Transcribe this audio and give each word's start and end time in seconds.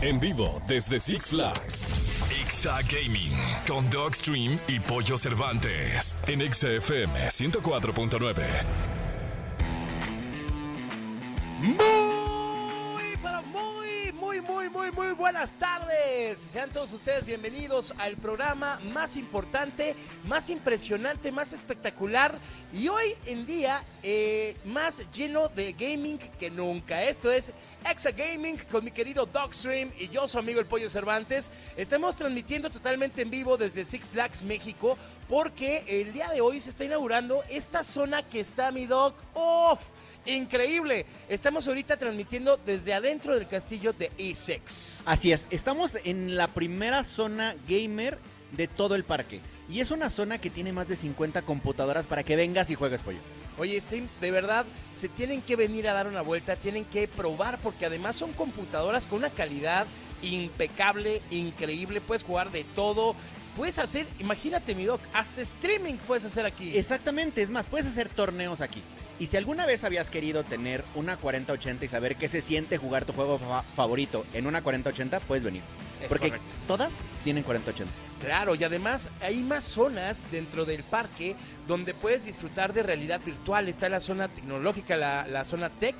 En 0.00 0.20
vivo 0.20 0.62
desde 0.68 1.00
Six 1.00 1.30
Flags. 1.30 1.88
Gaming 2.88 3.36
con 3.66 3.88
Dogstream 3.90 4.58
y 4.68 4.78
Pollo 4.78 5.18
Cervantes 5.18 6.16
en 6.28 6.40
Exa 6.40 6.68
FM 6.70 7.28
104.9. 7.28 8.44
Muy, 11.60 13.16
pero 13.22 13.42
muy, 13.42 14.12
muy, 14.12 14.40
muy, 14.40 14.70
muy, 14.70 14.90
muy 14.92 15.12
buenas 15.12 15.50
tardes. 15.58 16.38
Sean 16.38 16.70
todos 16.70 16.92
ustedes 16.92 17.26
bienvenidos 17.26 17.92
al 17.98 18.16
programa 18.16 18.80
más 18.92 19.16
importante, 19.16 19.96
más 20.28 20.48
impresionante, 20.50 21.32
más 21.32 21.52
espectacular 21.52 22.38
y 22.72 22.88
hoy 22.88 23.14
en 23.26 23.46
día 23.46 23.82
eh, 24.02 24.54
más 24.64 25.02
lleno 25.12 25.48
de 25.48 25.72
gaming 25.72 26.18
que 26.38 26.50
nunca. 26.50 27.02
Esto 27.02 27.30
es 27.30 27.52
Exa 27.88 28.10
Gaming 28.10 28.58
con 28.70 28.84
mi 28.84 28.90
querido 28.90 29.26
Dogstream 29.26 29.90
y 29.98 30.08
yo, 30.08 30.28
su 30.28 30.38
amigo 30.38 30.60
el 30.60 30.66
Pollo 30.66 30.90
Cervantes. 30.90 31.50
Estamos 31.76 32.16
transmitiendo 32.16 32.68
totalmente 32.70 33.22
en 33.22 33.30
vivo 33.30 33.56
desde 33.56 33.84
Six 33.84 34.08
Flags 34.08 34.42
México 34.42 34.98
porque 35.28 35.84
el 35.86 36.12
día 36.12 36.28
de 36.30 36.40
hoy 36.40 36.60
se 36.60 36.70
está 36.70 36.84
inaugurando 36.84 37.42
esta 37.48 37.82
zona 37.82 38.22
que 38.22 38.40
está 38.40 38.70
mi 38.70 38.86
dog 38.86 39.14
off. 39.34 39.80
Increíble. 40.26 41.06
Estamos 41.28 41.66
ahorita 41.68 41.96
transmitiendo 41.96 42.58
desde 42.58 42.92
adentro 42.92 43.34
del 43.34 43.46
castillo 43.46 43.94
de 43.94 44.10
E6. 44.18 45.00
Así 45.06 45.32
es, 45.32 45.48
estamos 45.50 45.96
en 46.04 46.36
la 46.36 46.48
primera 46.48 47.02
zona 47.02 47.56
gamer 47.66 48.18
de 48.52 48.68
todo 48.68 48.94
el 48.94 49.04
parque. 49.04 49.40
Y 49.70 49.80
es 49.80 49.90
una 49.90 50.08
zona 50.08 50.38
que 50.38 50.48
tiene 50.50 50.72
más 50.72 50.88
de 50.88 50.96
50 50.96 51.42
computadoras 51.42 52.06
para 52.06 52.22
que 52.22 52.36
vengas 52.36 52.70
y 52.70 52.74
juegues 52.74 53.02
pollo. 53.02 53.18
Oye, 53.58 53.76
este, 53.76 54.06
de 54.20 54.30
verdad, 54.30 54.64
se 54.94 55.08
tienen 55.08 55.42
que 55.42 55.56
venir 55.56 55.88
a 55.88 55.92
dar 55.92 56.06
una 56.06 56.22
vuelta, 56.22 56.56
tienen 56.56 56.84
que 56.86 57.06
probar, 57.08 57.58
porque 57.60 57.84
además 57.86 58.16
son 58.16 58.32
computadoras 58.32 59.06
con 59.06 59.18
una 59.18 59.30
calidad 59.30 59.86
impecable, 60.22 61.20
increíble. 61.30 62.00
Puedes 62.00 62.24
jugar 62.24 62.50
de 62.50 62.64
todo. 62.64 63.14
Puedes 63.56 63.78
hacer, 63.80 64.06
imagínate 64.20 64.74
mi 64.76 64.84
doc, 64.84 65.00
hasta 65.12 65.40
streaming 65.42 65.94
puedes 66.06 66.24
hacer 66.24 66.46
aquí. 66.46 66.76
Exactamente, 66.78 67.42
es 67.42 67.50
más, 67.50 67.66
puedes 67.66 67.88
hacer 67.88 68.08
torneos 68.08 68.60
aquí. 68.60 68.80
Y 69.18 69.26
si 69.26 69.36
alguna 69.36 69.66
vez 69.66 69.82
habías 69.82 70.10
querido 70.10 70.44
tener 70.44 70.84
una 70.94 71.16
4080 71.16 71.84
y 71.84 71.88
saber 71.88 72.14
qué 72.14 72.28
se 72.28 72.40
siente 72.40 72.76
jugar 72.78 73.04
tu 73.04 73.12
juego 73.12 73.38
fa- 73.40 73.64
favorito 73.64 74.24
en 74.32 74.46
una 74.46 74.62
4080, 74.62 75.18
puedes 75.20 75.42
venir. 75.42 75.62
Es 76.00 76.08
Porque 76.08 76.28
correcto. 76.28 76.54
todas 76.68 77.00
tienen 77.24 77.42
4080. 77.42 77.92
Claro, 78.20 78.54
y 78.54 78.64
además 78.64 79.10
hay 79.20 79.36
más 79.36 79.64
zonas 79.64 80.26
dentro 80.30 80.64
del 80.64 80.82
parque 80.82 81.36
donde 81.68 81.94
puedes 81.94 82.24
disfrutar 82.24 82.72
de 82.72 82.82
realidad 82.82 83.20
virtual. 83.24 83.68
Está 83.68 83.88
la 83.88 84.00
zona 84.00 84.28
tecnológica, 84.28 84.96
la, 84.96 85.26
la 85.28 85.44
zona 85.44 85.68
tech, 85.70 85.94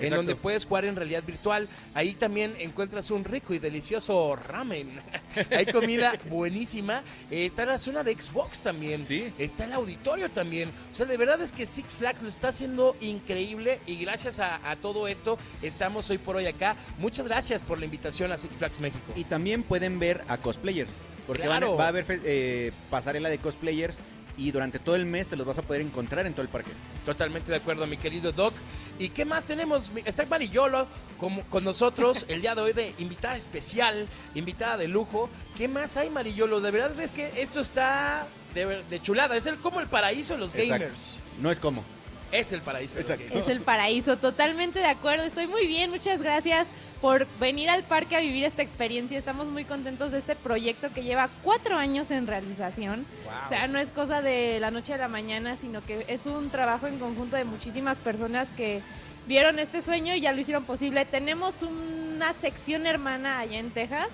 en 0.00 0.14
donde 0.14 0.36
puedes 0.36 0.64
jugar 0.64 0.84
en 0.84 0.96
realidad 0.96 1.22
virtual. 1.24 1.68
Ahí 1.94 2.14
también 2.14 2.54
encuentras 2.58 3.10
un 3.10 3.24
rico 3.24 3.54
y 3.54 3.58
delicioso 3.58 4.36
ramen. 4.36 4.90
hay 5.50 5.66
comida 5.66 6.12
buenísima. 6.28 7.02
Eh, 7.30 7.46
está 7.46 7.64
la 7.64 7.78
zona 7.78 8.02
de 8.02 8.14
Xbox 8.14 8.60
también. 8.60 9.04
Sí. 9.04 9.32
Está 9.38 9.64
el 9.64 9.72
auditorio 9.72 10.30
también. 10.30 10.70
O 10.90 10.94
sea, 10.94 11.06
de 11.06 11.16
verdad 11.16 11.40
es 11.40 11.52
que 11.52 11.66
Six 11.66 11.96
Flags 11.96 12.22
lo 12.22 12.28
está 12.28 12.48
haciendo 12.48 12.96
increíble 13.00 13.80
y 13.86 13.96
gracias 13.96 14.40
a, 14.40 14.70
a 14.70 14.76
todo 14.76 15.08
esto 15.08 15.38
estamos 15.62 16.08
hoy 16.10 16.18
por 16.18 16.36
hoy 16.36 16.46
acá. 16.46 16.76
Muchas 16.98 17.26
gracias 17.26 17.62
por 17.62 17.78
la 17.78 17.84
invitación 17.84 18.32
a 18.32 18.38
Six 18.38 18.56
Flags 18.56 18.80
México. 18.80 19.12
Y 19.16 19.24
también 19.24 19.62
pueden 19.62 19.98
ver 19.98 20.22
a 20.28 20.38
cosplayers. 20.38 21.00
Porque 21.26 21.46
van 21.46 21.62
va 21.62 21.84
a 21.84 21.88
haber 21.88 22.04
eh, 22.08 22.72
pasarela 22.90 23.28
de 23.28 23.38
cosplayers 23.38 24.00
y 24.40 24.50
durante 24.52 24.78
todo 24.78 24.96
el 24.96 25.04
mes 25.04 25.28
te 25.28 25.36
los 25.36 25.46
vas 25.46 25.58
a 25.58 25.62
poder 25.62 25.82
encontrar 25.82 26.26
en 26.26 26.32
todo 26.32 26.42
el 26.42 26.48
parque. 26.48 26.70
Totalmente 27.04 27.50
de 27.50 27.58
acuerdo, 27.58 27.86
mi 27.86 27.98
querido 27.98 28.32
Doc. 28.32 28.54
¿Y 28.98 29.10
qué 29.10 29.26
más 29.26 29.44
tenemos? 29.44 29.92
Está 30.06 30.24
Marillolo 30.24 30.86
con, 31.18 31.42
con 31.42 31.62
nosotros 31.62 32.24
el 32.28 32.40
día 32.40 32.54
de 32.54 32.62
hoy 32.62 32.72
de 32.72 32.94
invitada 32.98 33.36
especial, 33.36 34.08
invitada 34.34 34.78
de 34.78 34.88
lujo. 34.88 35.28
¿Qué 35.58 35.68
más 35.68 35.98
hay, 35.98 36.08
Marillolo? 36.08 36.60
De 36.62 36.70
verdad 36.70 36.98
es 37.00 37.12
que 37.12 37.30
esto 37.36 37.60
está 37.60 38.26
de, 38.54 39.02
chulada. 39.02 39.36
Es 39.36 39.44
el, 39.44 39.58
como 39.58 39.78
el 39.80 39.88
paraíso 39.88 40.34
de 40.34 40.40
los 40.40 40.54
Exacto. 40.54 40.84
gamers. 40.84 41.20
No 41.38 41.50
es 41.50 41.60
como. 41.60 41.84
Es 42.32 42.52
el 42.52 42.62
paraíso 42.62 42.94
de 42.94 43.02
Exacto. 43.02 43.24
los 43.24 43.30
gamers. 43.32 43.50
Es 43.50 43.56
el 43.56 43.62
paraíso, 43.62 44.16
totalmente 44.16 44.78
de 44.78 44.86
acuerdo. 44.86 45.24
Estoy 45.24 45.48
muy 45.48 45.66
bien, 45.66 45.90
muchas 45.90 46.22
gracias 46.22 46.66
por 47.00 47.26
venir 47.38 47.70
al 47.70 47.82
parque 47.84 48.16
a 48.16 48.20
vivir 48.20 48.44
esta 48.44 48.62
experiencia. 48.62 49.18
Estamos 49.18 49.46
muy 49.46 49.64
contentos 49.64 50.10
de 50.10 50.18
este 50.18 50.36
proyecto 50.36 50.92
que 50.92 51.02
lleva 51.02 51.28
cuatro 51.42 51.76
años 51.76 52.10
en 52.10 52.26
realización. 52.26 53.06
Wow. 53.24 53.32
O 53.46 53.48
sea, 53.48 53.66
no 53.68 53.78
es 53.78 53.88
cosa 53.90 54.20
de 54.20 54.60
la 54.60 54.70
noche 54.70 54.94
a 54.94 54.98
la 54.98 55.08
mañana, 55.08 55.56
sino 55.56 55.84
que 55.84 56.04
es 56.08 56.26
un 56.26 56.50
trabajo 56.50 56.86
en 56.86 56.98
conjunto 56.98 57.36
de 57.36 57.44
muchísimas 57.44 57.98
personas 57.98 58.50
que 58.52 58.82
vieron 59.26 59.58
este 59.58 59.82
sueño 59.82 60.14
y 60.14 60.20
ya 60.20 60.32
lo 60.32 60.40
hicieron 60.40 60.64
posible. 60.64 61.04
Tenemos 61.06 61.62
una 61.62 62.32
sección 62.34 62.86
hermana 62.86 63.38
allá 63.38 63.58
en 63.58 63.70
Texas. 63.70 64.08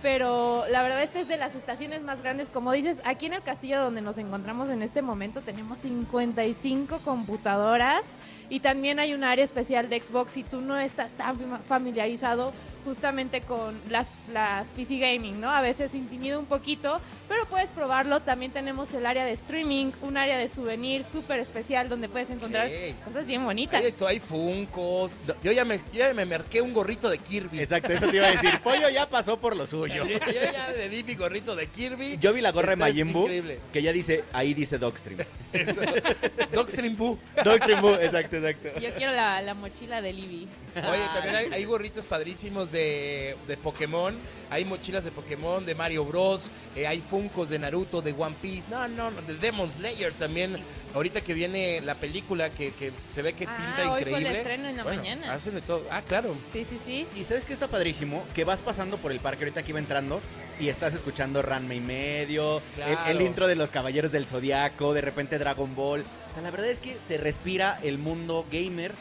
Pero 0.00 0.64
la 0.70 0.82
verdad 0.82 1.02
esta 1.02 1.18
es 1.20 1.26
de 1.26 1.36
las 1.36 1.56
estaciones 1.56 2.02
más 2.02 2.22
grandes, 2.22 2.50
como 2.50 2.70
dices, 2.70 3.00
aquí 3.04 3.26
en 3.26 3.32
el 3.32 3.42
castillo 3.42 3.80
donde 3.82 4.00
nos 4.00 4.16
encontramos 4.16 4.68
en 4.70 4.82
este 4.82 5.02
momento 5.02 5.40
tenemos 5.40 5.78
55 5.78 6.98
computadoras 7.04 8.02
y 8.48 8.60
también 8.60 9.00
hay 9.00 9.12
un 9.12 9.24
área 9.24 9.44
especial 9.44 9.88
de 9.88 10.00
Xbox. 10.00 10.30
Si 10.30 10.44
tú 10.44 10.60
no 10.60 10.78
estás 10.78 11.10
tan 11.12 11.36
fam- 11.36 11.58
familiarizado 11.68 12.52
justamente 12.84 13.42
con 13.42 13.80
las, 13.88 14.12
las 14.32 14.68
PC 14.68 14.98
Gaming, 14.98 15.40
¿no? 15.40 15.50
A 15.50 15.60
veces 15.60 15.94
intimida 15.94 16.38
un 16.38 16.46
poquito, 16.46 17.00
pero 17.28 17.46
puedes 17.46 17.68
probarlo. 17.70 18.20
También 18.20 18.52
tenemos 18.52 18.92
el 18.94 19.06
área 19.06 19.24
de 19.24 19.32
streaming, 19.32 19.92
un 20.02 20.16
área 20.16 20.38
de 20.38 20.48
souvenir 20.48 21.04
súper 21.10 21.40
especial 21.40 21.88
donde 21.88 22.08
puedes 22.08 22.30
encontrar 22.30 22.66
Ok. 22.68 23.04
cosas 23.04 23.26
bien 23.26 23.44
bonitas. 23.44 23.82
Hay, 23.82 23.90
de 23.92 24.06
hay 24.06 24.20
funcos. 24.20 25.18
Yo 25.42 25.52
ya, 25.52 25.64
me, 25.64 25.78
yo 25.92 25.98
ya 26.00 26.14
me 26.14 26.24
merqué 26.24 26.60
un 26.62 26.72
gorrito 26.72 27.08
de 27.08 27.18
Kirby. 27.18 27.60
Exacto, 27.60 27.92
eso 27.92 28.08
te 28.08 28.16
iba 28.16 28.26
a 28.26 28.30
decir. 28.32 28.60
Pollo 28.62 28.88
ya 28.88 29.08
pasó 29.08 29.38
por 29.38 29.56
lo 29.56 29.66
suyo. 29.66 30.04
Yo 30.08 30.18
ya 30.52 30.68
le 30.76 30.88
di 30.88 31.02
mi 31.02 31.14
gorrito 31.14 31.54
de 31.56 31.66
Kirby. 31.66 32.18
Yo 32.18 32.32
vi 32.32 32.40
la 32.40 32.50
gorra 32.52 32.68
de 32.68 32.74
Estás 32.74 32.88
Majin 32.88 33.12
Buu 33.12 33.28
que 33.72 33.82
ya 33.82 33.92
dice, 33.92 34.24
ahí 34.32 34.54
dice 34.54 34.78
Dogstream. 34.78 35.20
Dogstream 36.52 36.96
Boo. 36.96 37.18
Dogstream 37.44 37.80
Buu, 37.80 37.94
exacto, 37.94 38.36
exacto. 38.36 38.80
Yo 38.80 38.90
quiero 38.96 39.12
la, 39.12 39.40
la 39.42 39.54
mochila 39.54 40.00
de 40.00 40.12
Libby. 40.12 40.48
Oye, 40.76 41.02
también 41.14 41.36
hay, 41.36 41.46
hay 41.52 41.64
gorritos 41.64 42.04
padrísimos 42.04 42.70
de, 42.70 42.77
de 42.78 43.56
Pokémon. 43.56 44.16
Hay 44.50 44.64
mochilas 44.64 45.04
de 45.04 45.10
Pokémon, 45.10 45.64
de 45.66 45.74
Mario 45.74 46.04
Bros. 46.04 46.48
eh, 46.74 46.86
hay 46.86 47.00
Funcos 47.00 47.50
de 47.50 47.58
Naruto, 47.58 48.00
de 48.00 48.12
One 48.12 48.36
Piece. 48.40 48.68
No, 48.70 48.86
no, 48.88 49.10
no, 49.10 49.20
de 49.22 49.34
Demon 49.34 49.70
Slayer 49.70 50.12
también. 50.14 50.56
Ahorita 50.94 51.20
que 51.20 51.34
viene 51.34 51.80
la 51.82 51.94
película 51.96 52.50
que, 52.50 52.70
que 52.72 52.92
se 53.10 53.20
ve 53.22 53.34
que 53.34 53.44
Ah, 53.46 53.56
pinta 53.56 53.92
hoy 53.92 54.02
fue 54.04 54.12
el 54.12 54.18
increíble. 54.20 54.38
estreno 54.38 54.68
en 54.68 54.76
la 54.78 54.82
Bueno, 54.84 55.02
mañana. 55.02 55.32
Hacen 55.34 55.54
de 55.54 55.60
todo. 55.60 55.82
Ah, 55.90 56.02
claro. 56.06 56.34
Sí, 56.52 56.64
sí, 56.68 56.78
sí. 56.84 57.06
Y 57.14 57.24
sabes 57.24 57.44
que 57.44 57.52
está 57.52 57.68
padrísimo, 57.68 58.24
que 58.34 58.44
vas 58.44 58.60
pasando 58.62 58.96
por 58.96 59.12
el 59.12 59.20
parque 59.20 59.44
ahorita 59.44 59.62
que 59.62 59.70
iba 59.72 59.78
entrando 59.80 60.20
y 60.58 60.68
estás 60.68 60.94
escuchando 60.94 61.42
Ranma 61.42 61.74
y 61.74 61.80
medio, 61.80 62.62
Claro. 62.74 62.98
el, 63.06 63.16
el 63.18 63.22
intro 63.26 63.46
de 63.46 63.54
los 63.54 63.70
Caballeros 63.70 64.10
del 64.12 64.26
Zodiaco, 64.26 64.94
de 64.94 65.02
repente 65.02 65.38
Dragon 65.38 65.74
Ball. 65.76 66.04
O 66.30 66.32
sea, 66.32 66.42
la 66.42 66.50
verdad 66.50 66.68
es 66.68 66.80
que 66.80 66.96
se 67.06 67.18
respira 67.18 67.78
el 67.82 67.98
mundo 67.98 68.46
gamer 68.50 68.92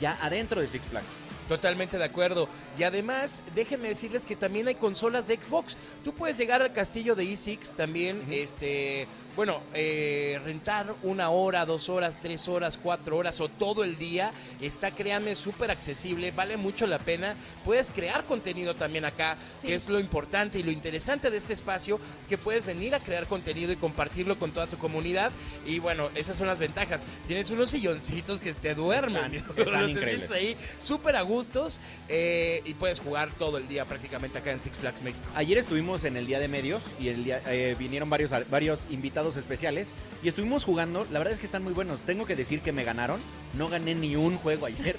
ya 0.00 0.16
adentro 0.22 0.60
de 0.60 0.66
Six 0.66 0.86
Flags. 0.88 1.14
Totalmente 1.48 1.98
de 1.98 2.04
acuerdo. 2.04 2.48
Y 2.78 2.84
además, 2.84 3.42
déjenme 3.54 3.88
decirles 3.88 4.24
que 4.24 4.36
también 4.36 4.66
hay 4.68 4.76
consolas 4.76 5.26
de 5.26 5.36
Xbox. 5.36 5.76
Tú 6.02 6.14
puedes 6.14 6.38
llegar 6.38 6.62
al 6.62 6.72
castillo 6.72 7.14
de 7.14 7.24
E6 7.24 7.74
también, 7.74 8.24
este, 8.30 9.06
bueno, 9.36 9.60
eh, 9.74 10.40
rentar 10.44 10.94
una 11.02 11.30
hora, 11.30 11.64
dos 11.66 11.88
horas, 11.88 12.18
tres 12.20 12.48
horas, 12.48 12.78
cuatro 12.80 13.16
horas 13.16 13.40
o 13.40 13.48
todo 13.48 13.84
el 13.84 13.98
día. 13.98 14.32
Está, 14.60 14.90
créanme, 14.92 15.34
súper 15.34 15.70
accesible, 15.70 16.30
vale 16.30 16.56
mucho 16.56 16.86
la 16.86 16.98
pena. 16.98 17.34
Puedes 17.64 17.90
crear 17.90 18.24
contenido 18.24 18.74
también 18.74 19.04
acá, 19.04 19.36
Sí. 19.60 19.68
que 19.68 19.74
es 19.74 19.88
lo 19.88 19.98
importante 19.98 20.58
y 20.58 20.62
lo 20.62 20.70
interesante 20.70 21.30
de 21.30 21.36
este 21.38 21.52
espacio, 21.52 21.98
es 22.20 22.28
que 22.28 22.38
puedes 22.38 22.64
venir 22.66 22.94
a 22.94 23.00
crear 23.00 23.26
contenido 23.26 23.72
y 23.72 23.76
compartirlo 23.76 24.38
con 24.38 24.52
toda 24.52 24.66
tu 24.66 24.78
comunidad. 24.78 25.32
Y 25.66 25.78
bueno, 25.78 26.10
esas 26.14 26.36
son 26.36 26.46
las 26.46 26.58
ventajas. 26.58 27.06
Tienes 27.26 27.50
unos 27.50 27.70
silloncitos 27.70 28.40
que 28.40 28.52
te 28.54 28.74
duermen. 28.74 29.34
Están- 29.34 29.88
increíbles. 29.90 30.30
ahí 30.30 30.56
súper 30.80 31.16
a 31.16 31.22
gustos 31.22 31.80
eh, 32.08 32.62
y 32.64 32.74
puedes 32.74 33.00
jugar 33.00 33.30
todo 33.38 33.58
el 33.58 33.66
día 33.68 33.84
prácticamente 33.84 34.38
acá 34.38 34.50
en 34.52 34.60
Six 34.60 34.78
Flags 34.78 35.02
México. 35.02 35.24
Ayer 35.34 35.58
estuvimos 35.58 36.04
en 36.04 36.16
el 36.16 36.26
Día 36.26 36.38
de 36.38 36.48
Medios 36.48 36.82
y 37.00 37.08
el 37.08 37.24
día, 37.24 37.40
eh, 37.46 37.74
vinieron 37.78 38.10
varios, 38.10 38.30
varios 38.50 38.86
invitados 38.90 39.23
especiales 39.36 39.92
y 40.22 40.28
estuvimos 40.28 40.64
jugando. 40.64 41.06
La 41.10 41.18
verdad 41.18 41.34
es 41.34 41.40
que 41.40 41.46
están 41.46 41.62
muy 41.62 41.72
buenos. 41.72 42.00
Tengo 42.02 42.26
que 42.26 42.36
decir 42.36 42.60
que 42.60 42.72
me 42.72 42.84
ganaron. 42.84 43.20
No 43.54 43.68
gané 43.68 43.94
ni 43.94 44.16
un 44.16 44.36
juego 44.36 44.66
ayer. 44.66 44.96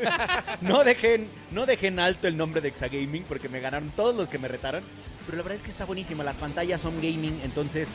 no, 0.60 0.84
dejen, 0.84 1.28
no 1.50 1.66
dejen 1.66 1.98
alto 1.98 2.28
el 2.28 2.36
nombre 2.36 2.60
de 2.60 2.68
Exagaming 2.68 3.24
porque 3.24 3.48
me 3.48 3.60
ganaron 3.60 3.90
todos 3.90 4.14
los 4.14 4.28
que 4.28 4.38
me 4.38 4.48
retaron. 4.48 4.84
Pero 5.26 5.38
la 5.38 5.42
verdad 5.42 5.56
es 5.56 5.62
que 5.62 5.70
está 5.70 5.84
buenísima. 5.84 6.24
Las 6.24 6.38
pantallas 6.38 6.80
son 6.80 6.96
gaming, 6.96 7.40
entonces 7.42 7.88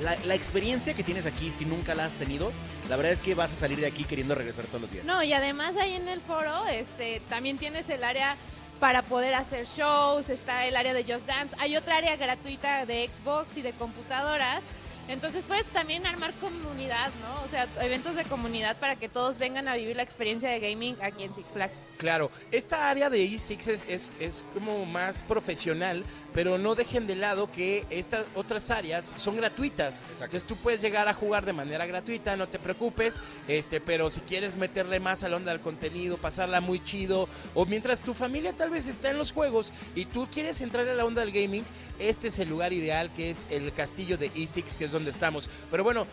la, 0.00 0.16
la 0.26 0.34
experiencia 0.34 0.94
que 0.94 1.02
tienes 1.02 1.26
aquí, 1.26 1.50
si 1.50 1.64
nunca 1.64 1.94
la 1.94 2.04
has 2.04 2.14
tenido, 2.14 2.52
la 2.88 2.96
verdad 2.96 3.12
es 3.12 3.20
que 3.20 3.34
vas 3.34 3.52
a 3.52 3.56
salir 3.56 3.80
de 3.80 3.86
aquí 3.86 4.04
queriendo 4.04 4.34
regresar 4.34 4.66
todos 4.66 4.82
los 4.82 4.90
días. 4.90 5.04
No, 5.04 5.22
y 5.22 5.32
además 5.32 5.76
ahí 5.76 5.94
en 5.94 6.08
el 6.08 6.20
foro 6.20 6.66
este, 6.66 7.20
también 7.28 7.58
tienes 7.58 7.88
el 7.88 8.04
área 8.04 8.36
para 8.78 9.02
poder 9.02 9.34
hacer 9.34 9.66
shows, 9.66 10.28
está 10.28 10.66
el 10.66 10.76
área 10.76 10.94
de 10.94 11.02
Just 11.02 11.26
Dance, 11.26 11.54
hay 11.58 11.76
otra 11.76 11.96
área 11.96 12.16
gratuita 12.16 12.86
de 12.86 13.10
Xbox 13.22 13.56
y 13.56 13.62
de 13.62 13.72
computadoras 13.72 14.62
Entonces 15.08 15.42
puedes 15.48 15.64
también 15.66 16.06
armar 16.06 16.34
comunidad, 16.34 17.10
¿no? 17.22 17.42
O 17.42 17.48
sea, 17.48 17.66
eventos 17.80 18.14
de 18.14 18.24
comunidad 18.24 18.76
para 18.76 18.96
que 18.96 19.08
todos 19.08 19.38
vengan 19.38 19.66
a 19.66 19.74
vivir 19.74 19.96
la 19.96 20.02
experiencia 20.02 20.50
de 20.50 20.60
gaming 20.60 20.96
aquí 21.00 21.22
en 21.22 21.34
Six 21.34 21.46
Flags. 21.50 21.78
Claro, 21.96 22.30
esta 22.52 22.90
área 22.90 23.08
de 23.08 23.24
eSix 23.24 23.68
es, 23.68 23.86
es, 23.88 24.12
es 24.20 24.44
como 24.52 24.84
más 24.84 25.22
profesional, 25.22 26.04
pero 26.34 26.58
no 26.58 26.74
dejen 26.74 27.06
de 27.06 27.16
lado 27.16 27.50
que 27.50 27.86
estas 27.88 28.26
otras 28.34 28.70
áreas 28.70 29.14
son 29.16 29.36
gratuitas. 29.36 30.04
Entonces 30.12 30.44
tú 30.44 30.56
puedes 30.56 30.82
llegar 30.82 31.08
a 31.08 31.14
jugar 31.14 31.46
de 31.46 31.54
manera 31.54 31.86
gratuita, 31.86 32.36
no 32.36 32.46
te 32.46 32.58
preocupes, 32.58 33.20
este, 33.48 33.80
pero 33.80 34.10
si 34.10 34.20
quieres 34.20 34.56
meterle 34.56 35.00
más 35.00 35.24
a 35.24 35.30
la 35.30 35.36
onda 35.36 35.52
del 35.52 35.60
contenido, 35.60 36.18
pasarla 36.18 36.60
muy 36.60 36.84
chido, 36.84 37.28
o 37.54 37.64
mientras 37.64 38.02
tu 38.02 38.12
familia 38.12 38.52
tal 38.52 38.68
vez 38.70 38.86
está 38.86 39.08
en 39.08 39.16
los 39.16 39.32
juegos 39.32 39.72
y 39.94 40.04
tú 40.04 40.28
quieres 40.30 40.60
entrar 40.60 40.86
a 40.86 40.94
la 40.94 41.04
onda 41.06 41.22
del 41.22 41.32
gaming, 41.32 41.64
este 41.98 42.28
es 42.28 42.38
el 42.38 42.50
lugar 42.50 42.72
ideal 42.74 43.10
que 43.14 43.30
es 43.30 43.46
el 43.50 43.72
castillo 43.72 44.18
de 44.18 44.30
eSix, 44.36 44.76
que 44.76 44.84
es 44.84 44.92
donde 44.92 44.97
estamos. 45.06 45.48
Pero 45.70 45.84
bueno, 45.84 46.06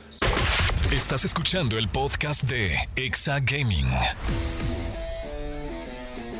Estás 0.92 1.26
escuchando 1.26 1.78
el 1.78 1.90
podcast 1.90 2.44
de 2.44 2.78
Exa 2.96 3.40
Gaming. 3.40 3.90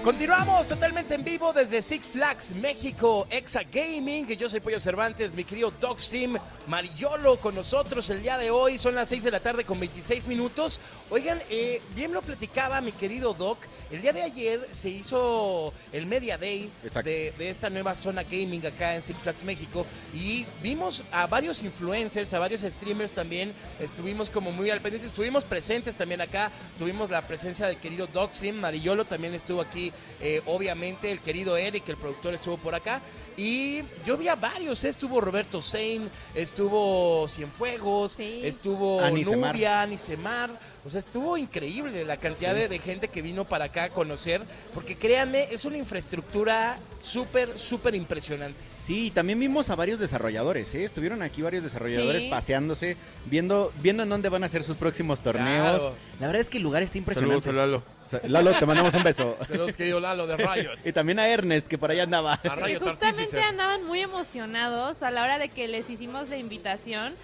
Continuamos 0.06 0.68
totalmente 0.68 1.16
en 1.16 1.24
vivo 1.24 1.52
desde 1.52 1.82
Six 1.82 2.10
Flags 2.10 2.54
México, 2.54 3.26
Exa 3.28 3.64
Gaming. 3.64 4.28
Yo 4.28 4.48
soy 4.48 4.60
Pollo 4.60 4.80
Cervantes, 4.80 5.34
mi 5.34 5.44
querido 5.44 5.74
Dogstream 5.82 6.38
Mariolo 6.68 7.38
con 7.38 7.56
nosotros 7.56 8.08
el 8.12 8.22
día 8.22 8.38
de 8.38 8.52
hoy. 8.52 8.78
Son 8.78 8.94
las 8.94 9.10
6 9.10 9.24
de 9.24 9.32
la 9.32 9.40
tarde 9.40 9.66
con 9.66 9.80
26 9.80 10.28
minutos. 10.28 10.80
Oigan, 11.10 11.42
eh, 11.50 11.82
bien 11.96 12.14
lo 12.14 12.22
platicaba 12.22 12.82
mi 12.82 12.92
querido 12.92 13.34
Doc. 13.34 13.58
El 13.90 14.04
día 14.04 14.14
de 14.14 14.22
ayer 14.22 14.70
se 14.72 14.90
hizo 14.90 15.74
el 15.92 16.06
Media 16.06 16.38
Day 16.38 16.70
de, 17.04 17.34
de 17.36 17.50
esta 17.50 17.72
nueva 17.72 17.96
zona 17.96 18.22
gaming 18.22 18.64
acá 18.64 18.94
en 18.94 19.02
Six 19.02 19.18
Flags 19.18 19.44
México. 19.44 19.88
Y 20.14 20.46
vimos 20.62 21.04
a 21.12 21.26
varios 21.26 21.64
influencers, 21.64 22.32
a 22.36 22.38
varios 22.38 22.62
streamers 22.62 23.12
también. 23.12 23.54
Estuvimos 23.80 24.30
como 24.30 24.52
muy 24.52 24.70
al 24.70 24.82
pendiente, 24.82 25.08
estuvimos 25.08 25.46
presentes 25.46 25.96
también 25.96 26.22
acá. 26.22 26.52
Tuvimos 26.78 27.10
la 27.10 27.24
presencia 27.24 27.66
del 27.66 27.78
querido 27.78 28.06
Dogstream 28.06 28.58
Mariolo, 28.58 29.06
también 29.06 29.34
estuvo 29.34 29.62
aquí 29.62 29.92
eh, 30.22 30.42
obviamente 30.46 31.12
el 31.12 31.20
querido 31.20 31.58
Eric, 31.58 31.88
el 31.90 31.98
productor, 31.98 32.34
estuvo 32.34 32.58
por 32.58 32.76
acá. 32.76 33.02
Y 33.38 33.82
yo 34.06 34.16
vi 34.16 34.30
a 34.30 34.36
varios, 34.36 34.84
¿eh? 34.86 34.88
estuvo 34.90 35.20
Roberto 35.20 35.62
Sein, 35.62 36.10
estuvo 36.34 37.28
Cienfuegos, 37.28 38.14
Sí. 38.14 38.40
estuvo 38.44 39.02
Anisemar. 39.02 39.54
Nubia, 39.54 39.82
Anisemar. 39.82 40.50
O 40.86 40.90
sea, 40.90 41.00
estuvo 41.00 41.36
increíble 41.36 42.06
la 42.06 42.18
cantidad 42.18 42.54
de, 42.56 42.68
de 42.70 42.80
gente 42.80 43.08
que 43.10 43.22
vino 43.22 43.44
para 43.44 43.66
acá 43.66 43.86
a 43.86 43.90
conocer, 43.90 44.42
porque 44.74 44.96
créanme, 44.96 45.48
es 45.52 45.66
una 45.66 45.78
infraestructura 45.78 46.78
súper, 47.02 47.58
súper 47.60 47.96
impresionante. 47.96 48.60
Sí, 48.86 49.08
y 49.08 49.12
también 49.12 49.40
vimos 49.40 49.72
a 49.72 49.76
varios 49.76 50.00
desarrolladores, 50.00 50.76
¿eh? 50.76 50.84
Estuvieron 50.84 51.24
aquí 51.24 51.42
varios 51.42 51.64
desarrolladores 51.64 52.22
Sí. 52.24 52.30
paseándose, 52.30 52.98
viendo, 53.26 53.74
viendo 53.82 54.04
en 54.04 54.10
dónde 54.10 54.30
van 54.30 54.44
a 54.44 54.46
hacer 54.46 54.62
sus 54.62 54.76
próximos 54.78 55.22
torneos. 55.22 55.82
Claro. 55.82 55.96
La 56.20 56.28
verdad 56.28 56.42
es 56.42 56.50
que 56.52 56.58
el 56.58 56.64
lugar 56.64 56.84
está 56.84 57.00
impresionante. 57.00 57.52
Lalo. 57.52 57.82
Sa- 58.06 58.22
Lalo, 58.28 58.54
te 58.54 58.66
mandamos 58.68 58.94
un 58.94 59.02
beso. 59.02 59.38
Saludos, 59.48 59.76
querido 59.76 60.00
Lalo 60.00 60.28
de 60.28 60.38
Riot. 60.38 60.72
y 60.86 60.92
también 60.94 61.18
a 61.18 61.28
Ernest, 61.28 61.68
que 61.68 61.80
por 61.80 61.90
allá 61.90 62.04
andaba. 62.04 62.34
A 62.34 62.56
Riot 62.56 62.80
justamente 62.80 63.08
Artificer. 63.08 63.40
andaban 63.42 63.84
muy 63.86 64.02
emocionados 64.02 65.02
a 65.02 65.10
la 65.10 65.24
hora 65.24 65.40
de 65.40 65.50
que 65.50 65.68
les 65.68 65.90
hicimos 65.90 66.30
la 66.30 66.38
invitación. 66.38 67.16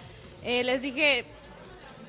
Eh, 0.42 0.64
les 0.64 0.82
dije, 0.82 1.24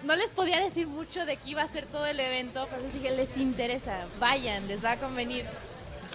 no 0.03 0.15
les 0.15 0.31
podía 0.31 0.59
decir 0.61 0.87
mucho 0.87 1.27
de 1.27 1.37
qué 1.37 1.51
iba 1.51 1.61
a 1.61 1.67
ser 1.71 1.85
todo 1.85 2.07
el 2.07 2.19
evento, 2.19 2.67
pero 2.71 2.81
les 2.81 2.93
dije, 2.93 3.15
les 3.15 3.37
interesa, 3.37 4.07
vayan, 4.19 4.67
les 4.67 4.83
va 4.83 4.93
a 4.93 4.97
convenir. 4.97 5.45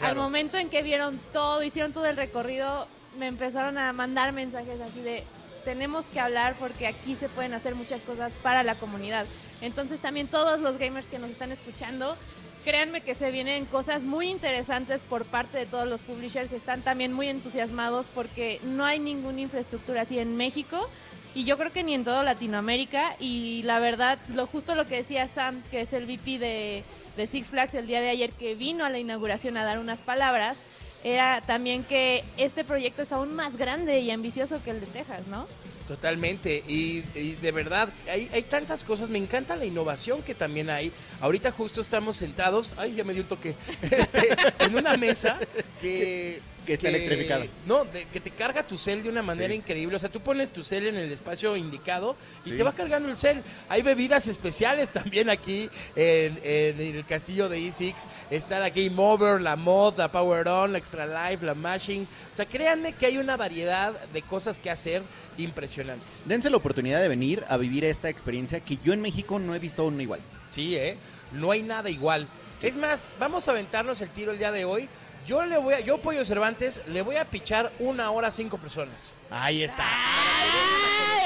Al 0.03 0.17
momento 0.17 0.57
en 0.59 0.69
que 0.71 0.83
vieron 0.83 1.19
todo, 1.33 1.63
hicieron 1.63 1.93
todo 1.93 2.07
el 2.07 2.17
recorrido, 2.17 2.89
me 3.19 3.27
empezaron 3.27 3.77
a 3.79 3.93
mandar 3.93 4.33
mensajes 4.33 4.81
así 4.81 5.01
de, 5.01 5.25
tenemos 5.65 6.07
que 6.07 6.21
hablar 6.21 6.55
porque 6.59 6.87
aquí 6.87 7.17
se 7.17 7.29
pueden 7.29 7.53
hacer 7.53 7.75
muchas 7.75 8.01
cosas 8.03 8.33
para 8.43 8.63
la 8.63 8.77
comunidad. 8.77 9.27
Entonces 9.61 10.01
también 10.01 10.29
todos 10.29 10.61
los 10.61 10.79
gamers 10.79 11.09
que 11.09 11.19
nos 11.19 11.31
están 11.31 11.53
escuchando, 11.53 12.17
créanme 12.65 13.01
que 13.01 13.15
se 13.15 13.31
vienen 13.31 13.67
cosas 13.67 14.03
muy 14.03 14.29
interesantes 14.29 15.03
por 15.03 15.25
parte 15.25 15.59
de 15.59 15.67
todos 15.67 15.89
los 15.89 16.03
publishers. 16.03 16.53
Están 16.53 16.83
también 16.83 17.13
muy 17.13 17.29
entusiasmados 17.29 18.09
porque 18.15 18.61
no 18.63 18.85
hay 18.85 18.99
ninguna 18.99 19.41
infraestructura 19.41 20.03
así 20.03 20.19
en 20.19 20.37
México 20.37 20.89
y 21.35 21.45
yo 21.45 21.59
creo 21.59 21.73
que 21.73 21.85
ni 21.85 21.95
en 21.95 22.05
toda 22.05 22.25
Latinoamérica. 22.25 23.17
Y 23.19 23.63
la 23.65 23.81
verdad, 23.81 24.19
lo 24.35 24.47
justo 24.47 24.75
lo 24.75 24.87
que 24.87 24.97
decía 24.97 25.29
Sam, 25.29 25.63
que 25.71 25.83
es 25.83 25.93
el 25.93 26.07
VP 26.07 26.39
de, 26.39 26.85
de 27.17 27.27
Six 27.27 27.49
Flags 27.49 27.75
el 27.75 27.87
día 27.87 28.01
de 28.01 28.11
ayer, 28.11 28.33
que 28.33 28.55
vino 28.55 28.85
a 28.85 28.91
la 28.91 28.99
inauguración 28.99 29.57
a 29.57 29.65
dar 29.65 29.79
unas 29.79 30.01
palabras, 30.01 30.57
era 31.05 31.41
también 31.41 31.85
que 31.85 32.25
este 32.37 32.65
proyecto 32.65 33.03
es 33.03 33.13
aún 33.13 33.35
más 33.35 33.57
grande 33.57 34.01
y 34.01 34.11
ambicioso 34.11 34.63
que 34.63 34.71
el 34.71 34.81
de 34.81 34.87
Texas, 34.87 35.27
¿no? 35.29 35.47
Totalmente, 35.87 36.63
y, 36.69 37.01
de 37.41 37.51
verdad, 37.51 37.89
hay, 38.11 38.29
hay 38.31 38.43
tantas 38.43 38.85
cosas, 38.85 39.09
me 39.09 39.17
encanta 39.17 39.57
la 39.57 39.65
innovación 39.65 40.23
que 40.23 40.35
también 40.35 40.69
hay. 40.69 40.93
Ahorita 41.23 41.51
justo 41.51 41.81
estamos 41.81 42.19
sentados, 42.19 42.75
ay, 42.77 42.95
ya 42.95 43.05
me 43.05 43.15
dio 43.15 43.23
un 43.23 43.29
toque, 43.29 43.55
este, 43.91 44.37
en 44.59 44.77
una 44.77 44.97
mesa 44.99 45.39
que... 45.81 46.43
Que 46.69 46.75
está 46.75 46.89
electrificada. 46.91 47.47
No, 47.67 47.85
de- 47.87 48.05
que 48.05 48.21
te 48.21 48.31
carga 48.31 48.63
tu 48.63 48.77
cel 48.77 49.03
de 49.03 49.09
una 49.09 49.23
manera 49.23 49.49
Sí. 49.49 49.55
increíble. 49.57 49.97
O 49.97 49.99
sea, 49.99 50.09
tú 50.11 50.21
pones 50.21 50.53
tu 50.53 50.63
cel 50.63 50.87
en 50.87 50.97
el 50.97 51.11
espacio 51.11 51.57
indicado 51.57 52.15
y 52.45 52.51
Sí. 52.51 52.57
te 52.57 52.63
va 52.63 52.73
cargando 52.73 53.09
el 53.09 53.17
cel. 53.17 53.43
Hay 53.69 53.83
bebidas 53.83 54.29
especiales 54.29 54.91
también 54.93 55.31
aquí 55.31 55.69
en, 55.97 56.39
en 56.45 56.81
el 56.81 57.05
castillo 57.07 57.49
de 57.49 57.59
E6. 57.59 58.07
Está 58.31 58.61
la 58.61 58.71
Game 58.71 58.95
Over, 58.97 59.41
la 59.41 59.57
Mod, 59.57 59.97
la 59.99 60.09
Power 60.13 60.47
On, 60.47 60.73
la 60.73 60.79
Extra 60.79 61.07
Life, 61.31 61.45
la 61.45 61.55
Mashing. 61.55 62.03
O 62.33 62.35
sea, 62.35 62.47
créanme 62.47 62.93
que 62.93 63.07
hay 63.07 63.19
una 63.19 63.37
variedad 63.37 63.99
de 64.13 64.23
cosas 64.23 64.59
que 64.59 64.71
hacer 64.71 65.03
impresionantes. 65.39 66.25
Dense 66.27 66.51
la 66.51 66.57
oportunidad 66.59 67.01
de 67.01 67.09
venir 67.09 67.43
a 67.49 67.57
vivir 67.57 67.85
esta 67.85 68.09
experiencia 68.11 68.61
que 68.61 68.77
yo 68.85 68.93
en 68.93 69.01
México 69.01 69.39
no 69.39 69.55
he 69.55 69.59
visto 69.59 69.85
una 69.87 70.03
igual. 70.03 70.21
Sí, 70.51 70.77
¿eh? 70.77 70.97
No 71.33 71.51
hay 71.51 71.63
nada 71.63 71.89
igual. 71.91 72.27
Es 72.61 72.77
más, 72.77 73.11
vamos 73.19 73.49
a 73.49 73.53
aventarnos 73.53 74.01
el 74.01 74.09
tiro 74.11 74.33
el 74.33 74.39
día 74.39 74.51
de 74.53 74.65
hoy. 74.65 74.89
Yo 75.29 75.45
le 75.45 75.59
voy 75.59 75.75
a, 75.75 75.81
yo 75.81 75.99
Pollo 75.99 76.25
Cervantes, 76.25 76.83
le 76.87 77.03
voy 77.03 77.17
a 77.17 77.25
pichar 77.27 77.71
una 77.81 78.11
hora 78.11 78.29
a 78.29 78.31
cinco 78.31 78.57
personas. 78.57 79.15
Ahí 79.29 79.63
está. 79.63 79.85
¡Ay, 79.87 80.49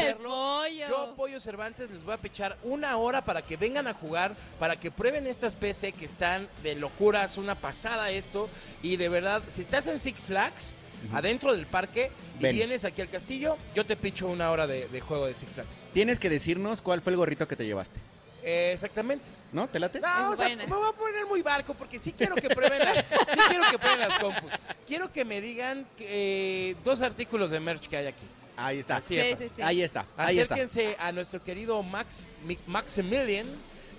el 0.09 0.17
conocerlo. 0.17 0.29
pollo! 0.29 0.89
Yo, 0.89 1.15
Pollo 1.15 1.39
Cervantes, 1.39 1.89
les 1.89 2.03
voy 2.03 2.15
a 2.15 2.17
pichar 2.17 2.57
una 2.65 2.97
hora 2.97 3.25
para 3.25 3.43
que 3.43 3.57
vengan 3.57 3.87
a 3.87 3.95
jugar, 3.95 4.35
para 4.59 4.75
que 4.75 4.91
prueben 4.91 5.29
estas 5.29 5.55
PC 5.55 5.93
que 5.93 6.07
están 6.07 6.49
de 6.65 6.75
locuras, 6.75 7.39
una 7.39 7.55
pasada 7.55 8.11
esto. 8.11 8.49
Y 8.83 8.97
de 8.97 9.09
verdad, 9.09 9.41
si 9.47 9.61
estás 9.61 9.87
en 9.87 10.01
Six 10.01 10.25
Flags, 10.25 10.75
adentro 11.13 11.55
del 11.55 11.67
parque, 11.67 12.11
y 12.41 12.43
Ven. 12.43 12.57
vienes 12.57 12.85
aquí 12.85 13.03
al 13.03 13.09
castillo, 13.09 13.57
yo 13.73 13.87
te 13.87 13.95
picho 13.95 14.27
una 14.27 14.51
hora 14.51 14.67
de, 14.67 14.89
de 14.89 15.01
juego 15.01 15.27
de 15.27 15.35
Six 15.35 15.53
Flags. 15.53 15.87
Tienes 15.93 16.19
que 16.19 16.29
decirnos 16.29 16.83
cuál 16.83 17.03
fue 17.03 17.13
el 17.13 17.19
gorrito 17.19 17.47
que 17.47 17.55
te 17.55 17.65
llevaste. 17.65 18.01
Eh, 18.43 18.73
exactamente. 18.75 19.25
¿No? 19.53 19.69
¿Te 19.69 19.79
late? 19.79 20.01
No, 20.01 20.31
o 20.31 20.37
sea, 20.37 20.49
me 20.49 20.67
voy 20.67 20.89
a 20.89 20.93
poner 20.93 21.27
muy 21.27 21.43
barco 21.43 21.75
porque 21.75 21.99
sí 21.99 22.13
quiero 22.13 22.35
que 22.35 22.49
prueben 22.49 22.79
las, 22.81 22.97
sí 22.99 23.39
quiero 23.49 23.65
que 23.71 23.79
prueben 23.79 24.01
las 24.01 24.19
compus. 24.19 24.51
Quiero 24.87 25.13
que 25.13 25.25
me 25.25 25.41
digan 25.41 25.87
que, 25.97 26.71
eh, 26.71 26.77
dos 26.85 27.03
artículos 27.03 27.51
de 27.51 27.61
merch 27.61 27.87
que 27.87 27.97
hay 27.99 28.07
aquí. 28.07 28.25
Ahí 28.57 28.79
está. 28.81 28.97
Así 28.97 29.15
Sí, 29.15 29.21
es. 29.21 29.39
sí, 29.39 29.51
sí. 29.57 29.63
Ahí 29.63 29.83
está. 29.83 30.05
Ahí 30.17 30.39
está. 30.39 30.55
Acérquense 30.55 30.97
a 30.99 31.13
nuestro 31.13 31.43
querido 31.43 31.83
Max 31.83 32.27
Mi- 32.45 32.59
Maximilian 32.67 33.47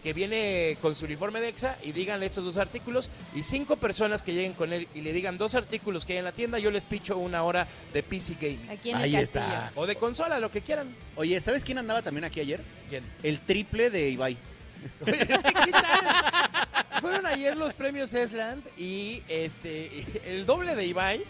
que 0.04 0.12
viene 0.12 0.78
con 0.82 0.94
su 0.94 1.06
uniforme 1.06 1.40
de 1.40 1.48
EXA 1.48 1.78
y 1.82 1.94
díganle 1.94 2.26
estos 2.26 2.44
dos 2.44 2.58
artículos 2.58 3.10
y 3.34 3.42
cinco 3.42 3.78
personas 3.78 4.22
que 4.22 4.34
lleguen 4.34 4.52
con 4.54 4.74
él 4.74 4.90
y 4.94 5.00
le 5.02 5.14
digan 5.14 5.38
dos 5.38 5.56
artículos 5.56 6.06
que 6.06 6.14
hay 6.14 6.20
en 6.20 6.26
la 6.26 6.34
tienda, 6.34 6.60
yo 6.60 6.72
les 6.72 6.84
picho 6.84 7.18
una 7.18 7.44
hora 7.44 7.68
de 7.94 8.04
PC 8.04 8.36
Gaming. 8.40 8.70
Aquí 8.70 8.90
en 8.90 8.98
Ahí 8.98 9.16
el 9.16 9.24
está. 9.24 9.72
O 9.76 9.88
de 9.88 9.96
consola, 9.96 10.40
lo 10.40 10.52
que 10.52 10.62
quieran. 10.62 10.94
Oye, 11.16 11.40
¿sabes 11.40 11.64
quién 11.64 11.78
andaba 11.78 12.02
también 12.02 12.26
aquí 12.26 12.42
ayer? 12.42 12.62
¿Quién? 12.90 13.04
El 13.24 13.40
triple 13.40 13.90
de 13.90 14.10
Ibai. 14.10 14.38
Oye, 15.08 15.22
es 15.22 15.28
que, 15.28 15.54
¿qué 15.54 15.72
tal? 15.72 17.00
Fueron 17.00 17.26
ayer 17.26 17.56
los 17.56 17.74
premios 17.74 18.14
Esland 18.14 18.64
y 18.78 19.24
este 19.30 20.06
el 20.26 20.46
doble 20.46 20.76
de 20.76 20.86
Ibai 20.86 21.24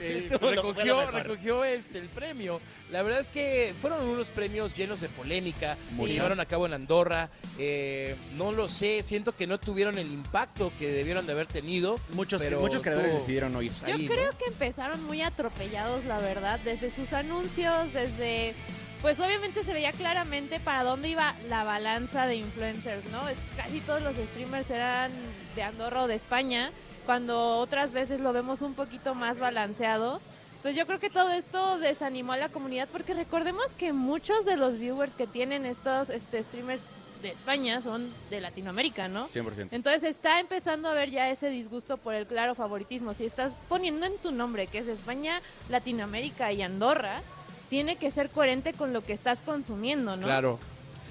eh, 0.00 0.28
recogió, 0.40 1.10
recogió 1.10 1.64
este, 1.64 1.98
el 1.98 2.08
premio. 2.08 2.60
La 2.90 3.02
verdad 3.02 3.20
es 3.20 3.28
que 3.28 3.74
fueron 3.80 4.06
unos 4.06 4.30
premios 4.30 4.74
llenos 4.76 5.00
de 5.00 5.08
polémica. 5.08 5.76
Mucho. 5.92 6.08
Se 6.08 6.14
llevaron 6.14 6.40
a 6.40 6.46
cabo 6.46 6.66
en 6.66 6.74
Andorra. 6.74 7.30
eh, 7.58 8.16
no 8.36 8.52
lo 8.52 8.68
sé, 8.68 9.02
siento 9.02 9.32
que 9.32 9.46
no 9.46 9.58
tuvieron 9.58 9.98
el 9.98 10.10
impacto 10.12 10.72
que 10.78 10.90
debieron 10.90 11.26
de 11.26 11.32
haber 11.32 11.46
tenido. 11.46 11.98
Muchos, 12.10 12.40
pero 12.42 12.60
muchos 12.60 12.82
creadores 12.82 13.14
decidieron 13.14 13.52
no 13.52 13.62
ir. 13.62 13.72
Yo 13.86 13.94
ahí, 13.94 14.06
¿no? 14.06 14.14
creo 14.14 14.30
que 14.38 14.46
empezaron 14.46 15.02
muy 15.04 15.22
atropellados, 15.22 16.04
la 16.04 16.18
verdad, 16.18 16.60
desde 16.60 16.90
sus 16.90 17.12
anuncios, 17.12 17.92
desde... 17.92 18.54
Pues 19.00 19.18
obviamente 19.18 19.64
se 19.64 19.72
veía 19.74 19.90
claramente 19.90 20.60
para 20.60 20.84
dónde 20.84 21.08
iba 21.08 21.34
la 21.48 21.64
balanza 21.64 22.28
de 22.28 22.36
influencers, 22.36 23.04
¿no? 23.10 23.20
Casi 23.56 23.80
todos 23.80 24.00
los 24.00 24.14
streamers 24.14 24.70
eran 24.70 25.10
de 25.56 25.62
Andorra 25.64 26.04
o 26.04 26.06
de 26.06 26.14
España, 26.14 26.70
cuando 27.04 27.58
otras 27.58 27.92
veces 27.92 28.20
lo 28.20 28.32
vemos 28.32 28.62
un 28.62 28.74
poquito 28.74 29.14
más 29.14 29.38
balanceado. 29.38 30.20
Entonces 30.56 30.76
yo 30.76 30.86
creo 30.86 31.00
que 31.00 31.10
todo 31.10 31.30
esto 31.32 31.78
desanimó 31.78 32.32
a 32.32 32.36
la 32.36 32.48
comunidad 32.48 32.88
porque 32.90 33.14
recordemos 33.14 33.74
que 33.74 33.92
muchos 33.92 34.44
de 34.44 34.56
los 34.56 34.78
viewers 34.78 35.12
que 35.12 35.26
tienen 35.26 35.66
estos 35.66 36.08
este, 36.08 36.42
streamers 36.42 36.80
de 37.22 37.30
España 37.30 37.80
son 37.80 38.12
de 38.30 38.40
Latinoamérica, 38.40 39.08
¿no? 39.08 39.28
100%. 39.28 39.68
Entonces 39.70 40.02
está 40.04 40.40
empezando 40.40 40.88
a 40.88 40.92
haber 40.92 41.10
ya 41.10 41.30
ese 41.30 41.48
disgusto 41.48 41.96
por 41.96 42.14
el 42.14 42.26
claro 42.26 42.54
favoritismo. 42.54 43.14
Si 43.14 43.24
estás 43.24 43.60
poniendo 43.68 44.06
en 44.06 44.18
tu 44.18 44.32
nombre 44.32 44.66
que 44.66 44.78
es 44.78 44.88
España, 44.88 45.40
Latinoamérica 45.68 46.52
y 46.52 46.62
Andorra, 46.62 47.22
tiene 47.70 47.96
que 47.96 48.10
ser 48.10 48.28
coherente 48.28 48.72
con 48.72 48.92
lo 48.92 49.02
que 49.02 49.14
estás 49.14 49.40
consumiendo, 49.40 50.16
¿no? 50.16 50.24
Claro. 50.24 50.58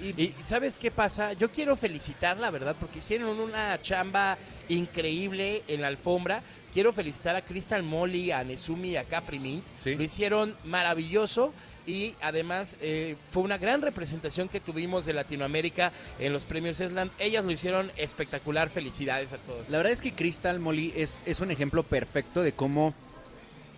Y- 0.01 0.21
Y 0.21 0.35
¿sabes 0.43 0.77
qué 0.77 0.91
pasa? 0.91 1.33
Yo 1.33 1.51
quiero 1.51 1.75
felicitar, 1.75 2.37
la 2.39 2.49
verdad, 2.51 2.75
porque 2.79 2.99
hicieron 2.99 3.39
una 3.39 3.79
chamba 3.81 4.37
increíble 4.69 5.63
en 5.67 5.81
la 5.81 5.87
alfombra. 5.87 6.41
Quiero 6.73 6.93
felicitar 6.93 7.35
a 7.35 7.41
Crystal 7.41 7.83
Molly, 7.83 8.31
a 8.31 8.43
Nezumi 8.43 8.95
a 8.95 9.03
Capri 9.03 9.39
Mint. 9.39 9.63
Sí. 9.83 9.95
Lo 9.95 10.03
hicieron 10.03 10.55
maravilloso 10.63 11.53
y 11.85 12.13
además 12.21 12.77
eh, 12.81 13.15
fue 13.29 13.43
una 13.43 13.57
gran 13.57 13.81
representación 13.81 14.47
que 14.47 14.59
tuvimos 14.59 15.05
de 15.05 15.13
Latinoamérica 15.13 15.91
en 16.19 16.31
los 16.31 16.45
premios 16.45 16.79
Esland. 16.79 17.11
Ellas 17.19 17.43
lo 17.43 17.51
hicieron 17.51 17.91
espectacular. 17.97 18.69
Felicidades 18.69 19.33
a 19.33 19.37
todos. 19.37 19.69
La 19.69 19.77
verdad 19.77 19.91
es 19.91 20.01
que 20.01 20.13
Crystal 20.13 20.59
Molly 20.59 20.93
es, 20.95 21.19
es 21.25 21.39
un 21.41 21.51
ejemplo 21.51 21.83
perfecto 21.83 22.41
de 22.41 22.53
cómo 22.53 22.93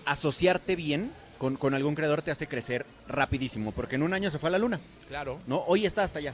asociarte 0.06 0.75
bien 0.75 1.12
con, 1.44 1.58
con 1.58 1.74
algún 1.74 1.94
creador 1.94 2.22
te 2.22 2.32
hace 2.32 2.48
crecer 2.48 2.86
rapidísimo, 3.06 3.74
porque 3.74 3.96
en 3.96 4.04
un 4.04 4.14
año 4.14 4.32
se 4.32 4.40
fue 4.40 4.48
a 4.48 4.52
la 4.54 4.58
luna, 4.58 4.80
Claro. 5.10 5.42
¿no? 5.46 5.62
Hoy 5.68 5.86
está 5.86 6.02
hasta 6.02 6.20
allá. 6.20 6.34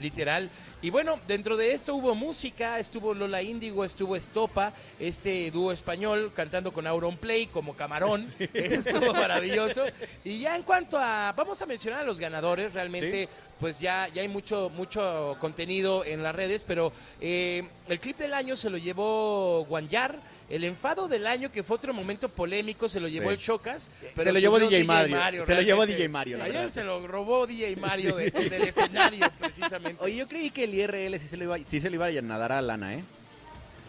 Literal. 0.00 0.50
Y 0.82 0.90
bueno, 0.90 1.20
dentro 1.28 1.56
de 1.56 1.72
esto 1.72 1.94
hubo 1.94 2.12
música, 2.16 2.80
estuvo 2.80 3.14
Lola 3.14 3.40
Índigo, 3.40 3.84
estuvo 3.84 4.16
Estopa, 4.16 4.72
este 4.98 5.48
dúo 5.52 5.70
español 5.70 6.32
cantando 6.34 6.72
con 6.72 6.88
Auron 6.88 7.16
Play 7.16 7.46
como 7.46 7.76
camarón. 7.76 8.26
Eso 8.52 8.80
estuvo 8.90 9.14
maravilloso. 9.14 9.84
Y 10.24 10.40
ya 10.40 10.56
en 10.56 10.64
cuanto 10.64 10.98
a, 10.98 11.32
vamos 11.36 11.62
a 11.62 11.66
mencionar 11.66 12.00
a 12.00 12.04
los 12.04 12.18
ganadores, 12.18 12.74
realmente 12.74 13.28
pues 13.60 13.78
ya, 13.78 14.08
ya 14.12 14.22
hay 14.22 14.28
mucho, 14.28 14.70
mucho 14.70 15.36
contenido 15.38 16.04
en 16.04 16.24
las 16.24 16.34
redes, 16.34 16.64
pero 16.64 16.92
eh, 17.20 17.62
el 17.88 18.00
clip 18.00 18.18
del 18.18 18.34
año 18.34 18.56
se 18.56 18.70
lo 18.70 18.76
llevó 18.76 19.64
Guanyar. 19.66 20.18
El 20.48 20.62
enfado 20.64 21.08
del 21.08 21.26
año, 21.26 21.50
que 21.50 21.62
fue 21.64 21.76
otro 21.76 21.92
momento 21.92 22.28
polémico, 22.28 22.88
se 22.88 23.00
lo 23.00 23.08
llevó 23.08 23.28
Sí. 23.30 23.34
el 23.34 23.38
Chocas. 23.40 23.90
Se 24.16 24.32
lo 24.32 24.38
llevó 24.38 24.60
DJ 24.60 24.84
Mario. 24.84 25.44
Se 25.44 25.54
lo 25.54 25.60
llevó. 25.62 25.84
DJ 25.86 26.08
Mario, 26.08 26.38
la 26.38 26.44
Ayer 26.44 26.54
verdad. 26.56 26.68
se 26.70 26.84
lo 26.84 27.06
robó 27.06 27.46
DJ 27.46 27.74
Mario 27.76 28.16
de- 28.16 28.30
del 28.30 28.62
escenario, 28.62 29.26
precisamente. 29.38 30.02
Oye, 30.04 30.16
yo 30.16 30.28
creí 30.28 30.50
que 30.50 30.64
el 30.64 30.74
IRL 30.74 31.18
sí 31.18 31.26
se, 31.26 31.36
lo 31.36 31.44
iba, 31.44 31.58
sí 31.64 31.80
se 31.80 31.90
lo 31.90 31.96
iba 31.96 32.06
a 32.06 32.22
nadar 32.22 32.52
a 32.52 32.62
Lana, 32.62 32.94
¿eh? 32.94 33.02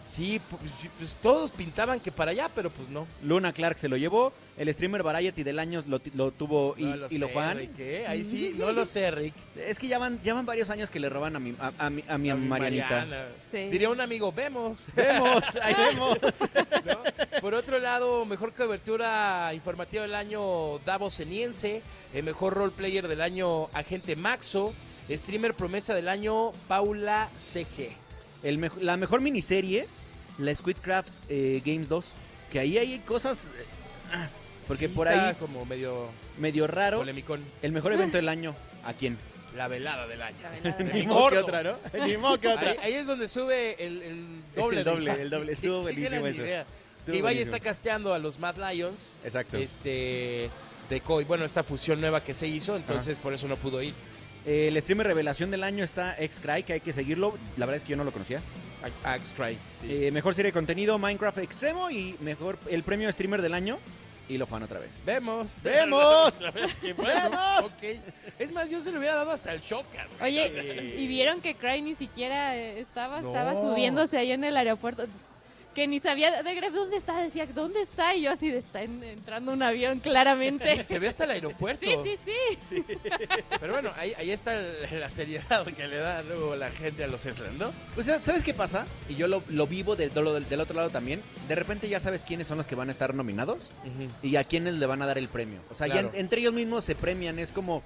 Sí, 0.08 0.40
pues, 0.48 0.62
pues, 0.98 1.16
todos 1.16 1.50
pintaban 1.50 2.00
que 2.00 2.10
para 2.10 2.30
allá, 2.30 2.50
pero 2.54 2.70
pues 2.70 2.88
no. 2.88 3.06
Luna 3.22 3.52
Clark 3.52 3.76
se 3.76 3.88
lo 3.88 3.96
llevó, 3.98 4.32
el 4.56 4.72
streamer 4.72 5.02
Variety 5.02 5.42
del 5.42 5.58
año 5.58 5.84
lo, 5.86 6.00
lo 6.14 6.30
tuvo 6.30 6.74
y, 6.78 6.84
no 6.84 6.96
lo 6.96 7.06
y 7.10 7.18
lo 7.18 7.28
Juan. 7.28 7.58
Rick, 7.58 7.78
¿eh? 7.78 8.06
Ahí 8.06 8.24
sí, 8.24 8.54
no 8.56 8.72
lo 8.72 8.86
sé, 8.86 9.10
Rick. 9.10 9.34
Es 9.56 9.78
que 9.78 9.86
ya 9.86 9.98
van, 9.98 10.18
ya 10.22 10.32
van 10.32 10.46
varios 10.46 10.70
años 10.70 10.88
que 10.88 10.98
le 10.98 11.10
roban 11.10 11.36
a 11.36 11.38
mi, 11.38 11.54
a, 11.60 11.72
a 11.78 11.90
mi, 11.90 12.02
a 12.08 12.16
mi 12.16 12.30
A 12.30 12.34
mi 12.36 12.48
Marianita. 12.48 13.06
Sí. 13.52 13.68
Diría 13.68 13.90
un 13.90 14.00
amigo, 14.00 14.32
vemos. 14.32 14.86
Vemos, 14.96 15.44
ahí 15.62 15.74
vemos. 15.90 16.16
¿no? 16.86 17.40
Por 17.42 17.52
otro 17.54 17.78
lado, 17.78 18.24
mejor 18.24 18.54
cobertura 18.54 19.52
informativa 19.52 20.02
del 20.04 20.14
año 20.14 20.78
Davos 20.86 21.14
Seniense, 21.14 21.82
el 22.14 22.24
mejor 22.24 22.54
role 22.54 22.72
player 22.74 23.08
del 23.08 23.20
año 23.20 23.66
Agente 23.74 24.16
Maxo, 24.16 24.72
streamer 25.10 25.52
promesa 25.52 25.94
del 25.94 26.08
año 26.08 26.52
Paula 26.66 27.28
CG. 27.36 27.90
El 28.42 28.58
mejo- 28.58 28.78
la 28.80 28.96
mejor 28.96 29.20
miniserie, 29.20 29.86
la 30.38 30.54
Squidcraft 30.54 31.12
eh, 31.28 31.62
Games 31.64 31.88
2. 31.88 32.06
Que 32.50 32.60
ahí 32.60 32.78
hay 32.78 32.98
cosas. 33.00 33.44
eh, 33.58 33.64
ah, 34.12 34.28
porque 34.66 34.88
Sí, 34.88 34.94
por 34.94 35.06
está 35.08 35.28
ahí, 35.28 35.34
como 35.36 35.64
medio 35.64 36.08
medio 36.38 36.66
raro. 36.66 36.98
polemicón. 36.98 37.44
El 37.62 37.72
mejor 37.72 37.92
evento 37.92 38.16
del 38.16 38.28
año, 38.28 38.54
¿a 38.84 38.92
quién? 38.92 39.16
La 39.56 39.66
velada 39.68 40.06
del 40.06 40.20
año. 40.22 40.36
La 40.42 40.50
velada 40.60 40.76
del 40.78 40.92
Ni 40.94 41.06
modo 41.06 41.30
que 41.30 41.38
otra, 41.38 41.62
¿no? 41.62 41.76
Ni 42.06 42.16
modo 42.16 42.38
que 42.38 42.48
otra. 42.48 42.70
Ahí, 42.72 42.76
ahí 42.82 42.94
es 42.94 43.06
donde 43.06 43.28
sube 43.28 43.76
el, 43.84 44.02
el 44.02 44.42
doble. 44.54 44.78
El 44.80 44.84
doble, 44.84 45.14
de- 45.16 45.22
el 45.22 45.30
doble. 45.30 45.52
Estuvo 45.52 45.82
buenísimo 45.82 46.26
eso. 46.26 46.42
idea. 46.42 46.60
Estuvo 46.62 47.12
Que 47.12 47.18
Ibai 47.18 47.34
buenísimo. 47.34 47.56
está 47.56 47.64
casteando 47.70 48.12
a 48.14 48.18
los 48.18 48.38
Mad 48.38 48.56
Lions. 48.56 49.16
Exacto. 49.24 49.56
Este. 49.56 50.50
De 50.90 51.00
Koi. 51.02 51.24
Bueno, 51.24 51.44
esta 51.44 51.62
fusión 51.62 52.00
nueva 52.00 52.22
que 52.22 52.32
se 52.34 52.46
hizo, 52.48 52.76
entonces 52.76 53.18
por 53.18 53.32
eso 53.34 53.46
no 53.48 53.56
pudo 53.56 53.82
ir. 53.82 53.92
Eh, 54.46 54.68
el 54.68 54.80
streamer 54.80 55.06
revelación 55.06 55.50
del 55.50 55.62
año 55.64 55.84
está 55.84 56.14
X-Cry, 56.18 56.62
que 56.62 56.74
hay 56.74 56.80
que 56.80 56.92
seguirlo. 56.94 57.36
La 57.58 57.66
verdad 57.66 57.76
es 57.76 57.82
que 57.84 57.90
yo 57.90 57.96
no 57.96 58.04
lo 58.04 58.12
conocía. 58.12 58.40
A- 59.04 59.12
Axe 59.14 59.34
Try. 59.34 59.58
sí. 59.80 60.06
Eh, 60.06 60.12
mejor 60.12 60.34
serie 60.34 60.50
de 60.50 60.52
contenido, 60.54 60.98
Minecraft 60.98 61.38
Extremo. 61.38 61.90
Y 61.90 62.16
mejor 62.20 62.58
el 62.70 62.82
premio 62.82 63.10
streamer 63.12 63.42
del 63.42 63.54
año. 63.54 63.78
Y 64.28 64.36
lo 64.36 64.44
Juan 64.46 64.62
otra 64.62 64.78
vez. 64.78 64.90
Vemos. 65.06 65.60
¡Vemos! 65.62 66.38
¡Vemos! 66.84 67.74
Es 68.38 68.52
más, 68.52 68.68
yo 68.70 68.80
se 68.82 68.92
le 68.92 68.98
hubiera 68.98 69.14
dado 69.14 69.30
hasta 69.30 69.52
el 69.52 69.60
Shocker. 69.60 70.06
Oye, 70.20 70.94
y 70.98 71.06
vieron 71.06 71.40
que 71.40 71.54
Cry 71.54 71.80
ni 71.80 71.94
siquiera 71.96 72.54
eh, 72.54 72.78
estaba, 72.80 73.22
No. 73.22 73.28
estaba 73.28 73.54
subiéndose 73.54 74.18
ahí 74.18 74.32
en 74.32 74.44
el 74.44 74.56
aeropuerto. 74.56 75.06
Que 75.78 75.86
ni 75.86 76.00
sabía 76.00 76.42
de 76.42 76.54
Gref 76.56 76.74
dónde 76.74 76.96
está, 76.96 77.20
decía, 77.20 77.46
¿dónde 77.54 77.82
está? 77.82 78.12
Y 78.16 78.22
yo 78.22 78.32
así 78.32 78.50
de 78.50 78.58
está 78.58 78.82
en- 78.82 79.00
entrando 79.04 79.52
un 79.52 79.62
avión, 79.62 80.00
claramente. 80.02 80.82
Se 80.84 80.98
ve 80.98 81.06
hasta 81.06 81.22
el 81.22 81.30
aeropuerto. 81.30 81.86
Sí, 82.02 82.18
sí, 82.24 82.58
sí. 82.68 82.84
Pero 83.60 83.74
bueno, 83.74 83.90
ahí, 83.96 84.12
ahí 84.18 84.32
está 84.32 84.54
el- 84.58 84.98
la 84.98 85.08
seriedad 85.08 85.64
que 85.66 85.86
le 85.86 85.98
da 85.98 86.22
luego 86.22 86.56
la 86.56 86.70
gente 86.70 87.04
a 87.04 87.06
los 87.06 87.24
Esland, 87.26 87.58
¿no? 87.60 87.70
Pues, 87.94 88.06
¿sabes 88.20 88.42
qué 88.42 88.54
pasa? 88.54 88.86
Y 89.08 89.14
yo 89.14 89.28
lo, 89.28 89.44
lo 89.50 89.68
vivo 89.68 89.94
del, 89.94 90.10
del, 90.12 90.48
del 90.48 90.60
otro 90.60 90.74
lado 90.74 90.90
también. 90.90 91.22
De 91.46 91.54
repente 91.54 91.88
ya 91.88 92.00
sabes 92.00 92.22
quiénes 92.22 92.48
son 92.48 92.56
los 92.58 92.66
que 92.66 92.74
van 92.74 92.88
a 92.88 92.90
estar 92.90 93.14
nominados 93.14 93.70
y 94.20 94.34
a 94.34 94.42
quiénes 94.42 94.74
le 94.74 94.86
van 94.86 95.00
a 95.02 95.06
dar 95.06 95.16
el 95.18 95.28
premio. 95.28 95.60
O 95.70 95.74
sea, 95.76 95.86
Claro. 95.86 96.10
ya 96.10 96.18
en- 96.18 96.20
entre 96.24 96.40
ellos 96.40 96.54
mismos 96.54 96.82
se 96.84 96.96
premian. 96.96 97.38
Es 97.38 97.52
como, 97.52 97.84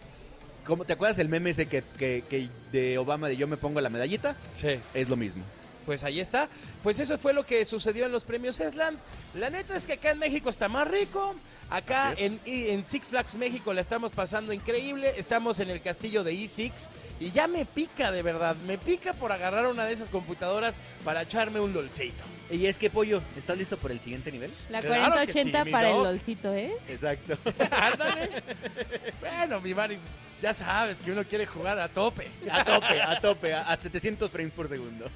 como 0.64 0.86
¿te 0.86 0.94
acuerdas 0.94 1.18
el 1.18 1.28
meme 1.28 1.50
ese 1.50 1.66
que, 1.66 1.82
que- 1.98 2.24
que 2.30 2.48
de 2.72 2.96
Obama 2.96 3.28
de 3.28 3.36
yo 3.36 3.46
me 3.46 3.58
pongo 3.58 3.82
la 3.82 3.90
medallita? 3.90 4.34
Sí. 4.54 4.78
Es 4.94 5.10
lo 5.10 5.16
mismo. 5.16 5.42
Pues 5.84 6.04
ahí 6.04 6.20
está. 6.20 6.48
Pues 6.82 6.98
eso 6.98 7.18
fue 7.18 7.32
lo 7.32 7.44
que 7.44 7.64
sucedió 7.64 8.06
en 8.06 8.12
los 8.12 8.24
premios 8.24 8.60
Esland. 8.60 8.98
La 9.34 9.50
neta 9.50 9.76
es 9.76 9.86
que 9.86 9.94
acá 9.94 10.10
en 10.10 10.18
México 10.18 10.50
está 10.50 10.68
más 10.68 10.88
rico. 10.88 11.34
Acá 11.70 12.12
en, 12.18 12.38
en 12.44 12.84
Six 12.84 13.08
Flags 13.08 13.34
México 13.34 13.72
la 13.72 13.80
estamos 13.80 14.12
pasando 14.12 14.52
increíble. 14.52 15.14
Estamos 15.16 15.58
en 15.58 15.70
el 15.70 15.80
castillo 15.80 16.22
de 16.22 16.34
E6 16.34 16.70
y 17.18 17.30
ya 17.30 17.46
me 17.48 17.64
pica 17.64 18.12
de 18.12 18.22
verdad. 18.22 18.54
Me 18.66 18.76
pica 18.76 19.14
por 19.14 19.32
agarrar 19.32 19.66
una 19.66 19.86
de 19.86 19.92
esas 19.94 20.10
computadoras 20.10 20.80
para 21.04 21.22
echarme 21.22 21.60
un 21.60 21.72
lolcito. 21.72 22.22
Y 22.50 22.66
es 22.66 22.76
que, 22.76 22.90
Pollo, 22.90 23.22
¿estás 23.38 23.56
listo 23.56 23.78
por 23.78 23.90
el 23.90 24.00
siguiente 24.00 24.30
nivel? 24.30 24.50
La 24.68 24.80
Claro 24.82 25.14
que 25.26 25.32
4080 25.32 25.58
sí, 25.58 25.64
mi 25.64 25.70
para 25.72 25.88
el 25.88 25.94
doc. 25.96 26.04
LOLcito, 26.04 26.52
¿eh? 26.54 26.72
Exacto. 26.88 27.38
Ándale. 27.70 28.42
bueno, 29.20 29.60
mi 29.62 29.72
Mari, 29.74 29.98
ya 30.42 30.52
sabes 30.52 30.98
que 30.98 31.12
uno 31.12 31.22
quiere 31.24 31.46
jugar 31.46 31.78
a 31.78 31.88
tope. 31.88 32.28
A 32.50 32.64
tope, 32.64 33.00
a 33.00 33.20
tope, 33.20 33.54
a, 33.54 33.62
a 33.62 33.78
700 33.78 34.28
frames 34.30 34.52
por 34.52 34.66
segundo. 34.68 35.06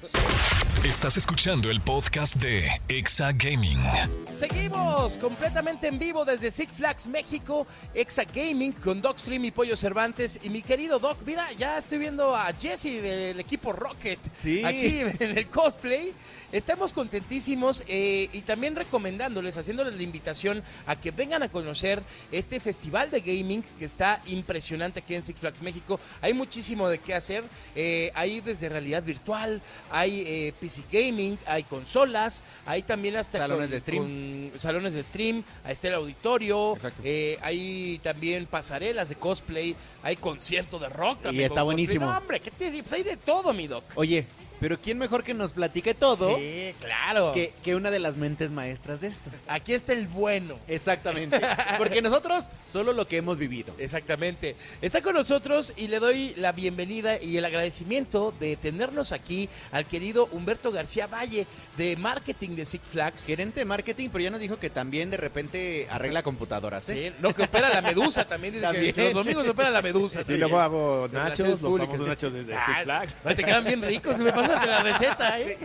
Estás 0.85 1.17
escuchando 1.17 1.69
el 1.69 1.81
podcast 1.81 2.35
de 2.37 2.69
Exa 2.87 3.33
Gaming. 3.33 3.81
Seguimos 4.25 5.17
completamente 5.17 5.87
en 5.87 5.99
vivo 5.99 6.23
desde 6.23 6.49
Six 6.49 6.73
Flags 6.75 7.07
México, 7.07 7.67
Exa 7.93 8.23
Gaming 8.23 8.71
con 8.71 9.01
Doc 9.01 9.17
Stream 9.17 9.43
y 9.43 9.51
Pollo 9.51 9.75
Cervantes. 9.75 10.39
Y 10.43 10.49
mi 10.49 10.61
querido 10.61 10.97
Doc, 10.99 11.17
mira, 11.25 11.51
ya 11.53 11.77
estoy 11.77 11.97
viendo 11.97 12.33
a 12.33 12.53
Jesse 12.53 13.01
del 13.01 13.37
equipo 13.39 13.73
Rocket 13.73 14.19
Sí. 14.41 14.63
aquí 14.63 14.99
en 15.19 15.37
el 15.37 15.47
cosplay. 15.49 16.13
Estamos 16.53 16.93
contentísimos 16.93 17.83
eh, 17.89 18.29
y 18.31 18.41
también 18.43 18.73
recomendándoles, 18.77 19.57
haciéndoles 19.57 19.95
la 19.95 20.03
invitación 20.03 20.63
a 20.85 20.95
que 20.95 21.11
vengan 21.11 21.43
a 21.43 21.49
conocer 21.49 22.01
este 22.31 22.61
festival 22.61 23.11
de 23.11 23.19
gaming 23.19 23.61
que 23.77 23.83
está 23.83 24.21
impresionante 24.27 24.99
aquí 25.01 25.15
en 25.15 25.16
Six 25.23 25.39
Flags 25.39 25.61
México. 25.61 25.99
Hay 26.21 26.33
muchísimo 26.33 26.87
de 26.89 26.99
qué 26.99 27.13
hacer. 27.13 27.43
Eh, 27.75 28.11
hay 28.15 28.41
desde 28.41 28.69
realidad 28.69 29.03
virtual, 29.03 29.61
hay 29.91 30.23
eh, 30.25 30.53
PC 30.59 30.83
gaming, 30.91 31.37
hay 31.45 31.63
consolas, 31.63 32.43
hay 32.65 32.83
también 32.83 33.15
hasta 33.17 33.37
Salones 33.39 33.65
con- 33.65 33.71
de 33.71 33.79
stream. 33.79 34.49
con 34.51 34.59
salones 34.59 34.93
de 34.93 35.03
stream, 35.03 35.43
ahí 35.63 35.73
está 35.73 35.87
el 35.89 35.93
auditorio, 35.95 36.77
eh, 37.03 37.37
hay 37.41 37.99
también 38.03 38.45
pasarelas 38.45 39.09
de 39.09 39.15
cosplay, 39.15 39.75
hay 40.03 40.15
concierto 40.15 40.79
de 40.79 40.89
rock 40.89 41.21
también. 41.21 41.45
está 41.45 41.61
con 41.61 41.67
cosplay. 41.67 41.85
buenísimo. 41.85 42.05
No, 42.11 42.17
hombre, 42.17 42.39
¿qué 42.39 42.51
te? 42.51 42.71
Pues 42.81 42.93
hay 42.93 43.03
de 43.03 43.17
todo, 43.17 43.53
mi 43.53 43.67
doc. 43.67 43.83
Oye, 43.95 44.25
pero 44.59 44.77
¿quién 44.79 44.97
mejor 44.97 45.23
que 45.23 45.33
nos 45.33 45.51
platique 45.53 45.93
todo 45.93 46.37
Sí, 46.37 46.73
claro. 46.81 47.31
que, 47.31 47.53
que 47.63 47.75
una 47.75 47.91
de 47.91 47.99
las 47.99 48.17
mentes 48.17 48.51
maestras 48.51 49.01
de 49.01 49.07
esto? 49.07 49.29
Aquí 49.47 49.73
está 49.73 49.93
el 49.93 50.07
bueno. 50.07 50.55
Exactamente. 50.67 51.39
Porque 51.77 52.01
nosotros 52.01 52.49
solo 52.67 52.93
lo 52.93 53.07
que 53.07 53.17
hemos 53.17 53.37
vivido. 53.37 53.73
Exactamente. 53.77 54.55
Está 54.81 55.01
con 55.01 55.13
nosotros 55.15 55.73
y 55.77 55.87
le 55.87 55.99
doy 55.99 56.33
la 56.35 56.51
bienvenida 56.51 57.21
y 57.21 57.37
el 57.37 57.45
agradecimiento 57.45 58.33
de 58.39 58.55
tenernos 58.55 59.11
aquí 59.11 59.49
al 59.71 59.85
querido 59.85 60.27
Humberto 60.31 60.71
García 60.71 61.07
Valle 61.07 61.47
de 61.77 61.95
marketing 61.97 62.55
de 62.55 62.65
Six 62.65 62.83
Flags. 62.91 63.25
Gerente 63.25 63.61
de 63.61 63.65
marketing, 63.65 64.09
pero 64.11 64.23
ya 64.23 64.29
nos 64.29 64.39
dijo 64.39 64.57
que 64.57 64.69
también 64.69 65.09
de 65.09 65.17
repente 65.17 65.87
arregla 65.89 66.23
computadoras, 66.23 66.89
¿eh? 66.89 67.11
Sí, 67.15 67.17
no, 67.21 67.33
que 67.33 67.43
opera 67.43 67.69
la 67.69 67.81
medusa 67.81 68.25
también. 68.27 68.53
Dice 68.53 68.65
También. 68.65 68.93
que 68.93 69.03
los 69.05 69.13
domingos 69.13 69.47
opera 69.47 69.69
la 69.69 69.81
medusa. 69.81 70.23
Sí, 70.23 70.37
luego 70.37 70.59
hago 70.59 71.07
nachos, 71.11 71.61
los 71.61 71.77
famosos 71.79 72.07
nachos 72.07 72.33
de, 72.33 72.43
de 72.43 72.55
Ah, 72.55 72.63
Six 72.65 72.83
Flags. 72.83 73.15
Te 73.35 73.43
quedan 73.43 73.63
bien 73.65 73.81
ricos. 73.81 74.17
Me 74.19 74.31
pasas 74.31 74.46
de 74.49 74.67
la 74.67 74.79
receta, 74.79 75.39
¿eh? 75.39 75.57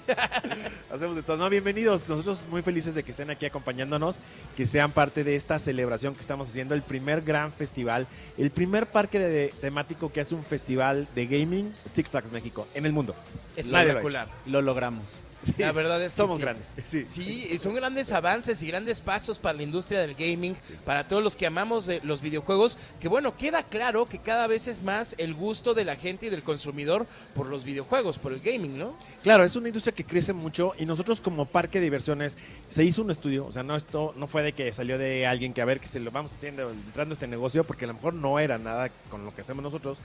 Hacemos 0.93 1.17
de 1.17 1.23
todo. 1.23 1.37
No, 1.37 1.49
bienvenidos. 1.49 2.09
Nosotros 2.09 2.47
muy 2.51 2.62
felices 2.62 2.95
de 2.95 3.03
que 3.03 3.11
estén 3.12 3.31
aquí 3.31 3.47
acompañándonos, 3.47 4.19
que 4.57 4.67
sean 4.67 4.93
parte 4.93 5.25
de 5.25 5.37
esta 5.37 5.59
celebración 5.59 6.15
que 6.15 6.21
estamos 6.21 6.49
haciendo, 6.49 6.75
el 6.75 6.83
primer 6.83 7.23
gran 7.23 7.53
festival, 7.53 8.07
el 8.39 8.51
primer 8.51 8.87
parque 8.87 9.19
de- 9.19 9.55
temático 9.61 10.12
que 10.12 10.21
hace 10.21 10.35
un 10.35 10.43
festival 10.43 11.09
de 11.15 11.27
gaming 11.27 11.73
Six 11.87 12.09
Flags 12.11 12.31
México 12.33 12.67
en 12.75 12.87
el 12.87 12.93
mundo. 12.93 13.15
Nadie 13.57 13.65
lo. 13.67 13.79
Espectacular. 13.79 14.29
Lo 14.47 14.62
logramos. 14.62 15.05
Sí, 15.42 15.54
la 15.58 15.72
verdad 15.72 16.02
es 16.02 16.12
que 16.14 16.16
somos 16.16 16.37
sí. 16.37 16.42
grandes. 16.42 16.72
Sí. 16.84 17.04
Sí, 17.06 17.49
y 17.50 17.58
son 17.58 17.75
grandes 17.75 18.12
avances 18.12 18.62
y 18.62 18.68
grandes 18.68 19.00
pasos 19.00 19.38
para 19.38 19.56
la 19.56 19.62
industria 19.62 20.00
del 20.00 20.14
gaming, 20.14 20.56
para 20.84 21.04
todos 21.04 21.22
los 21.22 21.37
que 21.37 21.46
amamos 21.46 21.87
de 21.87 22.00
los 22.04 22.20
videojuegos, 22.20 22.78
que 23.00 23.08
bueno, 23.08 23.37
queda 23.37 23.62
claro 23.64 24.06
que 24.06 24.18
cada 24.18 24.46
vez 24.46 24.68
es 24.68 24.82
más 24.82 25.14
el 25.18 25.34
gusto 25.34 25.75
de 25.75 25.84
la 25.84 25.96
gente 25.96 26.26
y 26.26 26.30
del 26.30 26.42
consumidor 26.42 27.06
por 27.34 27.46
los 27.46 27.64
videojuegos, 27.64 28.18
por 28.18 28.32
el 28.32 28.40
gaming, 28.40 28.78
¿no? 28.78 28.96
Claro, 29.22 29.44
es 29.44 29.56
una 29.56 29.68
industria 29.68 29.94
que 29.94 30.04
crece 30.04 30.32
mucho 30.32 30.75
y 30.78 30.87
nosotros 30.87 31.20
como 31.20 31.46
parque 31.46 31.78
de 31.78 31.84
diversiones 31.84 32.38
se 32.68 32.84
hizo 32.84 33.02
un 33.02 33.11
estudio, 33.11 33.46
o 33.46 33.52
sea, 33.52 33.62
no 33.62 33.76
esto 33.76 34.14
no 34.16 34.26
fue 34.26 34.42
de 34.42 34.52
que 34.52 34.72
salió 34.72 34.99
de 34.99 35.26
alguien 35.26 35.52
que 35.52 35.62
a 35.62 35.64
ver 35.64 35.80
que 35.80 35.87
se 35.87 36.00
lo 36.00 36.11
vamos 36.11 36.32
haciendo 36.32 36.70
entrando 36.70 37.12
a 37.12 37.14
este 37.14 37.26
negocio 37.26 37.64
porque 37.64 37.84
a 37.84 37.88
lo 37.88 37.94
mejor 37.94 38.14
no 38.14 38.38
era 38.38 38.58
nada 38.58 38.90
con 39.11 39.25
lo 39.25 39.34
que 39.34 39.40
hacemos 39.40 39.62
nosotros 39.62 39.99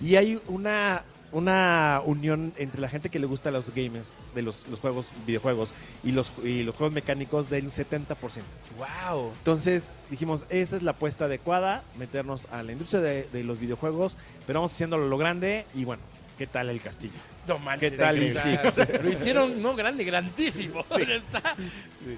y 0.00 0.16
hay 0.16 0.40
una 0.48 1.04
una 1.32 2.00
unión 2.04 2.52
entre 2.56 2.80
la 2.80 2.88
gente 2.88 3.08
que 3.08 3.18
le 3.18 3.26
gusta 3.26 3.50
los 3.50 3.74
games, 3.74 4.12
de 4.34 4.42
los, 4.42 4.68
los 4.68 4.80
juegos, 4.80 5.08
videojuegos 5.26 5.72
y 6.02 6.12
los 6.12 6.32
y 6.42 6.62
los 6.62 6.76
juegos 6.76 6.94
mecánicos 6.94 7.50
del 7.50 7.66
70%. 7.66 8.06
Wow. 8.78 9.32
Entonces 9.38 9.94
dijimos, 10.10 10.46
esa 10.48 10.76
es 10.76 10.82
la 10.82 10.92
apuesta 10.92 11.24
adecuada, 11.24 11.82
meternos 11.98 12.46
a 12.52 12.62
la 12.62 12.72
industria 12.72 13.00
de, 13.00 13.28
de 13.32 13.44
los 13.44 13.58
videojuegos, 13.58 14.16
pero 14.46 14.60
vamos 14.60 14.72
haciéndolo 14.72 15.08
lo 15.08 15.18
grande 15.18 15.66
y 15.74 15.84
bueno, 15.84 16.02
¿qué 16.38 16.46
tal 16.46 16.70
el 16.70 16.80
castillo? 16.80 17.14
No 17.46 17.58
manches, 17.58 17.92
¿Qué 17.92 17.98
tal, 17.98 18.16
sea, 18.30 18.62
Isix? 18.64 19.02
Lo 19.02 19.10
hicieron 19.10 19.62
no 19.62 19.74
grande, 19.74 20.04
grandísimo. 20.04 20.80
Está 20.98 21.56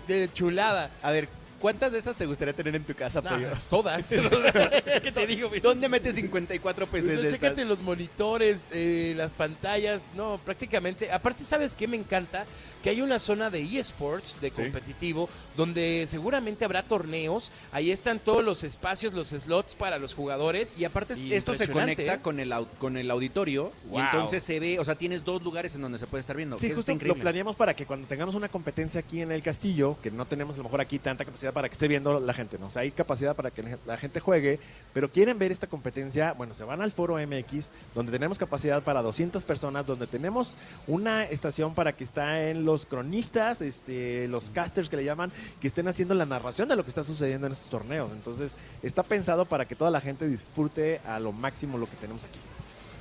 de 0.06 0.30
chulada. 0.32 0.90
A 1.02 1.10
ver, 1.10 1.28
¿cuántas 1.60 1.92
de 1.92 1.98
estas 1.98 2.16
te 2.16 2.26
gustaría 2.26 2.54
tener 2.54 2.74
en 2.76 2.84
tu 2.84 2.94
casa, 2.94 3.22
pollo? 3.22 3.48
todas. 3.70 4.08
¿Qué 5.02 5.12
te 5.12 5.26
digo? 5.26 5.48
güey? 5.48 5.60
¿Dónde 5.60 5.88
metes 5.88 6.14
54 6.16 6.86
Pues, 6.86 7.04
pesos 7.04 7.22
de 7.22 7.30
chécate 7.30 7.46
estas? 7.62 7.66
los 7.66 7.82
monitores, 7.82 8.66
eh, 8.72 9.14
las 9.16 9.32
pantallas, 9.32 10.10
no, 10.14 10.38
prácticamente. 10.44 11.10
Aparte, 11.12 11.44
¿sabes 11.44 11.76
qué 11.76 11.86
me 11.88 11.96
encanta? 11.96 12.44
Que 12.82 12.90
hay 12.90 13.00
una 13.02 13.18
zona 13.18 13.50
de 13.50 13.62
eSports, 13.78 14.40
de 14.40 14.50
Sí. 14.50 14.62
competitivo, 14.62 15.28
donde 15.56 16.04
seguramente 16.06 16.64
habrá 16.64 16.82
torneos. 16.84 17.50
Ahí 17.72 17.90
están 17.90 18.18
todos 18.20 18.44
los 18.44 18.62
espacios, 18.64 19.12
los 19.14 19.28
slots 19.28 19.74
para 19.74 19.98
los 19.98 20.14
jugadores. 20.14 20.76
Y 20.78 20.84
aparte 20.84 21.14
Y 21.18 21.32
esto 21.34 21.52
se 21.54 21.64
impresionante, 21.64 21.94
conecta 21.96 22.14
¿eh? 22.14 22.22
con 22.22 22.38
el 22.40 22.52
au- 22.52 22.68
con 22.78 22.96
el 22.96 23.10
auditorio 23.10 23.72
Wow. 23.88 23.98
y 23.98 24.02
entonces 24.02 24.42
se 24.42 24.60
ve, 24.60 24.78
o 24.78 24.84
sea, 24.84 24.94
tienes 24.94 25.24
dos 25.24 25.42
lugares 25.42 25.74
en 25.74 25.80
donde 25.82 25.98
se 25.98 26.06
puede 26.06 26.20
estar 26.20 26.36
viendo. 26.36 26.58
Sí, 26.58 26.66
Eso 26.66 26.76
justo 26.76 26.92
lo 26.92 26.96
increíble. 26.96 27.22
planeamos 27.22 27.56
para 27.56 27.74
que 27.74 27.86
cuando 27.86 28.06
tengamos 28.06 28.34
una 28.34 28.48
competencia 28.48 29.00
aquí 29.00 29.20
en 29.20 29.32
el 29.32 29.42
castillo, 29.42 29.96
que 30.02 30.10
no 30.10 30.26
tenemos 30.26 30.54
a 30.54 30.58
lo 30.58 30.64
mejor 30.64 30.80
aquí 30.80 30.98
tanta 30.98 31.24
capacidad 31.24 31.45
para 31.52 31.68
que 31.68 31.72
esté 31.72 31.88
viendo 31.88 32.20
la 32.20 32.34
gente, 32.34 32.58
¿no? 32.58 32.66
O 32.66 32.70
sea, 32.70 32.82
hay 32.82 32.90
capacidad 32.90 33.34
para 33.36 33.50
que 33.50 33.78
la- 33.86 33.96
gente 33.96 34.20
juegue, 34.20 34.58
pero 34.92 35.10
quieren 35.10 35.38
ver 35.38 35.52
esta 35.52 35.66
competencia, 35.66 36.32
bueno, 36.32 36.54
se 36.54 36.64
van 36.64 36.80
al 36.82 36.92
foro 36.92 37.18
MX, 37.18 37.70
donde 37.94 38.12
tenemos 38.12 38.38
capacidad 38.38 38.82
para 38.82 39.02
200 39.02 39.42
personas, 39.44 39.86
donde 39.86 40.06
tenemos 40.06 40.56
una 40.86 41.24
estación 41.24 41.74
para 41.74 41.92
que 41.94 42.04
está 42.04 42.48
en 42.50 42.64
los 42.64 42.86
cronistas, 42.86 43.60
este, 43.60 44.28
los 44.28 44.50
casters 44.50 44.88
que 44.88 44.96
le 44.96 45.04
llaman, 45.04 45.30
que 45.60 45.66
estén 45.66 45.88
haciendo 45.88 46.14
la 46.14 46.26
narración 46.26 46.68
de 46.68 46.76
lo 46.76 46.84
que 46.84 46.90
está 46.90 47.02
sucediendo 47.02 47.46
en 47.46 47.52
estos 47.54 47.70
torneos. 47.70 48.12
Entonces, 48.12 48.54
está 48.82 49.02
pensado 49.02 49.44
para 49.44 49.64
que 49.64 49.74
toda 49.74 49.90
la 49.90 50.00
gente 50.00 50.28
disfrute 50.28 51.00
a 51.06 51.18
lo 51.20 51.32
máximo 51.32 51.78
lo 51.78 51.86
que 51.88 51.96
tenemos 51.96 52.24
aquí. 52.24 52.38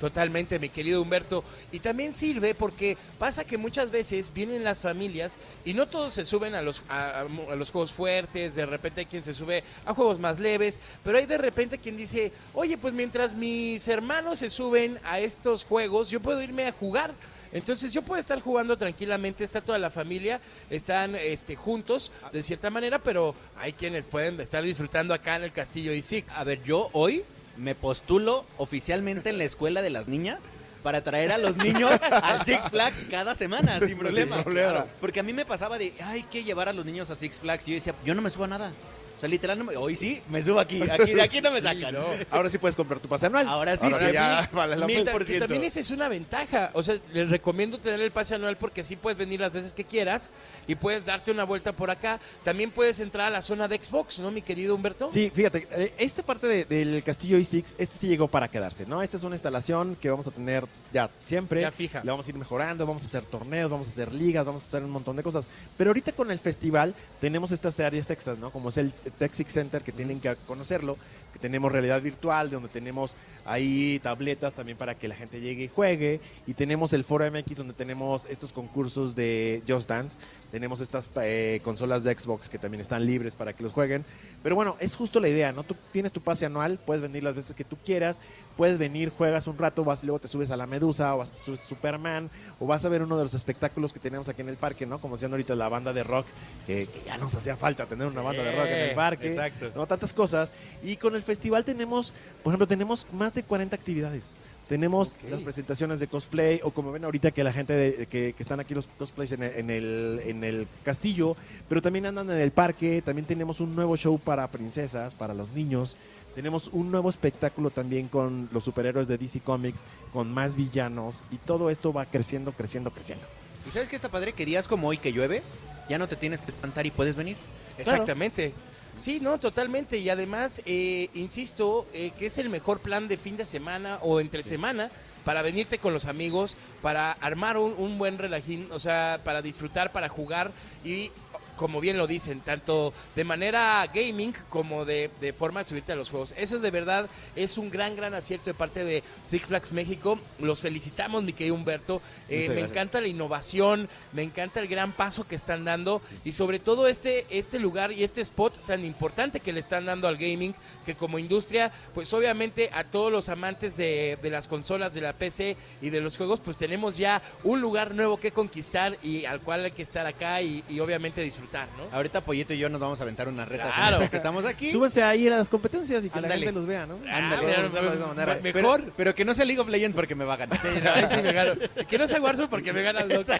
Totalmente, 0.00 0.58
mi 0.58 0.68
querido 0.68 1.00
Humberto. 1.00 1.42
Y 1.72 1.80
también 1.80 2.12
sirve 2.12 2.54
porque 2.54 2.96
pasa 3.18 3.44
que 3.44 3.58
muchas 3.58 3.90
veces 3.90 4.32
vienen 4.32 4.64
las 4.64 4.80
familias 4.80 5.38
y 5.64 5.74
no 5.74 5.86
todos 5.86 6.14
se 6.14 6.24
suben 6.24 6.54
a 6.54 6.62
los, 6.62 6.82
a, 6.88 7.24
los 7.56 7.70
juegos 7.70 7.92
fuertes, 7.92 8.54
de 8.54 8.66
repente 8.66 9.00
hay 9.00 9.06
quien 9.06 9.22
se 9.22 9.34
sube 9.34 9.64
a 9.84 9.94
juegos 9.94 10.18
más 10.18 10.38
leves, 10.38 10.80
pero 11.02 11.18
hay 11.18 11.26
de 11.26 11.38
repente 11.38 11.78
quien 11.78 11.96
dice, 11.96 12.32
oye, 12.54 12.76
pues 12.76 12.92
mientras 12.92 13.34
mis 13.34 13.86
hermanos 13.88 14.40
se 14.40 14.50
suben 14.50 14.98
a 15.04 15.18
estos 15.20 15.64
juegos, 15.64 16.10
yo 16.10 16.20
puedo 16.20 16.42
irme 16.42 16.66
a 16.66 16.72
jugar. 16.72 17.14
Entonces 17.52 17.92
yo 17.92 18.02
puedo 18.02 18.20
estar 18.20 18.40
jugando 18.40 18.76
tranquilamente, 18.76 19.44
está 19.44 19.60
toda 19.60 19.78
la 19.78 19.88
familia, 19.88 20.40
están 20.68 21.14
este, 21.14 21.56
juntos 21.56 22.12
de 22.32 22.42
cierta 22.42 22.68
manera, 22.70 22.98
pero 22.98 23.34
hay 23.56 23.72
quienes 23.72 24.04
pueden 24.04 24.38
estar 24.40 24.62
disfrutando 24.62 25.14
acá 25.14 25.36
en 25.36 25.44
el 25.44 25.52
Castillo 25.52 25.92
y 25.92 26.02
Six. 26.02 26.36
A 26.36 26.44
ver, 26.44 26.62
yo 26.64 26.90
hoy 26.92 27.24
me 27.56 27.74
postulo 27.74 28.44
oficialmente 28.58 29.30
en 29.30 29.38
la 29.38 29.44
escuela 29.44 29.82
de 29.82 29.90
las 29.90 30.08
niñas 30.08 30.48
para 30.82 31.02
traer 31.02 31.32
a 31.32 31.38
los 31.38 31.56
niños 31.56 32.00
al 32.02 32.44
Six 32.44 32.70
Flags 32.70 33.04
cada 33.10 33.34
semana, 33.34 33.80
sin 33.80 33.98
problema. 33.98 34.42
problema. 34.42 34.70
Claro, 34.72 34.88
porque 35.00 35.18
a 35.18 35.22
mí 35.22 35.32
me 35.32 35.44
pasaba 35.44 35.78
de, 35.78 35.92
hay 36.00 36.22
que 36.22 36.44
llevar 36.44 36.68
a 36.68 36.72
los 36.72 36.86
niños 36.86 37.10
a 37.10 37.16
Six 37.16 37.38
Flags. 37.38 37.66
Y 37.66 37.72
yo 37.72 37.74
decía, 37.74 37.94
yo 38.04 38.14
no 38.14 38.22
me 38.22 38.30
subo 38.30 38.44
a 38.44 38.48
nada. 38.48 38.70
O 39.16 39.20
sea, 39.20 39.28
literal, 39.28 39.58
no 39.58 39.64
me- 39.64 39.76
hoy 39.76 39.96
sí, 39.96 40.20
me 40.28 40.42
subo 40.42 40.60
aquí. 40.60 40.82
aquí 40.82 41.14
de 41.14 41.22
aquí 41.22 41.40
no 41.40 41.50
me 41.50 41.60
Sí, 41.60 41.64
sacan. 41.64 41.94
no. 41.94 42.04
Ahí 42.30 42.48
sí 42.50 42.58
puedes 42.58 42.76
comprar 42.76 43.00
tu 43.00 43.08
pase 43.08 43.26
anual. 43.26 43.48
Ahora 43.48 43.76
sí, 43.76 43.86
Ahora 43.86 44.08
sí, 44.08 44.12
ya 44.14 44.42
sí. 44.42 44.48
vale 44.52 44.76
la 44.76 44.86
Mientras- 44.86 45.16
pena. 45.16 45.26
que 45.26 45.38
también 45.40 45.64
esa 45.64 45.80
es 45.80 45.90
una 45.90 46.08
ventaja. 46.08 46.70
O 46.74 46.82
sea, 46.82 46.98
les 47.12 47.30
recomiendo 47.30 47.78
tener 47.78 48.00
el 48.00 48.10
pase 48.10 48.34
anual 48.34 48.56
porque 48.56 48.82
así 48.82 48.96
puedes 48.96 49.16
venir 49.18 49.40
las 49.40 49.52
veces 49.52 49.72
que 49.72 49.84
quieras 49.84 50.30
y 50.66 50.74
puedes 50.74 51.06
darte 51.06 51.30
una 51.30 51.44
vuelta 51.44 51.72
por 51.72 51.90
acá. 51.90 52.20
También 52.44 52.70
puedes 52.70 53.00
entrar 53.00 53.28
a 53.28 53.30
la 53.30 53.42
zona 53.42 53.68
de 53.68 53.82
Xbox, 53.82 54.18
¿no, 54.18 54.30
mi 54.30 54.42
querido 54.42 54.74
Humberto? 54.74 55.08
Sí, 55.08 55.30
fíjate, 55.34 55.66
eh, 55.70 55.94
esta 55.98 56.22
parte 56.22 56.46
de- 56.46 56.64
del 56.66 57.02
Castillo 57.02 57.38
i6, 57.38 57.74
este 57.78 57.98
sí 57.98 58.08
llegó 58.08 58.28
para 58.28 58.48
quedarse, 58.48 58.84
¿no? 58.86 59.02
Esta 59.02 59.16
es 59.16 59.22
una 59.22 59.34
instalación 59.34 59.96
que 60.00 60.10
vamos 60.10 60.26
a 60.28 60.30
tener 60.30 60.64
ya 60.92 61.08
siempre. 61.22 61.60
Ya 61.62 61.70
fija. 61.70 62.02
Le 62.04 62.10
vamos 62.10 62.26
a 62.26 62.30
ir 62.30 62.36
mejorando, 62.36 62.86
vamos 62.86 63.02
a 63.04 63.06
hacer 63.06 63.24
torneos, 63.24 63.70
vamos 63.70 63.88
a 63.88 63.90
hacer 63.92 64.12
ligas, 64.12 64.44
vamos 64.44 64.62
a 64.62 64.66
hacer 64.66 64.82
un 64.82 64.90
montón 64.90 65.16
de 65.16 65.22
cosas. 65.22 65.48
Pero 65.76 65.90
ahorita 65.90 66.12
con 66.12 66.30
el 66.30 66.38
festival 66.38 66.94
tenemos 67.20 67.50
estas 67.52 67.80
áreas 67.80 68.10
extras, 68.10 68.38
¿no? 68.38 68.50
Como 68.50 68.68
es 68.68 68.76
el 68.78 68.92
Texix 69.10 69.52
Center, 69.52 69.82
que 69.82 69.92
tienen 69.92 70.20
que 70.20 70.34
conocerlo, 70.46 70.96
que 71.36 71.40
tenemos 71.40 71.70
realidad 71.70 72.00
virtual, 72.00 72.48
donde 72.50 72.70
tenemos 72.70 73.14
ahí 73.44 74.00
tabletas 74.02 74.54
también 74.54 74.78
para 74.78 74.94
que 74.94 75.06
la 75.06 75.14
gente 75.14 75.38
llegue 75.40 75.64
y 75.64 75.68
juegue. 75.68 76.20
Y 76.46 76.54
tenemos 76.54 76.94
el 76.94 77.04
Foro 77.04 77.30
MX, 77.30 77.58
donde 77.58 77.74
tenemos 77.74 78.24
estos 78.26 78.52
concursos 78.52 79.14
de 79.14 79.62
Just 79.68 79.88
Dance. 79.88 80.18
Tenemos 80.50 80.80
estas 80.80 81.10
eh, 81.20 81.60
consolas 81.62 82.04
de 82.04 82.18
Xbox 82.18 82.48
que 82.48 82.58
también 82.58 82.80
están 82.80 83.04
libres 83.04 83.34
para 83.34 83.52
que 83.52 83.62
los 83.62 83.72
jueguen. 83.72 84.04
Pero 84.42 84.56
bueno, 84.56 84.76
es 84.80 84.94
justo 84.96 85.20
la 85.20 85.28
idea, 85.28 85.52
¿no? 85.52 85.62
Tú 85.62 85.76
tienes 85.92 86.10
tu 86.12 86.22
pase 86.22 86.46
anual, 86.46 86.78
puedes 86.78 87.02
venir 87.02 87.22
las 87.22 87.34
veces 87.34 87.54
que 87.54 87.64
tú 87.64 87.76
quieras, 87.84 88.18
puedes 88.56 88.78
venir, 88.78 89.10
juegas 89.10 89.46
un 89.46 89.58
rato, 89.58 89.84
vas 89.84 90.02
y 90.02 90.06
luego 90.06 90.20
te 90.20 90.28
subes 90.28 90.50
a 90.50 90.56
la 90.56 90.66
Medusa 90.66 91.14
o 91.14 91.18
vas, 91.18 91.32
te 91.32 91.38
subes 91.40 91.62
a 91.62 91.66
Superman 91.66 92.30
o 92.60 92.66
vas 92.66 92.84
a 92.86 92.88
ver 92.88 93.02
uno 93.02 93.18
de 93.18 93.24
los 93.24 93.34
espectáculos 93.34 93.92
que 93.92 94.00
tenemos 94.00 94.30
aquí 94.30 94.40
en 94.40 94.48
el 94.48 94.56
parque, 94.56 94.86
¿no? 94.86 95.00
Como 95.00 95.16
decían 95.16 95.32
ahorita 95.32 95.54
la 95.54 95.68
banda 95.68 95.92
de 95.92 96.02
rock, 96.02 96.26
eh, 96.66 96.88
que 96.90 97.02
ya 97.04 97.18
nos 97.18 97.34
hacía 97.34 97.56
falta 97.56 97.84
tener 97.84 98.06
una 98.06 98.22
banda 98.22 98.42
de 98.42 98.52
rock 98.52 98.66
en 98.68 98.88
el 98.88 98.94
parque. 98.94 99.28
exacto. 99.28 99.70
¿no? 99.74 99.86
Tantas 99.86 100.12
cosas. 100.12 100.52
Y 100.82 100.96
con 100.96 101.14
el 101.14 101.22
festival 101.26 101.64
tenemos, 101.64 102.12
por 102.42 102.52
ejemplo, 102.52 102.66
tenemos 102.66 103.06
más 103.12 103.34
de 103.34 103.42
40 103.42 103.76
actividades. 103.76 104.34
Tenemos 104.68 105.16
las 105.30 105.42
presentaciones 105.42 106.00
de 106.00 106.08
cosplay, 106.08 106.60
o 106.64 106.72
como 106.72 106.90
ven 106.90 107.04
ahorita 107.04 107.30
que 107.30 107.44
la 107.44 107.52
gente 107.52 107.72
de- 107.72 108.06
que, 108.06 108.32
que 108.32 108.42
están 108.42 108.58
aquí 108.58 108.74
los 108.74 108.88
cosplays 108.98 109.30
en 109.32 109.44
el, 109.44 109.52
en, 109.56 109.70
el, 109.70 110.20
en 110.24 110.42
el 110.42 110.66
castillo, 110.82 111.36
pero 111.68 111.80
también 111.80 112.06
andan 112.06 112.28
en 112.30 112.40
el 112.40 112.50
parque, 112.50 113.00
también 113.00 113.26
tenemos 113.26 113.60
un 113.60 113.76
nuevo 113.76 113.96
show 113.96 114.18
para 114.18 114.50
princesas, 114.50 115.14
para 115.14 115.34
los 115.34 115.50
niños. 115.50 115.96
Tenemos 116.34 116.68
un 116.72 116.90
nuevo 116.90 117.08
espectáculo 117.10 117.70
también 117.70 118.08
con 118.08 118.48
los 118.52 118.64
superhéroes 118.64 119.06
de 119.06 119.16
DC 119.18 119.38
Comics, 119.40 119.82
con 120.12 120.34
más 120.34 120.56
villanos, 120.56 121.24
y 121.30 121.36
todo 121.36 121.70
esto 121.70 121.92
va 121.92 122.04
creciendo, 122.06 122.50
creciendo, 122.52 122.90
creciendo. 122.90 123.24
¿Y 123.68 123.70
sabes 123.70 123.88
qué 123.88 123.94
está 123.96 124.08
padre? 124.10 124.32
Que 124.32 124.44
días 124.44 124.66
como 124.66 124.88
hoy 124.88 124.98
que 124.98 125.12
llueve, 125.12 125.44
ya 125.88 125.96
no 125.96 126.08
te 126.08 126.16
tienes 126.16 126.40
que 126.40 126.50
espantar 126.50 126.86
y 126.86 126.90
puedes 126.90 127.14
venir. 127.14 127.36
Exactamente. 127.78 128.52
Sí, 128.96 129.20
no, 129.20 129.38
totalmente. 129.38 129.98
Y 129.98 130.08
además, 130.08 130.62
eh, 130.64 131.10
insisto, 131.14 131.86
eh, 131.92 132.12
que 132.18 132.26
es 132.26 132.38
el 132.38 132.48
mejor 132.48 132.80
plan 132.80 133.08
de 133.08 133.16
fin 133.16 133.36
de 133.36 133.44
semana 133.44 133.98
o 134.02 134.20
entre 134.20 134.42
semana 134.42 134.90
para 135.24 135.42
venirte 135.42 135.78
con 135.78 135.92
los 135.92 136.06
amigos, 136.06 136.56
para 136.82 137.12
armar 137.12 137.58
un, 137.58 137.74
un 137.76 137.98
buen 137.98 138.16
relajín, 138.16 138.68
o 138.70 138.78
sea, 138.78 139.20
para 139.24 139.42
disfrutar, 139.42 139.90
para 139.90 140.08
jugar 140.08 140.52
y, 140.84 141.10
como 141.56 141.80
bien 141.80 141.98
lo 141.98 142.06
dicen, 142.06 142.40
tanto 142.40 142.92
de 143.14 143.24
manera 143.24 143.86
gaming 143.92 144.34
como 144.48 144.84
de, 144.84 145.10
de 145.20 145.32
forma 145.32 145.60
de 145.60 145.68
subirte 145.68 145.92
a 145.92 145.96
los 145.96 146.10
juegos. 146.10 146.34
Eso 146.36 146.58
de 146.58 146.70
verdad 146.70 147.08
es 147.34 147.58
un 147.58 147.70
gran, 147.70 147.96
gran 147.96 148.14
acierto 148.14 148.50
de 148.50 148.54
parte 148.54 148.84
de 148.84 149.02
Six 149.22 149.46
Flags 149.46 149.72
México. 149.72 150.18
Los 150.38 150.60
felicitamos, 150.60 151.22
mi 151.22 151.32
querido 151.32 151.54
Humberto. 151.54 152.00
Eh, 152.28 152.50
me 152.50 152.60
encanta 152.60 153.00
la 153.00 153.08
innovación, 153.08 153.88
me 154.12 154.22
encanta 154.22 154.60
el 154.60 154.68
gran 154.68 154.92
paso 154.92 155.26
que 155.26 155.34
están 155.34 155.64
dando 155.64 156.02
y 156.24 156.32
sobre 156.32 156.58
todo 156.58 156.88
este, 156.88 157.26
este 157.30 157.58
lugar 157.58 157.92
y 157.92 158.04
este 158.04 158.20
spot 158.20 158.64
tan 158.66 158.84
importante 158.84 159.40
que 159.40 159.52
le 159.52 159.60
están 159.60 159.86
dando 159.86 160.08
al 160.08 160.16
gaming, 160.16 160.54
que 160.84 160.94
como 160.94 161.18
industria, 161.18 161.72
pues 161.94 162.12
obviamente 162.12 162.70
a 162.72 162.84
todos 162.84 163.10
los 163.10 163.28
amantes 163.28 163.76
de, 163.76 164.18
de 164.22 164.30
las 164.30 164.48
consolas, 164.48 164.94
de 164.94 165.00
la 165.00 165.12
PC 165.12 165.56
y 165.80 165.90
de 165.90 166.00
los 166.00 166.16
juegos, 166.16 166.40
pues 166.40 166.56
tenemos 166.56 166.96
ya 166.96 167.22
un 167.44 167.60
lugar 167.60 167.94
nuevo 167.94 168.18
que 168.18 168.32
conquistar 168.32 168.96
y 169.02 169.24
al 169.24 169.40
cual 169.40 169.64
hay 169.64 169.70
que 169.70 169.82
estar 169.82 170.06
acá 170.06 170.42
y, 170.42 170.62
y 170.68 170.80
obviamente 170.80 171.22
disfrutar. 171.22 171.45
Disfrutar, 171.46 171.68
¿no? 171.78 171.96
Ahorita 171.96 172.20
Pollito 172.20 172.52
y 172.54 172.58
yo 172.58 172.68
nos 172.68 172.80
vamos 172.80 172.98
a 173.00 173.02
aventar 173.04 173.28
unas 173.28 173.48
retas 173.48 173.74
Claro. 173.74 174.10
que 174.10 174.16
estamos 174.16 174.44
aquí. 174.44 174.70
Súbense 174.72 175.02
ahí 175.02 175.26
a 175.28 175.36
las 175.38 175.48
competencias 175.48 176.04
y 176.04 176.10
que 176.10 176.20
la 176.20 176.28
gente 176.28 176.52
los 176.52 176.66
vea, 176.66 176.86
¿no? 176.86 176.94
Ándale. 177.10 177.46
mira, 177.46 177.56
Vamos 177.58 177.64
a 177.64 177.66
hacerlo 177.68 177.90
de 177.90 177.96
esa 177.96 178.06
manera. 178.06 178.34
me- 178.34 178.52
Pero- 178.52 178.62
mejor. 178.76 178.92
Pero, 178.96 179.14
que 179.14 179.24
no 179.24 179.34
sea 179.34 179.44
League 179.44 179.60
of 179.60 179.68
Legends 179.68 179.94
porque 179.96 180.14
me 180.14 180.24
va 180.24 180.34
a 180.34 180.36
ganar. 180.38 180.60
Sí, 180.60 180.68
no, 180.82 180.90
ahí 180.92 181.04
sí 181.08 181.16
me 181.16 181.32
gano. 181.32 181.52
Que 181.88 181.98
no 181.98 182.08
sea 182.08 182.20
Warzone 182.20 182.48
porque 182.48 182.72
me 182.72 182.82
gana 182.82 183.00
el 183.00 183.08
Doc. 183.08 183.26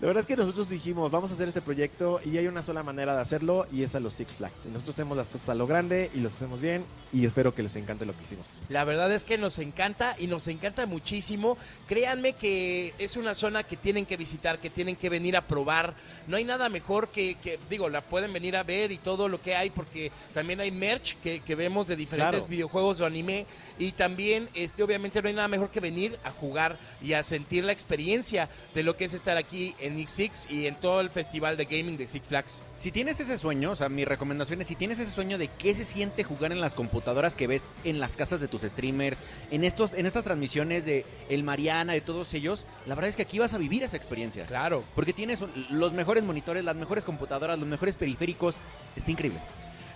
La 0.00 0.06
verdad 0.06 0.22
es 0.22 0.26
que 0.26 0.36
nosotros 0.36 0.70
dijimos, 0.70 1.10
vamos 1.10 1.30
a 1.30 1.34
hacer 1.34 1.48
ese 1.48 1.60
proyecto 1.60 2.22
y 2.24 2.38
hay 2.38 2.46
una 2.46 2.62
sola 2.62 2.82
manera 2.82 3.14
de 3.14 3.20
hacerlo 3.20 3.66
y 3.70 3.82
es 3.82 3.94
a 3.94 4.00
los 4.00 4.14
Six 4.14 4.32
Flags. 4.32 4.64
Y 4.64 4.68
nosotros 4.68 4.96
hacemos 4.96 5.14
las 5.14 5.28
cosas 5.28 5.50
a 5.50 5.54
lo 5.54 5.66
grande 5.66 6.10
y 6.14 6.20
los 6.20 6.32
hacemos 6.32 6.58
bien 6.58 6.86
y 7.12 7.26
espero 7.26 7.52
que 7.52 7.62
les 7.62 7.76
encante 7.76 8.06
lo 8.06 8.16
que 8.16 8.22
hicimos. 8.22 8.60
La 8.70 8.84
verdad 8.84 9.12
es 9.12 9.24
que 9.24 9.36
nos 9.36 9.58
encanta 9.58 10.16
y 10.18 10.26
nos 10.26 10.48
encanta 10.48 10.86
muchísimo. 10.86 11.58
Créanme 11.86 12.32
que 12.32 12.94
es 12.98 13.16
una 13.18 13.34
zona 13.34 13.62
que 13.62 13.76
tienen 13.76 14.06
que 14.06 14.16
visitar, 14.16 14.58
que 14.58 14.70
tienen 14.70 14.96
que 14.96 15.10
venir 15.10 15.36
a 15.36 15.42
probar. 15.50 15.94
No 16.28 16.36
hay 16.36 16.44
nada 16.44 16.68
mejor 16.68 17.08
que, 17.08 17.34
que, 17.42 17.58
digo, 17.68 17.88
la 17.88 18.00
pueden 18.02 18.32
venir 18.32 18.56
a 18.56 18.62
ver 18.62 18.92
y 18.92 18.98
todo 18.98 19.28
lo 19.28 19.42
que 19.42 19.56
hay, 19.56 19.70
porque 19.70 20.12
también 20.32 20.60
hay 20.60 20.70
merch 20.70 21.16
que, 21.20 21.40
que 21.40 21.54
vemos 21.56 21.88
de 21.88 21.96
diferentes 21.96 22.40
Claro. 22.40 22.46
videojuegos 22.50 23.00
o 23.00 23.06
anime. 23.06 23.46
Y 23.78 23.92
también, 23.92 24.48
este, 24.54 24.82
obviamente, 24.82 25.20
no 25.20 25.28
hay 25.28 25.34
nada 25.34 25.48
mejor 25.48 25.70
que 25.70 25.80
venir 25.80 26.18
a 26.22 26.30
jugar 26.30 26.78
y 27.02 27.14
a 27.14 27.22
sentir 27.22 27.64
la 27.64 27.72
experiencia 27.72 28.48
de 28.74 28.82
lo 28.84 28.96
que 28.96 29.04
es 29.06 29.14
estar 29.14 29.36
aquí 29.36 29.74
en 29.80 29.98
X6 29.98 30.50
y 30.50 30.66
en 30.66 30.76
todo 30.76 31.00
el 31.00 31.10
festival 31.10 31.56
de 31.56 31.64
gaming 31.64 31.96
de 31.96 32.06
Six 32.06 32.26
Flags. 32.28 32.64
Si 32.78 32.92
tienes 32.92 33.18
ese 33.20 33.36
sueño, 33.36 33.72
o 33.72 33.76
sea, 33.76 33.88
mi 33.88 34.04
recomendación 34.04 34.60
es 34.60 34.68
si 34.68 34.76
tienes 34.76 34.98
ese 35.00 35.10
sueño 35.10 35.36
de 35.36 35.48
qué 35.48 35.74
se 35.74 35.84
siente 35.84 36.22
jugar 36.24 36.52
en 36.52 36.60
las 36.60 36.74
computadoras 36.74 37.34
que 37.34 37.46
ves 37.46 37.70
en 37.84 37.98
las 37.98 38.16
casas 38.16 38.40
de 38.40 38.48
tus 38.48 38.62
streamers, 38.62 39.22
en 39.50 39.64
estos, 39.64 39.94
en 39.94 40.06
estas 40.06 40.24
transmisiones 40.24 40.84
de 40.84 41.04
El 41.28 41.42
Mariana, 41.42 41.92
de 41.94 42.00
todos 42.00 42.32
ellos, 42.34 42.66
la 42.86 42.94
verdad 42.94 43.08
es 43.08 43.16
que 43.16 43.22
aquí 43.22 43.38
vas 43.38 43.54
a 43.54 43.58
vivir 43.58 43.82
esa 43.82 43.96
experiencia. 43.96 44.46
Claro. 44.46 44.84
Porque 44.94 45.12
tienes 45.12 45.39
los 45.70 45.92
mejores 45.92 46.22
monitores, 46.24 46.64
las 46.64 46.76
mejores 46.76 47.04
computadoras, 47.04 47.58
los 47.58 47.68
mejores 47.68 47.96
periféricos. 47.96 48.56
Está 48.96 49.10
increíble. 49.10 49.40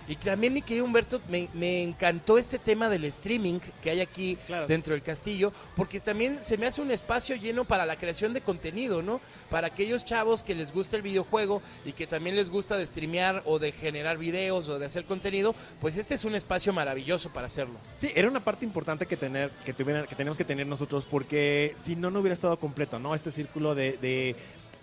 Y 0.07 0.17
también, 0.17 0.53
mi 0.53 0.61
querido 0.61 0.85
Humberto, 0.85 1.19
me, 1.29 1.47
me 1.55 1.81
encantó 1.81 2.37
este 2.37 2.59
tema 2.59 2.89
del 2.89 3.05
streaming 3.05 3.57
que 3.81 3.89
hay 3.89 4.01
aquí 4.01 4.37
Claro. 4.45 4.67
dentro 4.67 4.93
del 4.93 5.01
castillo, 5.01 5.51
porque 5.75 5.99
también 5.99 6.43
se 6.43 6.59
me 6.59 6.67
hace 6.67 6.79
un 6.79 6.91
espacio 6.91 7.35
lleno 7.35 7.65
para 7.65 7.87
la 7.87 7.95
creación 7.95 8.31
de 8.31 8.41
contenido, 8.41 9.01
¿no? 9.01 9.19
Para 9.49 9.65
aquellos 9.65 10.05
chavos 10.05 10.43
que 10.43 10.53
les 10.53 10.71
gusta 10.71 10.95
el 10.95 11.01
videojuego 11.01 11.59
y 11.85 11.93
que 11.93 12.05
también 12.05 12.35
les 12.35 12.51
gusta 12.51 12.77
de 12.77 12.85
streamear 12.85 13.41
o 13.45 13.57
de 13.57 13.71
generar 13.71 14.19
videos 14.19 14.69
o 14.69 14.77
de 14.77 14.85
hacer 14.85 15.05
contenido, 15.05 15.55
pues 15.81 15.97
este 15.97 16.13
es 16.13 16.23
un 16.23 16.35
espacio 16.35 16.71
maravilloso 16.71 17.31
para 17.31 17.47
hacerlo. 17.47 17.79
Sí, 17.95 18.11
era 18.13 18.27
una 18.27 18.41
parte 18.43 18.63
importante 18.63 19.07
que 19.07 19.17
tener, 19.17 19.49
que 19.65 19.73
tuviera, 19.73 20.05
que 20.05 20.13
tenemos 20.13 20.37
que 20.37 20.45
tener 20.45 20.67
nosotros, 20.67 21.03
porque 21.09 21.73
si 21.75 21.95
no, 21.95 22.11
no 22.11 22.19
hubiera 22.19 22.35
estado 22.35 22.59
completo, 22.59 22.99
¿no? 22.99 23.15
Este 23.15 23.31
círculo 23.31 23.73
de, 23.73 23.93
de 23.93 24.35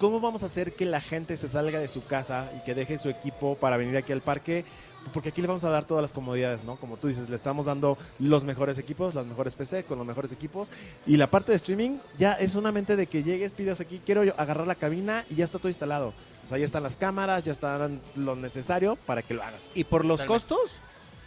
cómo 0.03 0.19
vamos 0.19 0.43
a 0.43 0.47
hacer 0.47 0.73
que 0.73 0.85
la 0.85 1.01
gente 1.01 1.37
se 1.37 1.47
salga 1.47 1.79
de 1.79 1.87
su 1.87 2.05
casa 2.05 2.51
y 2.57 2.65
que 2.65 2.75
deje 2.75 2.99
su 2.99 3.09
equipo 3.09 3.55
para 3.55 3.77
venir 3.77 3.97
aquí 3.97 4.11
al 4.11 4.21
parque. 4.21 4.65
Porque 5.13 5.29
aquí 5.29 5.41
le 5.41 5.47
vamos 5.47 5.63
a 5.63 5.71
dar 5.71 5.85
todas 5.85 6.03
las 6.03 6.13
comodidades, 6.13 6.65
¿no? 6.65 6.75
Como 6.75 6.97
tú 6.97 7.07
dices, 7.07 7.31
le 7.31 7.37
estamos 7.37 7.67
dando 7.67 7.97
los 8.19 8.43
mejores 8.43 8.79
equipos, 8.79 9.15
las 9.15 9.27
mejores 9.27 9.55
PC 9.55 9.85
con 9.85 9.99
los 9.99 10.07
mejores 10.07 10.33
equipos. 10.33 10.71
Y 11.07 11.19
la 11.19 11.29
parte 11.29 11.53
de 11.53 11.57
streaming 11.57 11.99
ya 12.19 12.33
es 12.33 12.51
solamente 12.51 12.97
de 12.97 13.07
que 13.07 13.23
llegues, 13.23 13.53
pidas 13.53 13.81
aquí, 13.81 14.01
quiero 14.05 14.25
yo 14.25 14.35
agarrar 14.39 14.67
la 14.67 14.75
cabina 14.75 15.25
y 15.31 15.37
ya 15.37 15.45
está 15.45 15.59
todo 15.59 15.69
instalado. 15.69 16.13
O 16.45 16.49
sea, 16.49 16.59
ya 16.59 16.65
están 16.65 16.83
las 16.83 16.97
cámaras, 16.97 17.45
ya 17.45 17.53
están 17.53 18.01
lo 18.17 18.35
necesario 18.35 18.97
para 19.07 19.23
que 19.23 19.35
lo 19.35 19.45
hagas. 19.45 19.71
Y 19.73 19.85
por 19.85 20.05
los 20.05 20.19
Totalmente. 20.19 20.49
costos, 20.49 20.73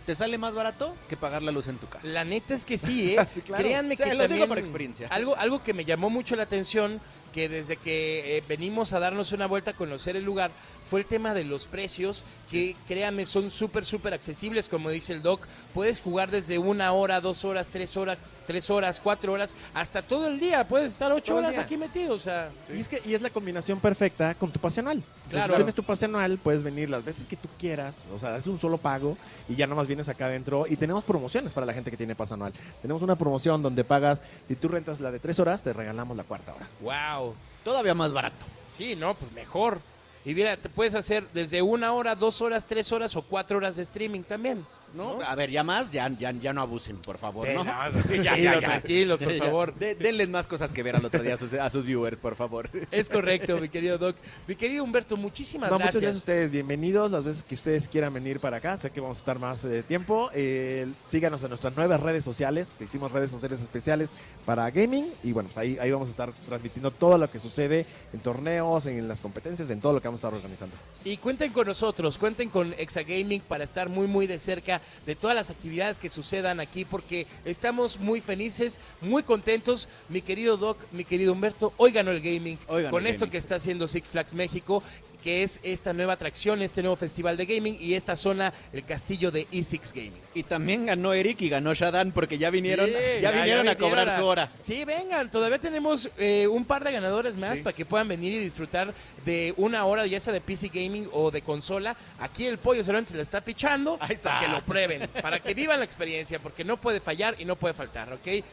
te 0.05 0.15
sale 0.15 0.37
más 0.37 0.53
barato 0.53 0.95
que 1.09 1.17
pagar 1.17 1.41
la 1.41 1.51
luz 1.51 1.67
en 1.67 1.77
tu 1.77 1.87
casa. 1.87 2.07
La 2.07 2.23
neta 2.23 2.53
es 2.53 2.65
que 2.65 2.77
sí, 2.77 3.15
¿eh? 3.15 3.25
Sí, 3.33 3.41
claro. 3.41 3.63
Créanme 3.63 3.95
Se 3.95 4.03
que 4.03 4.09
los 4.09 4.17
digo 4.17 4.29
también 4.29 4.49
por 4.49 4.59
experiencia. 4.59 5.07
Algo, 5.07 5.35
algo 5.35 5.63
que 5.63 5.73
me 5.73 5.85
llamó 5.85 6.09
mucho 6.09 6.35
la 6.35 6.43
atención, 6.43 6.99
que 7.35 7.49
desde 7.49 7.75
que 7.75 8.37
eh, 8.37 8.43
venimos 8.47 8.93
a 8.93 8.99
darnos 8.99 9.33
una 9.33 9.45
vuelta 9.45 9.71
a 9.71 9.75
conocer 9.75 10.15
el 10.15 10.23
lugar, 10.23 10.51
fue 10.89 10.99
el 11.01 11.05
tema 11.05 11.33
de 11.33 11.43
los 11.43 11.65
precios, 11.65 12.23
que 12.51 12.75
créanme, 12.87 13.25
son 13.25 13.49
súper, 13.49 13.85
súper 13.85 14.13
accesibles, 14.13 14.69
como 14.69 14.89
dice 14.89 15.13
el 15.13 15.21
doc. 15.21 15.41
Puedes 15.73 15.99
jugar 15.99 16.29
desde 16.29 16.59
una 16.59 16.91
hora, 16.93 17.21
dos 17.21 17.43
horas, 17.43 17.69
tres 17.69 17.97
horas, 17.97 18.19
tres 18.45 18.69
horas, 18.69 18.99
cuatro 18.99 19.33
horas, 19.33 19.55
hasta 19.73 20.03
todo 20.03 20.27
el 20.27 20.39
día. 20.39 20.67
Puedes 20.67 20.91
estar 20.91 21.11
ocho 21.11 21.35
horas 21.35 21.55
día. 21.55 21.63
aquí 21.63 21.75
metido, 21.75 22.13
o 22.13 22.19
sea... 22.19 22.49
Y 22.71 22.79
es 22.79 22.87
que 22.87 23.01
y 23.03 23.15
es 23.15 23.21
la 23.21 23.31
combinación 23.31 23.79
perfecta 23.79 24.35
con 24.35 24.51
tu 24.51 24.59
pase 24.59 24.81
anual. 24.81 25.01
Claro. 25.29 25.53
Si 25.53 25.57
tienes 25.57 25.75
tu 25.75 25.83
pase 25.83 26.05
anual, 26.05 26.37
puedes 26.37 26.61
venir 26.61 26.89
las 26.89 27.03
veces 27.03 27.25
que 27.25 27.35
tú 27.35 27.49
quieras. 27.57 27.97
O 28.13 28.19
sea, 28.19 28.37
es 28.37 28.45
un 28.45 28.59
solo 28.59 28.77
pago 28.77 29.17
y 29.49 29.55
ya 29.55 29.65
nomás 29.65 29.87
vienes 29.87 30.07
acá 30.07 30.27
adentro. 30.27 30.65
Y 30.69 30.75
tenemos 30.75 31.03
promociones 31.03 31.53
para 31.53 31.65
la 31.65 31.73
gente 31.73 31.89
que 31.89 31.97
tiene 31.97 32.15
pase 32.15 32.35
anual. 32.35 32.53
Tenemos 32.81 33.01
una 33.01 33.15
promoción 33.15 33.63
donde 33.63 33.83
pagas, 33.83 34.21
si 34.43 34.55
tú 34.55 34.67
rentas 34.67 34.99
la 34.99 35.09
de 35.11 35.19
tres 35.19 35.39
horas, 35.39 35.63
te 35.63 35.73
regalamos 35.73 36.15
la 36.15 36.23
cuarta 36.23 36.53
hora. 36.53 36.67
¡Wow! 36.81 37.33
Todavía 37.63 37.95
más 37.95 38.13
barato. 38.13 38.45
Sí, 38.77 38.95
no, 38.95 39.15
pues 39.15 39.31
mejor. 39.31 39.79
Y 40.25 40.33
mira, 40.33 40.57
te 40.57 40.69
puedes 40.69 40.95
hacer 40.95 41.27
desde 41.33 41.61
una 41.61 41.93
hora, 41.93 42.15
dos 42.15 42.41
horas, 42.41 42.65
tres 42.65 42.91
horas 42.91 43.15
o 43.15 43.21
cuatro 43.21 43.57
horas 43.57 43.75
de 43.75 43.83
streaming 43.83 44.23
también. 44.23 44.65
¿No? 44.95 45.17
¿No? 45.17 45.21
A 45.21 45.35
ver, 45.35 45.51
ya 45.51 45.63
más, 45.63 45.91
ya, 45.91 46.09
ya, 46.09 46.31
ya 46.31 46.53
no 46.53 46.61
abusen, 46.61 46.97
por 46.97 47.17
favor, 47.17 47.47
¿no? 47.49 47.63
sí, 48.07 48.17
ya, 48.23 48.37
ya, 48.37 48.57
tranquilos, 48.59 49.19
por 49.19 49.37
favor. 49.37 49.75
de- 49.75 49.95
denles 49.95 50.29
más 50.29 50.47
cosas 50.47 50.71
que 50.71 50.81
ver 50.83 50.95
al 50.95 51.05
otro 51.05 51.21
día 51.21 51.33
a 51.33 51.37
sus, 51.37 51.53
a 51.53 51.69
sus 51.69 51.85
viewers, 51.85 52.17
por 52.17 52.35
favor. 52.35 52.69
Es 52.91 53.09
correcto, 53.09 53.57
mi 53.57 53.69
querido 53.69 53.97
Doc. 53.97 54.15
Mi 54.47 54.55
querido 54.55 54.83
Humberto, 54.83 55.17
muchísimas 55.17 55.69
No, 55.69 55.77
gracias. 55.77 55.95
muchas 55.95 56.01
gracias 56.01 56.15
a 56.15 56.19
ustedes. 56.19 56.51
Bienvenidos 56.51 57.11
las 57.11 57.23
veces 57.23 57.43
que 57.43 57.55
ustedes 57.55 57.87
quieran 57.87 58.13
venir 58.13 58.39
para 58.39 58.57
acá. 58.57 58.77
Sé 58.77 58.89
que 58.89 59.01
vamos 59.01 59.17
a 59.17 59.19
estar 59.19 59.37
más 59.39 59.63
eh, 59.65 59.83
tiempo. 59.83 60.29
Eh, 60.33 60.87
síganos 61.05 61.43
en 61.43 61.49
nuestras 61.49 61.75
nuevas 61.75 61.99
redes 61.99 62.23
sociales. 62.23 62.75
que 62.77 62.85
Hicimos 62.85 63.11
redes 63.11 63.31
sociales 63.31 63.61
especiales 63.61 64.13
para 64.45 64.69
gaming. 64.71 65.11
Y 65.23 65.31
bueno, 65.33 65.49
pues 65.49 65.57
ahí, 65.57 65.77
ahí 65.79 65.91
vamos 65.91 66.07
a 66.07 66.11
estar 66.11 66.31
transmitiendo 66.47 66.91
todo 66.91 67.17
lo 67.17 67.29
que 67.29 67.39
sucede 67.39 67.85
en 68.13 68.19
torneos, 68.21 68.87
en 68.87 69.07
las 69.07 69.19
competencias, 69.19 69.69
en 69.69 69.81
todo 69.81 69.93
lo 69.93 70.01
que 70.01 70.07
vamos 70.07 70.23
a 70.23 70.27
estar 70.27 70.33
organizando. 70.37 70.75
Y 71.03 71.17
cuenten 71.17 71.51
con 71.51 71.67
nosotros, 71.67 72.17
cuenten 72.17 72.49
con 72.49 72.73
Exagaming 72.77 73.41
para 73.41 73.63
estar 73.63 73.89
muy, 73.89 74.07
muy 74.07 74.27
de 74.27 74.39
cerca 74.39 74.81
de 75.05 75.15
todas 75.15 75.35
las 75.35 75.49
actividades 75.49 75.97
que 75.97 76.09
sucedan 76.09 76.59
aquí, 76.59 76.85
porque 76.85 77.27
estamos 77.43 77.99
muy 77.99 78.21
felices, 78.21 78.79
muy 79.01 79.23
contentos. 79.23 79.89
Mi 80.09 80.21
querido 80.21 80.57
Doc, 80.57 80.79
mi 80.91 81.03
querido 81.03 81.33
Humberto, 81.33 81.73
hoy 81.77 81.91
ganó 81.91 82.11
el 82.11 82.21
gaming 82.21 82.57
Hoy 82.67 82.83
ganó 82.83 82.91
con 82.91 83.05
el 83.05 83.11
esto 83.11 83.25
gaming. 83.25 83.31
que 83.31 83.37
está 83.37 83.55
haciendo 83.55 83.87
Six 83.87 84.09
Flags 84.09 84.33
México 84.33 84.83
que 85.25 85.41
es 85.41 85.59
esta 85.63 85.91
nueva 85.91 86.13
atracción, 86.13 86.61
este 86.61 86.83
nuevo 86.83 86.95
festival 86.95 87.35
de 87.35 87.47
gaming 87.47 87.77
y 87.81 87.95
esta 87.95 88.15
zona, 88.15 88.53
el 88.71 88.85
castillo 88.85 89.31
de 89.31 89.47
E6 89.47 89.91
Gaming. 89.91 90.21
Y 90.35 90.43
también 90.43 90.85
ganó 90.85 91.13
Eric 91.13 91.41
y 91.41 91.49
ganó 91.49 91.73
Shadan 91.73 92.11
porque 92.11 92.37
ya 92.37 92.51
vinieron, 92.51 92.85
Sí, 92.85 92.93
ya, 93.23 93.31
vinieron 93.31 93.67
a 93.67 93.75
cobrar 93.75 94.07
a- 94.07 94.17
su 94.17 94.23
hora. 94.23 94.51
Sí, 94.59 94.85
vengan, 94.85 95.31
todavía 95.31 95.57
tenemos 95.57 96.11
eh, 96.19 96.45
un 96.47 96.63
par 96.63 96.83
de 96.83 96.91
ganadores 96.91 97.35
más 97.37 97.55
Sí. 97.57 97.63
para 97.63 97.75
que 97.75 97.85
puedan 97.85 98.07
venir 98.07 98.33
y 98.33 98.37
disfrutar 98.39 98.93
de 99.25 99.55
una 99.57 99.83
hora, 99.85 100.05
ya 100.05 100.19
sea 100.19 100.31
de 100.31 100.41
PC 100.41 100.67
Gaming 100.71 101.09
o 101.11 101.31
de 101.31 101.41
consola. 101.41 101.95
Aquí 102.19 102.45
el 102.45 102.59
pollo 102.59 102.83
Cervantes 102.83 103.09
se 103.09 103.17
la 103.17 103.23
está 103.23 103.41
pichando 103.41 103.97
Ahí 104.01 104.13
está. 104.13 104.29
para 104.29 104.39
que 104.45 104.51
lo 104.51 104.61
prueben, 104.63 105.09
para 105.23 105.39
que 105.39 105.55
vivan 105.55 105.79
la 105.79 105.85
experiencia, 105.85 106.37
porque 106.37 106.63
no 106.63 106.77
puede 106.77 106.99
fallar 106.99 107.35
y 107.39 107.45
no 107.45 107.55
puede 107.55 107.73
faltar, 107.73 108.13
¿ok? 108.13 108.43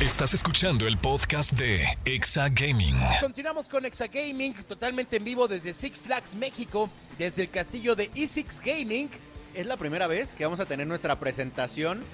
Estás 0.00 0.32
escuchando 0.32 0.86
el 0.86 0.96
podcast 0.96 1.52
de 1.52 1.84
Exa 2.06 2.48
Gaming. 2.48 2.96
Continuamos 3.20 3.68
con 3.68 3.84
Exagaming, 3.84 4.54
totalmente 4.64 5.16
en 5.16 5.24
vivo 5.24 5.46
desde 5.46 5.74
Six 5.80 5.98
Flags 6.00 6.34
México, 6.34 6.90
desde 7.16 7.40
el 7.40 7.48
castillo 7.48 7.96
de 7.96 8.10
E6 8.12 8.60
Gaming. 8.62 9.08
Es 9.54 9.64
la 9.64 9.78
primera 9.78 10.06
vez 10.06 10.34
que 10.34 10.44
vamos 10.44 10.60
a 10.60 10.66
tener 10.66 10.86
nuestra 10.86 11.18
presentación 11.18 12.04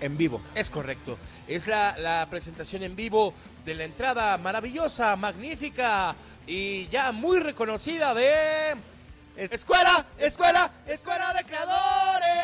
en 0.00 0.18
vivo. 0.18 0.42
Es 0.54 0.68
correcto. 0.68 1.16
Es 1.48 1.66
la, 1.66 1.96
la 1.96 2.26
presentación 2.28 2.82
en 2.82 2.94
vivo 2.94 3.32
de 3.64 3.76
la 3.76 3.84
entrada 3.84 4.36
maravillosa, 4.36 5.16
magnífica 5.16 6.14
y 6.46 6.86
ya 6.88 7.12
muy 7.12 7.38
reconocida 7.38 8.12
de... 8.12 8.76
Escuela, 9.36 10.04
escuela, 10.18 10.70
escuela 10.86 11.32
de 11.32 11.44
creadores. 11.44 12.43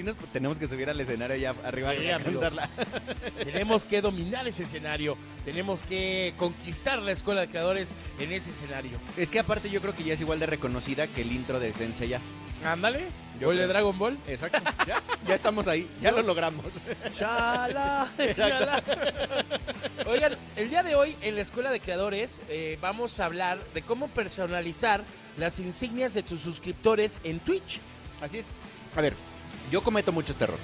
Sí 0.00 0.06
nos 0.06 0.16
tenemos 0.32 0.58
que 0.58 0.66
subir 0.66 0.88
al 0.90 1.00
escenario 1.00 1.34
allá 1.36 1.54
arriba 1.64 1.92
Sí, 1.94 2.08
a 2.10 2.16
amigo. 2.16 2.40
cantarla. 2.40 2.68
Tenemos 3.44 3.84
que 3.84 4.00
dominar 4.00 4.46
ese 4.48 4.62
escenario. 4.64 5.16
Tenemos 5.44 5.82
que 5.82 6.34
conquistar 6.36 6.98
la 7.00 7.12
escuela 7.12 7.42
de 7.42 7.48
creadores 7.48 7.92
en 8.18 8.32
ese 8.32 8.50
escenario. 8.50 8.98
Es 9.16 9.30
que 9.30 9.38
aparte 9.38 9.70
yo 9.70 9.80
creo 9.80 9.94
que 9.94 10.04
ya 10.04 10.14
es 10.14 10.20
igual 10.20 10.40
de 10.40 10.46
reconocida 10.46 11.06
que 11.06 11.22
el 11.22 11.32
intro 11.32 11.60
de 11.60 11.72
Sensei 11.72 12.08
ya. 12.08 12.20
Ándale. 12.64 13.06
Yo 13.40 13.46
Gol 13.46 13.56
de. 13.56 13.66
Dragon 13.66 13.98
Ball. 13.98 14.18
Exacto. 14.26 14.60
Ya, 14.86 15.00
ya 15.26 15.34
estamos 15.34 15.66
ahí, 15.66 15.88
ya 16.02 16.12
lo 16.12 16.20
logramos. 16.22 16.66
Chala, 17.16 18.06
chala. 18.36 18.82
Oigan, 20.06 20.36
el 20.56 20.68
día 20.68 20.82
de 20.82 20.94
hoy 20.94 21.16
en 21.22 21.36
la 21.36 21.40
Escuela 21.40 21.70
de 21.70 21.80
Creadores 21.80 22.42
eh, 22.50 22.78
vamos 22.82 23.18
a 23.18 23.24
hablar 23.24 23.58
de 23.72 23.80
cómo 23.80 24.08
personalizar 24.08 25.04
las 25.38 25.58
insignias 25.58 26.12
de 26.12 26.22
tus 26.22 26.40
suscriptores 26.42 27.20
en 27.24 27.40
Twitch. 27.40 27.80
Así 28.20 28.38
es. 28.38 28.46
A 28.94 29.00
ver, 29.00 29.14
yo 29.70 29.82
cometo 29.82 30.12
mucho 30.12 30.32
este 30.32 30.44
error. 30.44 30.58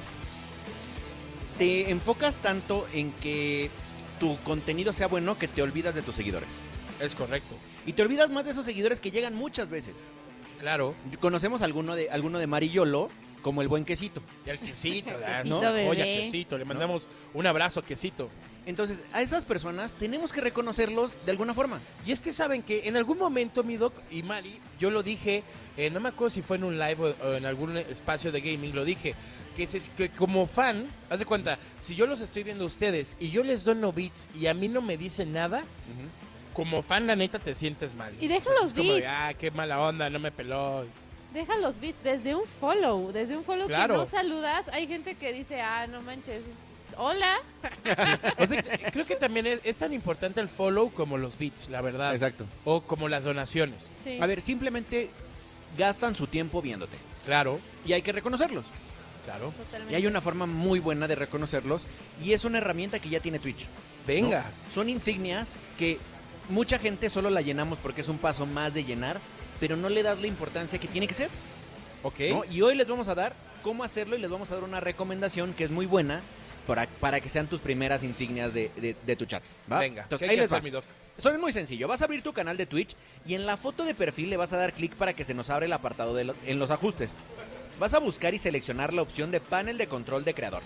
Te 1.58 1.90
enfocas 1.90 2.36
tanto 2.36 2.86
en 2.92 3.12
que 3.12 3.70
tu 4.20 4.38
contenido 4.42 4.92
sea 4.92 5.08
bueno 5.08 5.38
que 5.38 5.48
te 5.48 5.62
olvidas 5.62 5.94
de 5.94 6.02
tus 6.02 6.14
seguidores. 6.14 6.48
Es 7.00 7.14
correcto. 7.14 7.54
Y 7.86 7.92
te 7.92 8.02
olvidas 8.02 8.30
más 8.30 8.44
de 8.44 8.50
esos 8.50 8.64
seguidores 8.64 9.00
que 9.00 9.10
llegan 9.10 9.34
muchas 9.34 9.68
veces. 9.70 10.06
Claro. 10.58 10.94
Conocemos 11.20 11.62
alguno 11.62 11.94
de, 11.94 12.10
alguno 12.10 12.38
de 12.38 12.46
Mariolo 12.46 13.10
como 13.42 13.62
el 13.62 13.68
buen 13.68 13.84
quesito. 13.84 14.22
El 14.44 14.58
quesito. 14.58 15.10
Quesito, 15.42 15.54
¿no? 15.54 15.60
bebé. 15.60 15.88
Oye, 15.88 16.22
quesito. 16.22 16.58
Le 16.58 16.64
mandamos 16.64 17.08
un 17.32 17.46
abrazo, 17.46 17.82
quesito. 17.82 18.28
Entonces, 18.66 19.00
a 19.12 19.22
esas 19.22 19.44
personas 19.44 19.94
tenemos 19.94 20.32
que 20.32 20.40
reconocerlos 20.40 21.12
de 21.24 21.30
alguna 21.30 21.54
forma. 21.54 21.80
Y 22.04 22.10
es 22.12 22.20
que 22.20 22.32
saben 22.32 22.62
que 22.62 22.88
en 22.88 22.96
algún 22.96 23.16
momento, 23.18 23.62
mi 23.62 23.76
doc 23.76 23.94
y 24.10 24.22
Mari, 24.24 24.58
yo 24.80 24.90
lo 24.90 25.02
dije, 25.04 25.44
eh, 25.76 25.88
no 25.90 26.00
me 26.00 26.08
acuerdo 26.08 26.30
si 26.30 26.42
fue 26.42 26.56
en 26.56 26.64
un 26.64 26.78
live 26.78 26.96
o, 27.22 27.26
o 27.28 27.32
en 27.34 27.46
algún 27.46 27.76
espacio 27.76 28.32
de 28.32 28.40
gaming, 28.40 28.74
lo 28.74 28.84
dije, 28.84 29.14
que, 29.56 29.66
se- 29.68 29.88
que 29.96 30.08
como 30.10 30.46
fan, 30.48 30.86
haz 31.08 31.20
de 31.20 31.24
cuenta, 31.26 31.58
si 31.78 31.94
yo 31.94 32.06
los 32.06 32.20
estoy 32.20 32.42
viendo 32.42 32.64
a 32.64 32.66
ustedes 32.66 33.16
y 33.20 33.30
yo 33.30 33.44
les 33.44 33.64
dono 33.64 33.92
beats 33.92 34.28
y 34.34 34.48
a 34.48 34.54
mí 34.54 34.66
no 34.68 34.82
me 34.82 34.96
dicen 34.96 35.32
nada, 35.32 35.62
como 36.52 36.82
fan, 36.82 37.06
la 37.06 37.14
neta, 37.16 37.38
te 37.38 37.54
sientes 37.54 37.94
mal. 37.94 38.12
Y 38.20 38.28
deja 38.28 38.50
los 38.54 38.68
es 38.68 38.72
como 38.74 38.92
ah, 39.06 39.32
qué 39.38 39.50
mala 39.52 39.80
onda, 39.80 40.10
no 40.10 40.18
me 40.18 40.32
peló. 40.32 40.84
Deja 41.32 41.56
los 41.58 41.78
beats 41.80 42.02
desde 42.02 42.34
un 42.34 42.46
follow, 42.46 43.12
desde 43.12 43.36
un 43.36 43.44
follow 43.44 43.66
Claro. 43.68 43.94
que 43.94 44.00
no 44.00 44.06
saludas. 44.06 44.68
Hay 44.68 44.86
gente 44.86 45.14
que 45.14 45.32
dice, 45.34 45.60
ah, 45.60 45.86
no 45.86 46.00
manches, 46.02 46.42
hola. 46.98 47.36
O 48.38 48.46
sea, 48.46 48.62
creo 48.92 49.06
que 49.06 49.16
también 49.16 49.46
es, 49.46 49.60
es 49.64 49.76
tan 49.78 49.92
importante 49.92 50.40
el 50.40 50.48
follow 50.48 50.90
como 50.92 51.18
los 51.18 51.38
beats, 51.38 51.68
la 51.68 51.80
verdad. 51.80 52.12
Exacto. 52.14 52.46
O 52.64 52.82
como 52.82 53.08
las 53.08 53.24
donaciones. 53.24 53.90
Sí. 54.02 54.18
A 54.20 54.26
ver, 54.26 54.40
simplemente 54.40 55.10
gastan 55.76 56.14
su 56.14 56.26
tiempo 56.26 56.62
viéndote. 56.62 56.96
Claro, 57.24 57.60
Y 57.84 57.92
hay 57.92 58.02
que 58.02 58.12
reconocerlos. 58.12 58.64
claro. 59.24 59.52
Totalmente. 59.56 59.92
Y 59.92 59.96
hay 59.96 60.06
una 60.06 60.20
forma 60.20 60.46
muy 60.46 60.78
buena 60.78 61.08
de 61.08 61.14
reconocerlos. 61.16 61.86
Y 62.22 62.32
es 62.32 62.44
una 62.44 62.58
herramienta 62.58 62.98
que 62.98 63.08
ya 63.08 63.20
tiene 63.20 63.38
Twitch. 63.38 63.66
Venga. 64.06 64.42
¿no? 64.42 64.72
Son 64.74 64.88
insignias 64.88 65.56
que 65.76 65.98
mucha 66.48 66.78
gente 66.78 67.10
solo 67.10 67.28
la 67.30 67.40
llenamos 67.40 67.78
porque 67.82 68.02
es 68.02 68.08
un 68.08 68.18
paso 68.18 68.46
más 68.46 68.72
de 68.72 68.84
llenar, 68.84 69.18
pero 69.58 69.76
no 69.76 69.88
le 69.88 70.02
das 70.04 70.20
la 70.20 70.28
importancia 70.28 70.78
que 70.78 70.86
tiene 70.88 71.08
que 71.08 71.14
ser. 71.14 71.28
Ok. 72.04 72.20
¿no? 72.30 72.44
Y 72.44 72.62
hoy 72.62 72.76
les 72.76 72.86
vamos 72.86 73.08
a 73.08 73.14
dar 73.16 73.34
cómo 73.62 73.82
hacerlo 73.82 74.16
y 74.16 74.20
les 74.20 74.30
vamos 74.30 74.50
a 74.52 74.54
dar 74.54 74.62
una 74.62 74.78
recomendación 74.78 75.52
que 75.54 75.64
es 75.64 75.70
muy 75.70 75.86
buena 75.86 76.20
para, 76.66 76.86
para 76.86 77.20
que 77.20 77.28
sean 77.28 77.46
tus 77.46 77.60
primeras 77.60 78.02
insignias 78.02 78.52
de, 78.52 78.70
de- 78.76 78.96
de 79.06 79.16
tu 79.16 79.24
chat. 79.24 79.42
¿va? 79.70 79.78
Venga, 79.80 80.02
Entonces, 80.02 80.26
¿qué 80.26 80.30
hay 80.30 80.30
ahí 80.30 80.36
que 80.36 80.42
les 80.42 80.52
va. 80.52 80.56
hacer, 80.56 80.64
mi 80.64 80.70
doc? 80.70 80.84
Eso 81.18 81.30
es 81.30 81.38
muy 81.40 81.52
sencillo. 81.52 81.88
Vas 81.88 82.02
a 82.02 82.04
abrir 82.04 82.22
tu 82.22 82.32
canal 82.32 82.56
de 82.56 82.66
Twitch 82.66 82.94
y 83.26 83.34
en 83.34 83.46
la 83.46 83.56
foto 83.56 83.84
de 83.84 83.94
perfil 83.94 84.28
le 84.30 84.36
vas 84.36 84.52
a 84.52 84.58
dar 84.58 84.72
clic 84.74 84.94
para 84.94 85.14
que 85.14 85.24
se 85.24 85.32
nos 85.34 85.48
abra 85.48 85.64
el 85.66 85.72
apartado 85.72 86.14
de 86.14 86.24
lo- 86.24 86.34
en 86.44 86.58
los 86.58 86.70
ajustes. 86.70 87.14
Vas 87.80 87.94
a 87.94 87.98
buscar 87.98 88.34
y 88.34 88.38
seleccionar 88.38 88.92
la 88.92 89.02
opción 89.02 89.30
de 89.30 89.40
panel 89.40 89.78
de 89.78 89.86
control 89.86 90.24
de 90.24 90.34
creador. 90.34 90.62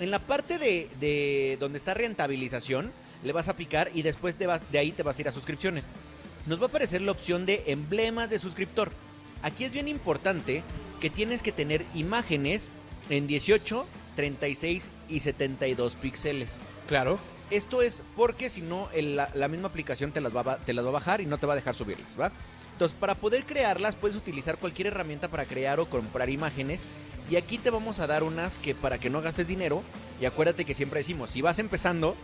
En 0.00 0.10
la 0.10 0.18
parte 0.18 0.58
de, 0.58 0.88
de 1.00 1.56
donde 1.60 1.78
está 1.78 1.94
rentabilización, 1.94 2.92
le 3.22 3.32
vas 3.32 3.48
a 3.48 3.56
picar 3.56 3.90
y 3.94 4.02
después 4.02 4.36
vas- 4.46 4.62
de 4.72 4.78
ahí 4.78 4.92
te 4.92 5.02
vas 5.02 5.18
a 5.18 5.20
ir 5.22 5.28
a 5.28 5.32
suscripciones. 5.32 5.84
Nos 6.46 6.58
va 6.60 6.64
a 6.64 6.68
aparecer 6.68 7.02
la 7.02 7.12
opción 7.12 7.46
de 7.46 7.62
emblemas 7.66 8.28
de 8.30 8.38
suscriptor. 8.38 8.90
Aquí 9.42 9.64
es 9.64 9.72
bien 9.72 9.88
importante 9.88 10.62
que 11.00 11.10
tienes 11.10 11.42
que 11.42 11.52
tener 11.52 11.84
imágenes 11.94 12.68
en 13.10 13.26
18, 13.26 13.86
36 14.16 14.88
y 15.12 15.20
72 15.20 15.96
píxeles. 15.96 16.58
Claro. 16.88 17.18
Esto 17.50 17.82
es 17.82 18.02
porque 18.16 18.48
si 18.48 18.62
no, 18.62 18.88
la, 18.94 19.30
la 19.34 19.48
misma 19.48 19.68
aplicación 19.68 20.10
te 20.10 20.20
las, 20.20 20.34
va, 20.34 20.56
te 20.56 20.72
las 20.72 20.84
va 20.84 20.88
a 20.88 20.92
bajar 20.92 21.20
y 21.20 21.26
no 21.26 21.38
te 21.38 21.46
va 21.46 21.52
a 21.52 21.56
dejar 21.56 21.74
subirlas, 21.74 22.18
¿va? 22.18 22.32
Entonces, 22.72 22.96
para 22.98 23.14
poder 23.14 23.44
crearlas, 23.44 23.94
puedes 23.94 24.16
utilizar 24.16 24.58
cualquier 24.58 24.88
herramienta 24.88 25.28
para 25.28 25.44
crear 25.44 25.78
o 25.78 25.86
comprar 25.86 26.30
imágenes. 26.30 26.86
Y 27.30 27.36
aquí 27.36 27.58
te 27.58 27.70
vamos 27.70 28.00
a 28.00 28.06
dar 28.06 28.22
unas 28.22 28.58
que 28.58 28.74
para 28.74 28.98
que 28.98 29.10
no 29.10 29.20
gastes 29.20 29.46
dinero. 29.46 29.82
Y 30.20 30.24
acuérdate 30.24 30.64
que 30.64 30.74
siempre 30.74 31.00
decimos, 31.00 31.30
si 31.30 31.42
vas 31.42 31.58
empezando, 31.58 32.16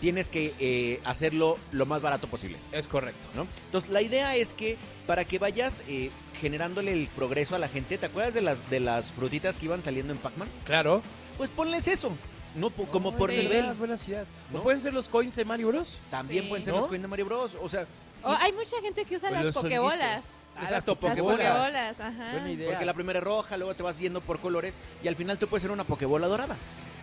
tienes 0.00 0.30
que 0.30 0.54
eh, 0.58 1.00
hacerlo 1.04 1.58
lo 1.72 1.86
más 1.86 2.02
barato 2.02 2.26
posible. 2.26 2.58
Es 2.72 2.88
correcto. 2.88 3.28
¿no? 3.34 3.46
Entonces, 3.66 3.90
la 3.90 4.02
idea 4.02 4.34
es 4.34 4.54
que 4.54 4.76
para 5.06 5.24
que 5.24 5.38
vayas 5.38 5.82
eh, 5.86 6.10
generándole 6.40 6.92
el 6.92 7.06
progreso 7.08 7.54
a 7.54 7.58
la 7.58 7.68
gente, 7.68 7.98
¿te 7.98 8.06
acuerdas 8.06 8.34
de 8.34 8.42
las, 8.42 8.70
de 8.70 8.80
las 8.80 9.10
frutitas 9.10 9.58
que 9.58 9.66
iban 9.66 9.82
saliendo 9.82 10.12
en 10.12 10.18
Pac-Man? 10.18 10.48
Claro. 10.64 11.02
Pues 11.40 11.48
ponles 11.48 11.88
eso, 11.88 12.10
¿no? 12.54 12.68
Po- 12.68 12.84
como 12.88 13.16
por 13.16 13.30
sí. 13.30 13.36
nivel. 13.38 13.72
Buenas 13.72 14.06
ideas. 14.06 14.26
¿No 14.52 14.58
¿No? 14.58 14.62
pueden 14.62 14.82
ser 14.82 14.92
los 14.92 15.08
coins 15.08 15.34
de 15.36 15.46
Mario 15.46 15.68
Bros? 15.68 15.96
También 16.10 16.42
Sí. 16.42 16.48
pueden 16.50 16.62
ser 16.66 16.74
¿No? 16.74 16.80
los 16.80 16.88
coins 16.88 17.00
de 17.00 17.08
Mario 17.08 17.24
Bros. 17.24 17.52
O 17.62 17.66
sea, 17.66 17.86
Oh, 18.22 18.36
hay 18.38 18.52
mucha 18.52 18.78
gente 18.82 19.06
que 19.06 19.16
usa 19.16 19.30
O 19.30 19.32
las 19.32 19.44
los 19.46 19.54
pokebolas. 19.54 20.24
sonditos. 20.24 20.30
Ah, 20.54 20.60
las 20.60 20.62
las 20.64 20.70
Las 20.72 20.84
pokebolas. 20.84 21.38
pokebolas, 21.38 22.00
ajá. 22.00 22.32
Buena 22.32 22.50
idea. 22.52 22.68
porque 22.68 22.84
la 22.84 22.92
primera 22.92 23.18
es 23.20 23.24
roja, 23.24 23.56
luego 23.56 23.74
te 23.74 23.82
vas 23.82 23.98
yendo 23.98 24.20
por 24.20 24.38
colores 24.38 24.76
y 25.02 25.08
al 25.08 25.16
final 25.16 25.38
tú 25.38 25.48
puedes 25.48 25.62
ser 25.62 25.70
una 25.70 25.84
pokebola 25.84 26.26
dorada, 26.26 26.56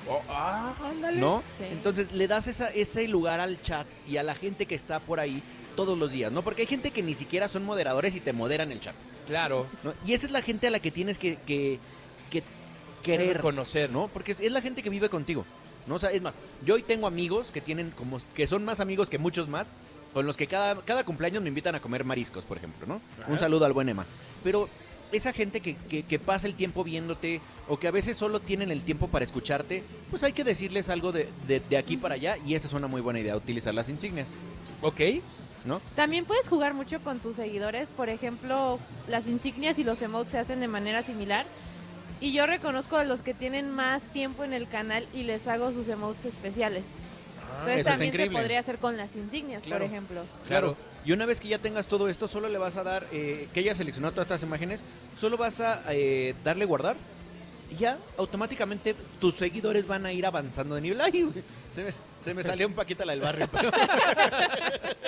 Oh, 0.07 0.21
ah, 0.29 0.71
ándale. 0.87 1.19
¿no? 1.19 1.41
Sí. 1.57 1.63
Entonces 1.71 2.11
le 2.11 2.27
das 2.27 2.45
esa, 2.47 2.69
ese 2.69 3.07
lugar 3.07 3.39
al 3.39 3.59
chat 3.63 3.87
y 4.07 4.17
a 4.17 4.21
la 4.23 4.35
gente 4.35 4.67
que 4.67 4.75
está 4.75 4.99
por 4.99 5.19
ahí 5.19 5.41
todos 5.75 5.97
los 5.97 6.11
días, 6.11 6.31
¿no? 6.31 6.43
Porque 6.43 6.61
hay 6.61 6.67
gente 6.67 6.91
que 6.91 7.01
ni 7.01 7.15
siquiera 7.15 7.47
son 7.47 7.65
moderadores 7.65 8.13
y 8.15 8.19
te 8.19 8.31
moderan 8.31 8.71
el 8.71 8.79
chat, 8.79 8.93
Claro. 9.25 9.65
¿no? 9.83 9.95
Y 10.05 10.13
esa 10.13 10.27
es 10.27 10.31
la 10.31 10.43
gente 10.43 10.67
a 10.67 10.69
la 10.69 10.79
que 10.79 10.91
tienes 10.91 11.17
que, 11.17 11.37
que 11.37 11.79
querer, 13.03 13.39
conocer, 13.39 13.89
¿no? 13.89 14.07
Porque 14.07 14.31
es, 14.31 14.39
es 14.39 14.51
la 14.51 14.61
gente 14.61 14.83
que 14.83 14.89
vive 14.89 15.09
contigo, 15.09 15.45
¿no? 15.87 15.95
O 15.95 15.99
sea, 15.99 16.11
es 16.11 16.21
más, 16.21 16.35
yo 16.65 16.75
hoy 16.75 16.83
tengo 16.83 17.07
amigos 17.07 17.51
que 17.51 17.61
tienen 17.61 17.91
como, 17.91 18.19
que 18.35 18.47
son 18.47 18.65
más 18.65 18.79
amigos 18.79 19.09
que 19.09 19.17
muchos 19.17 19.47
más, 19.47 19.67
con 20.13 20.25
los 20.25 20.37
que 20.37 20.47
cada, 20.47 20.81
cada 20.81 21.03
cumpleaños 21.03 21.43
me 21.43 21.49
invitan 21.49 21.75
a 21.75 21.81
comer 21.81 22.03
mariscos, 22.03 22.43
por 22.43 22.57
ejemplo, 22.57 22.87
¿no? 22.87 23.01
Ajá. 23.21 23.31
Un 23.31 23.39
saludo 23.39 23.65
al 23.65 23.73
buen 23.73 23.89
Emma. 23.89 24.05
Pero 24.43 24.69
esa 25.11 25.31
gente 25.31 25.61
que, 25.61 25.75
que, 25.75 26.03
que 26.03 26.19
pasa 26.19 26.47
el 26.47 26.55
tiempo 26.55 26.83
viéndote 26.83 27.39
o 27.69 27.79
que 27.79 27.87
a 27.87 27.91
veces 27.91 28.17
solo 28.17 28.39
tienen 28.39 28.71
el 28.71 28.83
tiempo 28.83 29.07
para 29.07 29.23
escucharte, 29.23 29.83
pues 30.09 30.23
hay 30.23 30.33
que 30.33 30.43
decirles 30.43 30.89
algo 30.89 31.11
de, 31.11 31.29
de, 31.47 31.59
de 31.61 31.77
aquí 31.77 31.97
para 31.97 32.15
allá 32.15 32.37
y 32.45 32.55
esta 32.55 32.67
es 32.67 32.73
una 32.73 32.87
muy 32.87 33.01
buena 33.01 33.19
idea, 33.19 33.35
utilizar 33.35 33.73
las 33.73 33.89
insignias, 33.89 34.29
Ok. 34.81 35.01
¿no? 35.65 35.81
También 35.95 36.25
puedes 36.25 36.47
jugar 36.47 36.73
mucho 36.73 36.99
con 37.01 37.19
tus 37.19 37.35
seguidores. 37.35 37.89
Por 37.91 38.09
ejemplo, 38.09 38.79
las 39.07 39.27
insignias 39.27 39.79
y 39.79 39.83
los 39.83 40.01
emotes 40.01 40.31
se 40.31 40.37
hacen 40.37 40.59
de 40.59 40.67
manera 40.67 41.03
similar. 41.03 41.45
Y 42.19 42.31
yo 42.33 42.45
reconozco 42.47 42.97
a 42.97 43.03
los 43.03 43.21
que 43.21 43.33
tienen 43.33 43.69
más 43.69 44.01
tiempo 44.13 44.43
en 44.43 44.53
el 44.53 44.67
canal 44.67 45.07
y 45.13 45.23
les 45.23 45.47
hago 45.47 45.71
sus 45.71 45.87
emotes 45.87 46.25
especiales. 46.25 46.83
Ah, 47.41 47.59
Entonces 47.61 47.85
también 47.85 48.15
se 48.15 48.29
podría 48.29 48.59
hacer 48.59 48.77
con 48.77 48.97
las 48.97 49.15
insignias, 49.15 49.63
Claro. 49.63 49.83
por 49.83 49.91
ejemplo. 49.91 50.21
Claro. 50.47 50.75
Y 51.05 51.11
una 51.13 51.25
vez 51.25 51.39
que 51.39 51.47
ya 51.47 51.59
tengas 51.59 51.87
todo 51.87 52.09
esto, 52.09 52.27
solo 52.27 52.49
le 52.49 52.57
vas 52.57 52.75
a 52.75 52.83
dar, 52.83 53.05
eh, 53.11 53.47
que 53.53 53.61
hayas 53.61 53.77
seleccionado 53.77 54.13
todas 54.13 54.25
estas 54.25 54.43
imágenes, 54.43 54.83
solo 55.19 55.37
vas 55.37 55.59
a 55.61 55.81
eh, 55.89 56.33
darle 56.43 56.65
guardar 56.65 56.95
y 57.71 57.75
ya 57.77 57.97
automáticamente 58.17 58.95
tus 59.19 59.35
seguidores 59.35 59.87
van 59.87 60.05
a 60.05 60.11
ir 60.11 60.25
avanzando 60.25 60.75
de 60.75 60.81
nivel. 60.81 60.99
Ay, 61.01 61.29
se 61.71 61.83
me, 61.83 61.91
se 62.23 62.33
me 62.33 62.43
salió 62.43 62.67
un 62.67 62.73
paquete 62.73 63.05
la 63.05 63.13
del 63.13 63.21
barrio. 63.21 63.47
Pero, 63.51 63.71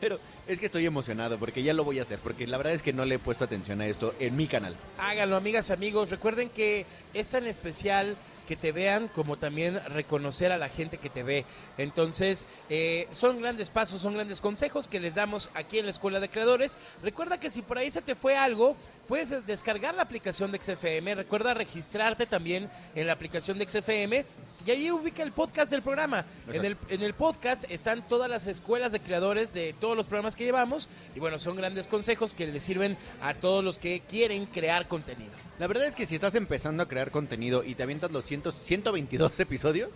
pero 0.00 0.18
es 0.46 0.60
que 0.60 0.66
estoy 0.66 0.86
emocionado 0.86 1.38
porque 1.38 1.62
ya 1.62 1.72
lo 1.72 1.84
voy 1.84 1.98
a 1.98 2.02
hacer, 2.02 2.18
porque 2.18 2.46
la 2.46 2.56
verdad 2.56 2.72
es 2.72 2.82
que 2.82 2.92
no 2.92 3.04
le 3.04 3.16
he 3.16 3.18
puesto 3.18 3.44
atención 3.44 3.80
a 3.80 3.86
esto 3.86 4.14
en 4.18 4.36
mi 4.36 4.46
canal. 4.46 4.76
Háganlo, 4.98 5.36
amigas, 5.36 5.70
amigos. 5.70 6.10
Recuerden 6.10 6.48
que 6.50 6.86
es 7.14 7.28
tan 7.28 7.46
especial 7.46 8.16
que 8.46 8.56
te 8.56 8.72
vean 8.72 9.08
como 9.08 9.36
también 9.36 9.80
reconocer 9.88 10.52
a 10.52 10.56
la 10.56 10.68
gente 10.68 10.98
que 10.98 11.10
te 11.10 11.22
ve. 11.22 11.44
Entonces, 11.76 12.46
eh, 12.70 13.08
son 13.10 13.40
grandes 13.40 13.70
pasos, 13.70 14.00
son 14.00 14.14
grandes 14.14 14.40
consejos 14.40 14.88
que 14.88 15.00
les 15.00 15.14
damos 15.14 15.50
aquí 15.54 15.78
en 15.78 15.86
la 15.86 15.90
Escuela 15.90 16.20
de 16.20 16.28
Creadores. 16.28 16.78
Recuerda 17.02 17.40
que 17.40 17.50
si 17.50 17.62
por 17.62 17.76
ahí 17.76 17.90
se 17.90 18.02
te 18.02 18.14
fue 18.14 18.36
algo, 18.36 18.76
puedes 19.08 19.46
descargar 19.46 19.94
la 19.94 20.02
aplicación 20.02 20.52
de 20.52 20.62
XFM. 20.62 21.14
Recuerda 21.16 21.54
registrarte 21.54 22.26
también 22.26 22.70
en 22.94 23.06
la 23.06 23.12
aplicación 23.12 23.58
de 23.58 23.68
XFM. 23.68 24.24
Y 24.66 24.70
ahí 24.72 24.90
ubica 24.90 25.22
el 25.22 25.30
podcast 25.30 25.70
del 25.70 25.80
programa. 25.80 26.24
En 26.52 26.64
el, 26.64 26.76
en 26.88 27.02
el 27.02 27.14
podcast 27.14 27.64
están 27.70 28.04
todas 28.04 28.28
las 28.28 28.48
escuelas 28.48 28.90
de 28.90 28.98
creadores 28.98 29.54
de 29.54 29.76
todos 29.80 29.96
los 29.96 30.06
programas 30.06 30.34
que 30.34 30.42
llevamos. 30.42 30.88
Y 31.14 31.20
bueno, 31.20 31.38
son 31.38 31.54
grandes 31.54 31.86
consejos 31.86 32.34
que 32.34 32.48
les 32.48 32.64
sirven 32.64 32.96
a 33.22 33.34
todos 33.34 33.62
los 33.62 33.78
que 33.78 34.00
quieren 34.00 34.46
crear 34.46 34.88
contenido. 34.88 35.30
La 35.60 35.68
verdad 35.68 35.86
es 35.86 35.94
que 35.94 36.04
si 36.04 36.16
estás 36.16 36.34
empezando 36.34 36.82
a 36.82 36.88
crear 36.88 37.12
contenido 37.12 37.62
y 37.62 37.76
te 37.76 37.84
avientas 37.84 38.10
los 38.10 38.24
100 38.24 38.50
122 38.50 39.38
episodios, 39.38 39.92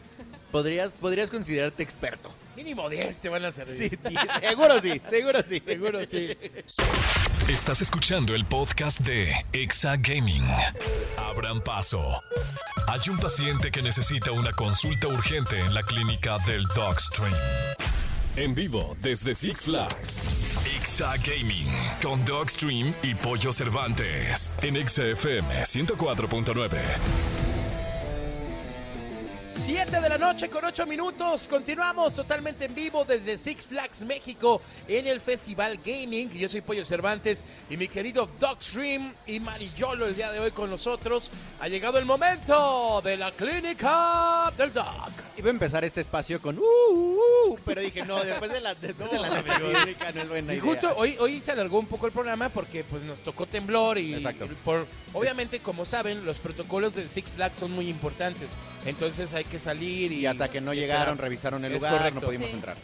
podrías, 0.53 0.93
podrías 0.93 1.31
considerarte 1.31 1.83
experto. 1.83 2.31
Mínimo 2.55 2.89
10 2.89 3.19
te 3.19 3.29
van 3.29 3.45
a 3.45 3.51
servir. 3.51 3.99
Sí, 4.09 4.17
seguro 4.41 4.81
sí, 4.81 5.01
seguro 5.01 5.43
sí. 5.43 5.61
Seguro 5.61 6.05
sí. 6.05 6.37
Estás 7.49 7.83
escuchando 7.83 8.37
el 8.37 8.45
podcast 8.45 9.01
de 9.01 9.35
Exa 9.53 9.97
Gaming. 9.97 10.47
Abran 11.19 11.61
paso. 11.61 12.23
Hay 12.90 13.09
un 13.09 13.18
paciente 13.18 13.70
que 13.70 13.83
necesita 13.83 14.33
una 14.33 14.50
consulta 14.50 15.07
urgente 15.07 15.57
en 15.61 15.72
la 15.72 15.85
clínica 15.85 16.38
del 16.44 16.64
Dogstream. 16.74 17.33
En 18.35 18.53
vivo 18.53 18.96
desde 19.00 19.33
Six 19.33 19.62
Flags. 19.66 20.24
Exa 20.76 21.14
Gaming 21.18 21.68
con 22.03 22.24
Dogstream 22.24 22.92
y 23.05 23.14
Pollo 23.14 23.53
Cervantes. 23.53 24.50
En 24.62 24.74
Exa 24.76 25.05
FM 25.05 25.62
104.9. 25.62 27.39
7 29.61 30.01
de 30.01 30.09
la 30.09 30.16
noche 30.16 30.49
con 30.49 30.64
8 30.64 30.87
minutos. 30.87 31.46
Continuamos 31.46 32.14
totalmente 32.14 32.64
en 32.64 32.75
vivo 32.75 33.05
desde 33.05 33.37
Six 33.37 33.66
Flags 33.66 34.05
México 34.05 34.62
en 34.88 35.07
el 35.07 35.20
Festival 35.20 35.79
Gaming. 35.85 36.31
Yo 36.31 36.49
soy 36.49 36.62
Pollo 36.62 36.83
Cervantes 36.85 37.44
y 37.68 37.77
mi 37.77 37.87
querido 37.87 38.27
Dogstream 38.40 39.12
y 39.27 39.38
Marillolo 39.38 40.07
el 40.07 40.16
día 40.16 40.33
de 40.33 40.40
hoy 40.40 40.51
con 40.53 40.70
nosotros. 40.70 41.31
Ha 41.61 41.68
llegado 41.68 41.99
el 41.99 42.07
momento 42.07 43.03
de 43.05 43.18
la 43.18 43.33
clínica 43.33 44.51
del 44.57 44.73
Dog. 44.73 45.11
Iba 45.37 45.49
a 45.49 45.51
empezar 45.51 45.85
este 45.85 46.01
espacio 46.01 46.40
con 46.40 46.59
uh, 46.59 46.62
uh, 46.62 47.51
¡uh! 47.53 47.59
Pero 47.64 47.83
dije, 47.83 48.05
no, 48.05 48.23
después 48.25 48.51
de 48.51 48.61
la, 48.62 48.75
después 48.75 49.11
de 49.11 49.18
la 49.18 49.29
nota 49.42 49.59
sísmica 49.59 50.12
no 50.12 50.20
es 50.23 50.29
buena 50.29 50.55
Y 50.55 50.57
idea. 50.57 50.64
justo 50.70 50.94
hoy, 50.96 51.16
hoy 51.20 51.40
se 51.40 51.53
alargó 51.53 51.79
un 51.79 51.87
poco 51.87 52.07
el 52.07 52.12
programa 52.12 52.49
porque 52.49 52.83
pues 52.83 53.03
nos 53.03 53.20
tocó 53.20 53.46
temblor 53.46 53.99
y 53.99 54.14
Exacto. 54.14 54.46
y 54.46 54.55
por 54.64 54.87
obviamente 55.12 55.61
como 55.61 55.85
saben 55.85 56.25
los 56.25 56.38
protocolos 56.38 56.94
del 56.94 57.09
Six 57.09 57.33
Flags 57.33 57.59
son 57.59 57.73
muy 57.73 57.88
importantes 57.88 58.57
entonces 58.87 59.33
hay 59.35 59.44
que 59.44 59.59
salir 59.61 60.11
y, 60.12 60.20
Y 60.20 60.27
hasta 60.27 60.49
que 60.51 60.61
no 60.61 60.75
llegaron, 60.75 61.12
esperar. 61.14 61.18
revisaron 61.31 61.64
el 61.64 61.73
Es 61.73 61.83
lugar, 61.83 61.99
correcto. 61.99 62.20
no 62.20 62.27
pudimos 62.27 62.49
Sí. 62.49 62.55
entrar. 62.57 62.77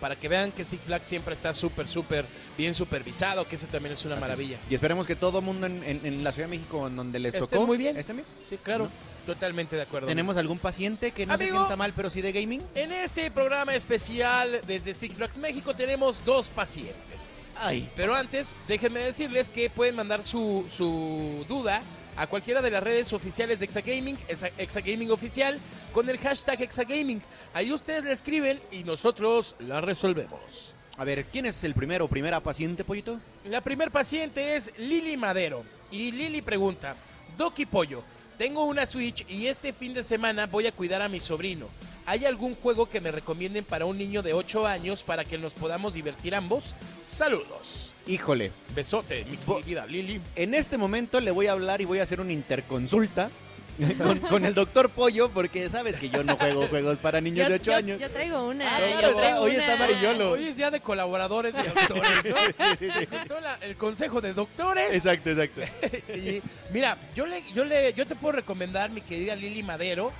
para 0.00 0.16
que 0.16 0.28
vean 0.28 0.52
que 0.52 0.64
Six 0.64 0.82
Flags 0.84 1.06
siempre 1.06 1.32
está 1.34 1.54
súper 1.54 1.88
súper 1.88 2.26
bien 2.58 2.74
supervisado 2.74 3.48
que 3.48 3.54
eso 3.54 3.66
también 3.68 3.94
es 3.94 4.04
una 4.04 4.16
Así 4.16 4.22
es. 4.22 4.28
maravilla 4.28 4.58
Y 4.68 4.74
esperemos 4.74 5.06
que 5.06 5.16
todo 5.16 5.40
mundo 5.40 5.64
en, 5.66 5.82
en- 5.82 6.00
en 6.04 6.22
la 6.22 6.30
Ciudad 6.30 6.46
de 6.48 6.56
México, 6.58 6.86
en 6.86 6.96
donde 6.96 7.18
les 7.18 7.32
Estén 7.32 7.48
tocó, 7.48 7.66
muy 7.66 7.78
bien. 7.78 7.96
estén 7.96 8.16
bien. 8.16 8.26
sí 8.44 8.58
claro 8.62 8.90
totalmente 9.24 9.76
de 9.76 9.82
acuerdo 9.82 10.06
¿Tenemos 10.06 10.36
algún 10.36 10.58
paciente 10.58 11.12
que 11.12 11.24
no 11.24 11.38
se 11.38 11.48
sienta 11.48 11.76
mal, 11.76 11.94
pero 11.96 12.10
sí 12.10 12.20
de 12.20 12.32
gaming? 12.32 12.60
en 12.74 12.92
este 12.92 13.30
programa 13.30 13.74
especial 13.74 14.60
desde 14.66 14.92
Six 14.92 15.14
Flags 15.16 15.38
México 15.38 15.72
tenemos 15.72 16.22
dos 16.24 16.50
pacientes 16.50 17.30
Ay, 17.56 17.88
Pero 17.96 18.14
antes, 18.16 18.56
déjenme 18.68 18.98
decirles 19.00 19.48
que 19.48 19.70
pueden 19.70 19.94
mandar 19.94 20.22
su, 20.24 20.66
su 20.68 21.46
duda 21.48 21.80
a 22.16 22.26
cualquiera 22.26 22.60
de 22.60 22.70
las 22.70 22.82
redes 22.82 23.12
oficiales 23.12 23.58
de 23.60 23.64
Exagaming, 23.64 24.16
Exa- 24.28 24.50
Exagaming 24.58 25.10
Oficial, 25.12 25.58
con 25.94 26.10
el 26.10 26.18
hashtag 26.18 26.60
Exagaming. 26.60 27.22
Ahí 27.54 27.72
ustedes 27.72 28.02
le 28.02 28.12
escriben 28.12 28.60
y 28.72 28.82
nosotros 28.82 29.54
la 29.60 29.80
resolvemos. 29.80 30.74
a 30.98 31.04
ver, 31.04 31.24
¿quién 31.26 31.46
es 31.46 31.62
el 31.64 31.72
primero 31.72 32.04
o 32.04 32.08
primera 32.08 32.40
paciente, 32.40 32.84
Pollito? 32.84 33.20
La 33.48 33.60
primer 33.60 33.90
paciente 33.90 34.56
es 34.56 34.76
Lili 34.76 35.16
Madero. 35.16 35.64
Y 35.90 36.10
Lili 36.10 36.42
pregunta, 36.42 36.96
Doki 37.38 37.64
Pollo, 37.64 38.02
tengo 38.36 38.64
una 38.64 38.86
Switch 38.86 39.24
y 39.30 39.46
este 39.46 39.72
fin 39.72 39.94
de 39.94 40.02
semana 40.02 40.46
voy 40.46 40.66
a 40.66 40.72
cuidar 40.72 41.00
a 41.00 41.08
mi 41.08 41.20
sobrino. 41.20 41.68
¿Hay 42.06 42.24
algún 42.24 42.56
juego 42.56 42.88
que 42.88 43.00
me 43.00 43.12
recomienden 43.12 43.64
para 43.64 43.86
un 43.86 43.96
niño 43.96 44.22
de 44.22 44.34
8 44.34 44.66
años 44.66 45.04
para 45.04 45.24
que 45.24 45.38
nos 45.38 45.54
podamos 45.54 45.94
divertir 45.94 46.34
ambos? 46.34 46.74
Saludos. 47.02 47.94
Híjole, 48.06 48.50
Besote, 48.74 49.24
mi 49.24 49.36
querida 49.36 49.86
Lili. 49.86 50.20
en 50.34 50.54
este 50.54 50.76
momento 50.76 51.20
le 51.20 51.30
voy 51.30 51.46
a 51.46 51.52
hablar 51.52 51.80
y 51.80 51.84
voy 51.84 52.00
a 52.00 52.02
hacer 52.02 52.20
una 52.20 52.32
interconsulta 52.32 53.30
con, 53.98 54.18
con 54.20 54.44
el 54.44 54.54
doctor 54.54 54.88
Pollo, 54.90 55.30
porque 55.30 55.68
sabes 55.68 55.96
que 55.96 56.08
yo 56.10 56.22
no 56.22 56.36
juego 56.36 56.66
juegos 56.68 56.98
para 56.98 57.20
niños 57.20 57.46
Yo, 57.46 57.50
de 57.50 57.54
8 57.56 57.64
yo- 57.70 57.76
años. 57.76 58.00
yo 58.00 58.10
traigo 58.10 58.44
una. 58.48 58.64
Ah, 58.76 58.80
yo 58.80 58.98
claro, 58.98 59.16
traigo 59.16 59.40
hoy 59.40 59.50
está 59.56 59.64
una. 59.74 59.84
amarillolo. 59.84 60.30
Hoy 60.32 60.48
es 60.48 60.56
día 60.56 60.70
de 60.70 60.80
colaboradores 60.80 61.54
y 61.54 61.58
la- 63.40 63.58
el 63.60 63.76
consejo 63.76 64.20
de 64.20 64.32
doctores. 64.32 64.94
Exacto, 64.94 65.30
exacto. 65.30 65.62
Y 66.14 66.40
mira, 66.72 66.96
yo 67.14 67.26
le, 67.26 67.42
yo 67.52 67.64
le, 67.64 67.92
yo 67.94 68.06
te 68.06 68.14
puedo 68.14 68.32
recomendar, 68.32 68.90
mi 68.90 69.00
querida 69.00 69.34
Lili 69.34 69.62
Madero, 69.62 70.12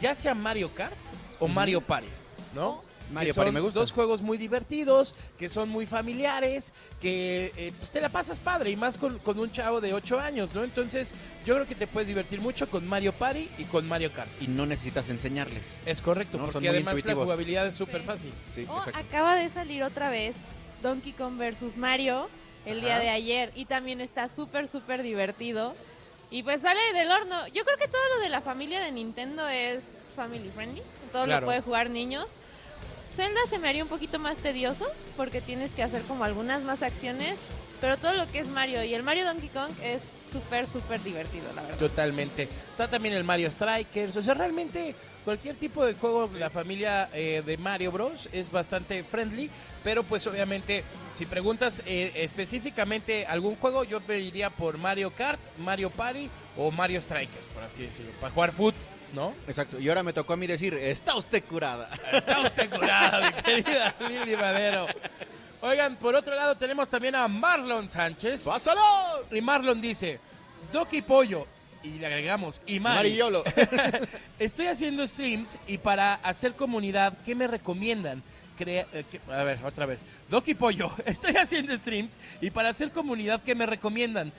ya 0.00 0.14
sea 0.14 0.34
Mario 0.34 0.70
Kart 0.74 0.94
o 1.38 1.48
Mario 1.48 1.80
Party, 1.80 2.08
¿no? 2.54 2.82
Mario 3.12 3.28
Que 3.30 3.34
son 3.34 3.42
Party 3.44 3.54
me 3.54 3.60
gusta. 3.60 3.80
Dos 3.80 3.92
juegos 3.92 4.22
muy 4.22 4.38
divertidos, 4.38 5.14
que 5.38 5.48
son 5.48 5.68
muy 5.68 5.86
familiares, 5.86 6.72
que 7.00 7.52
eh, 7.56 7.72
pues 7.78 7.90
te 7.90 8.00
la 8.00 8.08
pasas 8.08 8.40
padre 8.40 8.70
y 8.70 8.76
más 8.76 8.98
con, 8.98 9.18
con 9.20 9.38
un 9.38 9.50
chavo 9.50 9.80
de 9.80 9.94
8 9.94 10.18
años, 10.20 10.54
¿no? 10.54 10.64
Entonces, 10.64 11.14
yo 11.44 11.54
creo 11.54 11.66
que 11.66 11.74
te 11.74 11.86
puedes 11.86 12.08
divertir 12.08 12.40
mucho 12.40 12.68
con 12.68 12.86
Mario 12.86 13.12
Party 13.12 13.48
y 13.58 13.64
con 13.64 13.86
Mario 13.86 14.12
Kart. 14.12 14.30
Y 14.40 14.48
no 14.48 14.66
necesitas 14.66 15.08
enseñarles. 15.08 15.78
Es 15.86 16.00
correcto, 16.02 16.38
No, 16.38 16.44
son 16.44 16.52
porque 16.54 16.68
muy 16.68 16.76
además 16.78 17.04
la 17.04 17.14
jugabilidad 17.14 17.66
es 17.66 17.74
súper 17.76 18.00
Sí. 18.02 18.06
fácil. 18.06 18.32
Sí, 18.54 18.66
Oh, 18.68 18.82
acaba 18.94 19.36
de 19.36 19.48
salir 19.48 19.82
otra 19.82 20.10
vez 20.10 20.34
Donkey 20.82 21.12
Kong 21.12 21.38
versus 21.38 21.76
Mario 21.76 22.28
el 22.64 22.80
día 22.80 22.94
Ajá. 22.96 23.02
de 23.04 23.10
ayer 23.10 23.52
y 23.54 23.64
también 23.66 24.00
está 24.00 24.28
súper, 24.28 24.66
súper 24.68 25.02
divertido. 25.02 25.74
Y 26.30 26.42
pues 26.42 26.62
sale 26.62 26.80
del 26.92 27.08
horno. 27.10 27.46
Yo 27.48 27.64
creo 27.64 27.76
que 27.78 27.86
todo 27.86 28.00
lo 28.16 28.20
de 28.22 28.28
la 28.28 28.40
familia 28.40 28.80
de 28.80 28.90
Nintendo 28.90 29.46
es 29.48 29.84
family 30.16 30.50
friendly. 30.54 30.82
Todo 31.12 31.24
Claro. 31.24 31.42
lo 31.42 31.46
puede 31.46 31.60
jugar 31.60 31.88
niños. 31.90 32.26
Zelda 33.16 33.40
se 33.48 33.58
me 33.58 33.66
haría 33.66 33.82
un 33.82 33.88
poquito 33.88 34.18
más 34.18 34.36
tedioso 34.36 34.86
porque 35.16 35.40
tienes 35.40 35.72
que 35.72 35.82
hacer 35.82 36.02
como 36.02 36.24
algunas 36.24 36.62
más 36.62 36.82
acciones. 36.82 37.36
Pero 37.80 37.96
todo 37.96 38.14
lo 38.14 38.26
que 38.26 38.38
es 38.38 38.48
Mario 38.48 38.82
y 38.84 38.94
el 38.94 39.02
Mario 39.02 39.26
Donkey 39.26 39.48
Kong 39.48 39.70
es 39.82 40.12
súper, 40.30 40.66
súper 40.66 41.02
divertido, 41.02 41.44
la 41.54 41.62
verdad. 41.62 41.78
Totalmente. 41.78 42.48
Está 42.70 42.88
también 42.88 43.14
el 43.14 43.24
Mario 43.24 43.50
Strikers. 43.50 44.16
O 44.16 44.22
sea, 44.22 44.32
realmente 44.32 44.94
cualquier 45.24 45.56
tipo 45.56 45.84
de 45.84 45.94
juego 45.94 46.26
de 46.26 46.38
la 46.38 46.48
familia 46.48 47.10
eh, 47.12 47.42
de 47.44 47.56
Mario 47.58 47.92
Bros. 47.92 48.30
es 48.32 48.50
bastante 48.50 49.02
friendly. 49.02 49.50
Pero 49.84 50.02
pues 50.02 50.26
obviamente, 50.26 50.84
si 51.12 51.26
preguntas 51.26 51.82
eh, 51.86 52.12
específicamente 52.16 53.26
algún 53.26 53.56
juego, 53.56 53.84
yo 53.84 54.00
pediría 54.00 54.48
por 54.50 54.78
Mario 54.78 55.10
Kart, 55.10 55.40
Mario 55.58 55.90
Party 55.90 56.30
o 56.56 56.70
Mario 56.70 57.00
Strikers, 57.00 57.46
por 57.54 57.62
así 57.62 57.82
decirlo. 57.82 58.10
Para 58.20 58.32
jugar 58.32 58.52
foot, 58.52 58.74
¿no? 59.12 59.34
Exacto. 59.46 59.78
Y 59.78 59.88
ahora 59.88 60.02
me 60.02 60.12
tocó 60.12 60.32
a 60.32 60.36
mí 60.36 60.46
decir, 60.46 60.74
está 60.74 61.14
usted 61.16 61.42
curada. 61.44 61.88
Está 62.12 62.40
usted 62.40 62.70
curada, 62.70 63.30
mi 63.30 63.42
querida 63.42 63.94
Lili 64.08 64.36
Madero. 64.36 64.86
Oigan, 65.62 65.96
por 65.96 66.14
otro 66.14 66.34
lado 66.34 66.54
tenemos 66.56 66.88
también 66.88 67.14
a 67.16 67.26
Marlon 67.28 67.88
Sánchez. 67.88 68.44
¡Pásalo! 68.44 68.80
Y 69.30 69.40
Marlon 69.40 69.80
dice, 69.80 70.20
Doki 70.72 71.02
Pollo. 71.02 71.46
Y 71.82 71.98
le 71.98 72.06
agregamos, 72.06 72.60
y 72.66 72.80
Mari. 72.80 73.10
Mariolo. 73.10 73.44
Estoy 74.38 74.66
haciendo 74.66 75.06
streams 75.06 75.58
y 75.68 75.78
para 75.78 76.14
hacer 76.14 76.54
comunidad, 76.54 77.14
¿qué 77.24 77.34
me 77.34 77.46
recomiendan? 77.46 78.22
Crea- 78.58 78.86
eh, 78.92 79.04
que- 79.10 79.20
a 79.32 79.44
ver, 79.44 79.60
otra 79.64 79.86
vez. 79.86 80.04
Doki 80.28 80.54
Pollo, 80.54 80.90
estoy 81.06 81.36
haciendo 81.36 81.76
streams 81.76 82.18
y 82.40 82.50
para 82.50 82.70
hacer 82.70 82.90
comunidad, 82.90 83.40
¿qué 83.44 83.54
me 83.54 83.66
recomiendan? 83.66 84.32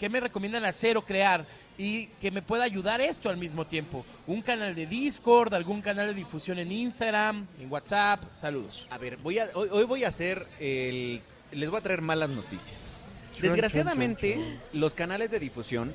¿Qué 0.00 0.08
me 0.08 0.18
recomiendan 0.18 0.64
hacer 0.64 0.96
o 0.96 1.02
crear? 1.02 1.44
Y 1.76 2.06
que 2.06 2.30
me 2.30 2.40
pueda 2.40 2.64
ayudar 2.64 3.02
esto 3.02 3.28
al 3.28 3.36
mismo 3.36 3.66
tiempo. 3.66 4.04
Un 4.26 4.40
canal 4.40 4.74
de 4.74 4.86
Discord, 4.86 5.52
algún 5.52 5.82
canal 5.82 6.06
de 6.06 6.14
difusión 6.14 6.58
en 6.58 6.72
Instagram, 6.72 7.46
en 7.60 7.70
WhatsApp. 7.70 8.22
Saludos. 8.30 8.86
A 8.88 8.96
ver, 8.96 9.18
voy 9.18 9.38
a, 9.38 9.50
hoy, 9.52 9.68
hoy 9.70 9.84
voy 9.84 10.04
a 10.04 10.08
hacer 10.08 10.46
el... 10.58 11.20
Les 11.52 11.68
voy 11.68 11.80
a 11.80 11.82
traer 11.82 12.00
malas 12.00 12.30
noticias. 12.30 12.96
Desgraciadamente, 13.42 14.58
los 14.72 14.94
canales 14.94 15.30
de 15.30 15.38
difusión 15.38 15.92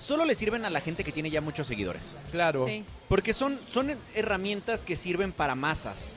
solo 0.00 0.24
le 0.24 0.34
sirven 0.34 0.64
a 0.64 0.70
la 0.70 0.80
gente 0.80 1.04
que 1.04 1.12
tiene 1.12 1.30
ya 1.30 1.40
muchos 1.40 1.68
seguidores. 1.68 2.16
Claro. 2.32 2.66
Sí. 2.66 2.82
Porque 3.08 3.32
son, 3.32 3.60
son 3.68 3.92
herramientas 4.16 4.84
que 4.84 4.96
sirven 4.96 5.30
para 5.30 5.54
masas. 5.54 6.16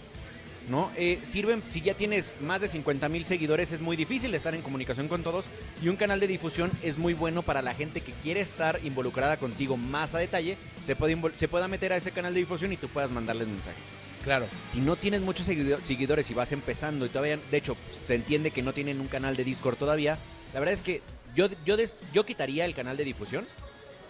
¿No? 0.69 0.91
Eh, 0.95 1.19
sirven, 1.23 1.63
si 1.67 1.81
ya 1.81 1.95
tienes 1.95 2.31
más 2.41 2.61
de 2.61 2.67
50 2.67 3.09
mil 3.09 3.25
seguidores, 3.25 3.71
es 3.71 3.81
muy 3.81 3.97
difícil 3.97 4.33
estar 4.35 4.53
en 4.53 4.61
comunicación 4.61 5.07
con 5.07 5.23
todos. 5.23 5.45
Y 5.81 5.87
un 5.89 5.95
canal 5.95 6.19
de 6.19 6.27
difusión 6.27 6.69
es 6.83 6.97
muy 6.99 7.13
bueno 7.15 7.41
para 7.41 7.61
la 7.63 7.73
gente 7.73 8.01
que 8.01 8.11
quiere 8.11 8.41
estar 8.41 8.79
involucrada 8.83 9.37
contigo 9.37 9.77
más 9.77 10.13
a 10.13 10.19
detalle. 10.19 10.57
Se, 10.85 10.95
puede 10.95 11.17
se 11.37 11.47
pueda 11.47 11.67
meter 11.67 11.91
a 11.93 11.97
ese 11.97 12.11
canal 12.11 12.33
de 12.35 12.41
difusión 12.41 12.71
y 12.71 12.77
tú 12.77 12.87
puedas 12.87 13.09
mandarles 13.09 13.47
mensajes. 13.47 13.85
Claro. 14.23 14.45
Si 14.69 14.79
no 14.79 14.95
tienes 14.95 15.21
muchos 15.21 15.47
seguido- 15.47 15.79
seguidores 15.81 16.29
y 16.29 16.33
vas 16.35 16.51
empezando 16.51 17.05
y 17.05 17.09
todavía, 17.09 17.39
de 17.49 17.57
hecho, 17.57 17.75
se 18.05 18.13
entiende 18.15 18.51
que 18.51 18.61
no 18.61 18.71
tienen 18.73 19.01
un 19.01 19.07
canal 19.07 19.35
de 19.35 19.43
Discord 19.45 19.77
todavía, 19.77 20.17
la 20.53 20.59
verdad 20.59 20.73
es 20.73 20.81
que 20.83 21.01
yo, 21.35 21.47
yo, 21.65 21.77
des- 21.77 21.97
yo 22.13 22.25
quitaría 22.25 22.65
el 22.65 22.75
canal 22.75 22.95
de 22.97 23.05
difusión 23.05 23.47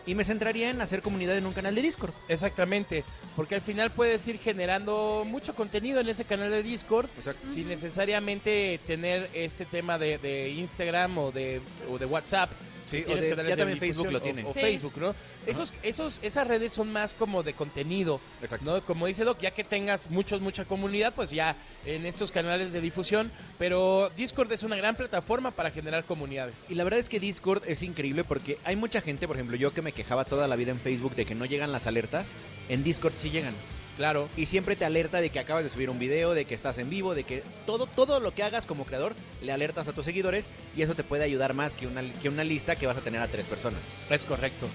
y 0.06 0.16
me 0.16 0.24
centraría 0.24 0.70
en 0.70 0.82
hacer 0.82 1.02
comunidad 1.02 1.38
en 1.38 1.46
un 1.46 1.54
canal 1.54 1.76
de 1.76 1.82
Discord. 1.82 2.14
Exactamente, 2.28 3.04
porque 3.36 3.56
al 3.56 3.62
final 3.62 3.92
puedes 3.92 4.28
ir 4.28 4.40
generando 4.40 5.24
mucho 5.26 5.56
contenido 5.56 6.00
en 6.00 6.10
ese 6.10 6.26
canal 6.26 6.52
de 6.52 6.64
Discord 6.64 7.10
Exacto. 7.18 7.50
sin 7.50 7.68
necesariamente 7.68 8.80
tener 8.88 9.30
este 9.34 9.66
tema 9.66 9.98
de, 9.98 10.18
de 10.18 10.50
Instagram 10.50 11.18
o 11.18 11.32
de, 11.32 11.62
o 11.90 11.98
de 11.98 12.06
WhatsApp. 12.06 12.50
Sí, 12.90 13.04
o 13.08 13.16
de- 13.16 13.30
canales 13.30 13.52
ya 13.52 13.58
también 13.58 13.80
Facebook 13.80 14.12
lo 14.12 14.18
o- 14.18 14.22
tiene. 14.22 14.44
O, 14.44 14.54
Sí. 14.54 14.60
Facebook, 14.60 14.94
¿no? 14.98 15.16
Esos, 15.46 15.74
esos, 15.84 16.20
esas 16.24 16.48
redes 16.48 16.74
son 16.74 16.92
más 16.92 17.14
como 17.14 17.44
de 17.44 17.54
contenido, 17.54 18.20
Exacto. 18.42 18.66
¿no? 18.66 18.82
Como 18.84 19.06
dice 19.08 19.24
Doc, 19.24 19.40
ya 19.40 19.52
que 19.52 19.64
tengas 19.64 20.10
muchos, 20.10 20.42
mucha 20.42 20.66
comunidad, 20.66 21.14
pues 21.14 21.30
ya 21.32 21.56
en 21.86 22.06
estos 22.06 22.32
canales 22.32 22.74
de 22.74 22.82
difusión, 22.82 23.32
pero 23.58 24.10
Discord 24.18 24.52
es 24.52 24.64
una 24.64 24.76
gran 24.76 24.96
plataforma 24.96 25.52
para 25.52 25.72
generar 25.72 26.04
comunidades. 26.04 26.66
Y 26.70 26.76
la 26.76 26.84
verdad 26.84 27.00
es 27.00 27.10
que 27.10 27.20
Discord 27.20 27.64
es 27.68 27.84
increíble 27.84 28.24
porque 28.24 28.58
hay 28.64 28.76
mucha 28.76 29.02
gente, 29.02 29.28
por 29.28 29.36
ejemplo, 29.36 29.56
yo 29.56 29.72
que 29.74 29.82
me 29.82 29.92
quejaba 29.92 30.26
toda 30.26 30.48
la 30.48 30.56
vida 30.56 30.72
en 30.72 30.80
Facebook 30.80 31.16
de 31.16 31.26
que 31.26 31.36
no 31.36 31.46
llegan 31.46 31.72
las 31.72 31.88
alertas, 31.88 32.32
en 32.70 32.84
Discord 32.84 33.14
sí 33.18 33.30
llegan. 33.30 33.54
Claro. 34.00 34.30
Y 34.38 34.46
siempre 34.46 34.78
te 34.78 34.86
alerta 34.86 35.20
de 35.20 35.30
que 35.30 35.40
acabas 35.40 35.66
de 35.66 35.70
subir 35.70 35.90
un 35.90 36.00
video, 36.00 36.34
de 36.34 36.46
que 36.46 36.56
estás 36.56 36.78
en 36.78 36.90
vivo, 36.90 37.14
de 37.14 37.26
que 37.26 37.44
todo, 37.66 37.86
todo 37.86 38.22
lo 38.22 38.34
que 38.34 38.44
hagas 38.44 38.66
como 38.66 38.86
creador 38.86 39.14
le 39.42 39.52
alertas 39.52 39.90
a 39.90 39.92
tus 39.92 40.06
seguidores 40.06 40.48
y 40.74 40.84
eso 40.84 40.96
te 40.96 41.04
puede 41.04 41.26
ayudar 41.26 41.54
más 41.54 41.76
que 41.76 41.86
una, 41.86 42.02
que 42.14 42.30
una 42.30 42.46
lista 42.46 42.78
que 42.78 42.88
vas 42.88 42.96
a 42.96 43.02
tener 43.02 43.20
a 43.20 43.28
tres 43.28 43.44
personas. 43.44 43.82
Es 44.10 44.24
correcto. 44.24 44.68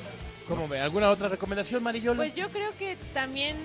¿Cómo 0.46 0.68
ve? 0.68 0.78
¿Alguna 0.78 1.08
otra 1.08 1.30
recomendación, 1.30 1.82
Marillolo? 1.82 2.16
Pues 2.16 2.34
yo 2.34 2.50
creo 2.50 2.76
que 2.76 2.98
también 3.14 3.56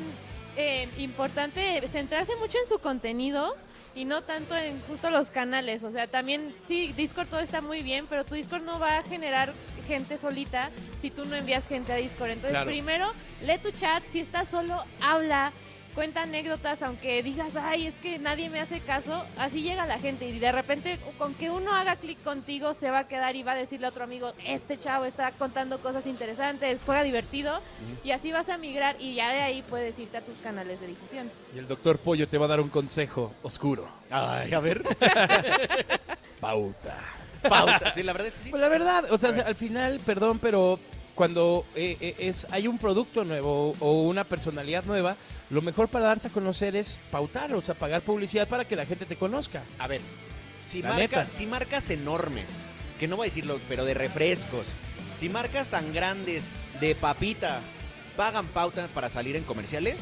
eh, 0.55 0.87
importante 0.97 1.85
centrarse 1.91 2.37
mucho 2.37 2.57
en 2.57 2.65
su 2.69 2.79
contenido 2.79 3.57
y 3.95 4.05
no 4.05 4.21
tanto 4.21 4.55
en 4.55 4.79
justo 4.87 5.09
los 5.09 5.29
canales. 5.29 5.83
O 5.83 5.91
sea, 5.91 6.07
también 6.07 6.55
sí, 6.65 6.93
Discord 6.95 7.27
todo 7.27 7.41
está 7.41 7.59
muy 7.59 7.81
bien, 7.81 8.07
pero 8.09 8.23
tu 8.23 8.35
Discord 8.35 8.63
no 8.63 8.79
va 8.79 8.99
a 8.99 9.03
generar 9.03 9.51
gente 9.89 10.17
solita 10.17 10.69
si 11.01 11.11
tú 11.11 11.25
no 11.25 11.35
envías 11.35 11.67
gente 11.67 11.91
a 11.91 11.95
Discord. 11.97 12.29
Entonces, 12.29 12.51
Claro. 12.51 12.69
primero, 12.69 13.07
lee 13.41 13.57
tu 13.61 13.71
chat. 13.71 14.01
Si 14.09 14.21
estás 14.21 14.47
solo, 14.47 14.81
habla. 15.01 15.51
cuenta 15.95 16.21
anécdotas, 16.21 16.81
aunque 16.83 17.21
digas, 17.23 17.55
ay, 17.57 17.87
es 17.87 17.95
que 17.95 18.19
nadie 18.19 18.49
me 18.49 18.61
hace 18.61 18.79
caso, 18.79 19.25
así 19.37 19.63
llega 19.63 19.85
la 19.87 19.97
gente 19.99 20.27
y 20.29 20.37
de 20.39 20.51
repente 20.51 20.97
con 21.17 21.33
que 21.33 21.49
uno 21.49 21.73
haga 21.73 21.95
clic 21.97 22.21
contigo 22.23 22.73
se 22.75 22.89
va 22.91 22.99
a 22.99 23.07
quedar 23.07 23.35
y 23.35 23.41
va 23.43 23.51
a 23.53 23.55
decirle 23.55 23.87
a 23.87 23.89
otro 23.89 24.03
amigo, 24.03 24.31
este 24.45 24.77
chavo 24.77 25.03
está 25.05 25.31
contando 25.31 25.79
cosas 25.79 26.05
interesantes, 26.05 26.79
juega 26.85 27.03
divertido 27.03 27.59
y 28.03 28.11
así 28.11 28.31
vas 28.31 28.47
a 28.49 28.57
migrar 28.57 28.95
y 28.99 29.15
ya 29.15 29.31
de 29.31 29.41
ahí 29.41 29.61
puedes 29.63 29.97
irte 29.99 30.15
a 30.17 30.21
tus 30.21 30.37
canales 30.37 30.79
de 30.79 30.87
difusión. 30.87 31.29
Y 31.55 31.57
el 31.59 31.67
doctor 31.67 31.97
Pollo 31.97 32.29
te 32.29 32.37
va 32.37 32.45
a 32.45 32.49
dar 32.49 32.61
un 32.61 32.69
consejo 32.69 33.33
oscuro. 33.41 33.89
Ay, 34.11 34.53
a 34.53 34.59
ver. 34.59 34.83
Pauta. 36.39 36.95
Pauta. 37.47 37.93
Sí, 37.93 38.03
la 38.03 38.13
verdad 38.13 38.27
es 38.27 38.33
que 38.35 38.43
sí. 38.43 38.49
Pues 38.49 38.61
la 38.61 38.69
verdad, 38.69 39.05
o 39.11 39.17
sea, 39.17 39.29
al 39.45 39.55
final, 39.55 39.99
perdón, 40.05 40.39
pero 40.39 40.79
cuando 41.15 41.65
eh, 41.75 41.97
eh, 41.99 42.15
es 42.19 42.47
hay 42.51 42.67
un 42.67 42.77
producto 42.77 43.23
nuevo 43.25 43.73
o 43.79 44.03
una 44.03 44.23
personalidad 44.23 44.85
nueva, 44.85 45.15
lo 45.49 45.61
mejor 45.61 45.87
para 45.89 46.05
darse 46.07 46.27
a 46.27 46.31
conocer 46.31 46.75
es 46.75 46.97
pautar, 47.11 47.53
o 47.53 47.61
sea, 47.61 47.75
pagar 47.75 48.01
publicidad 48.01 48.47
para 48.47 48.65
que 48.65 48.75
la 48.75 48.85
gente 48.85 49.05
te 49.05 49.15
conozca. 49.15 49.63
A 49.79 49.87
ver, 49.87 50.01
si, 50.63 50.81
La 50.81 50.89
marca- 50.89 51.01
neta. 51.01 51.25
si 51.31 51.45
marcas 51.47 51.89
enormes, 51.89 52.49
que 52.99 53.07
no 53.07 53.15
voy 53.17 53.27
a 53.27 53.29
decirlo, 53.29 53.59
pero 53.67 53.85
de 53.85 53.93
refrescos, 53.93 54.65
si 55.17 55.27
marcas 55.29 55.67
tan 55.69 55.91
grandes 55.93 56.49
de 56.79 56.95
papitas 56.95 57.61
pagan 58.15 58.45
pautas 58.47 58.89
para 58.89 59.09
salir 59.09 59.35
en 59.35 59.43
comerciales, 59.43 59.97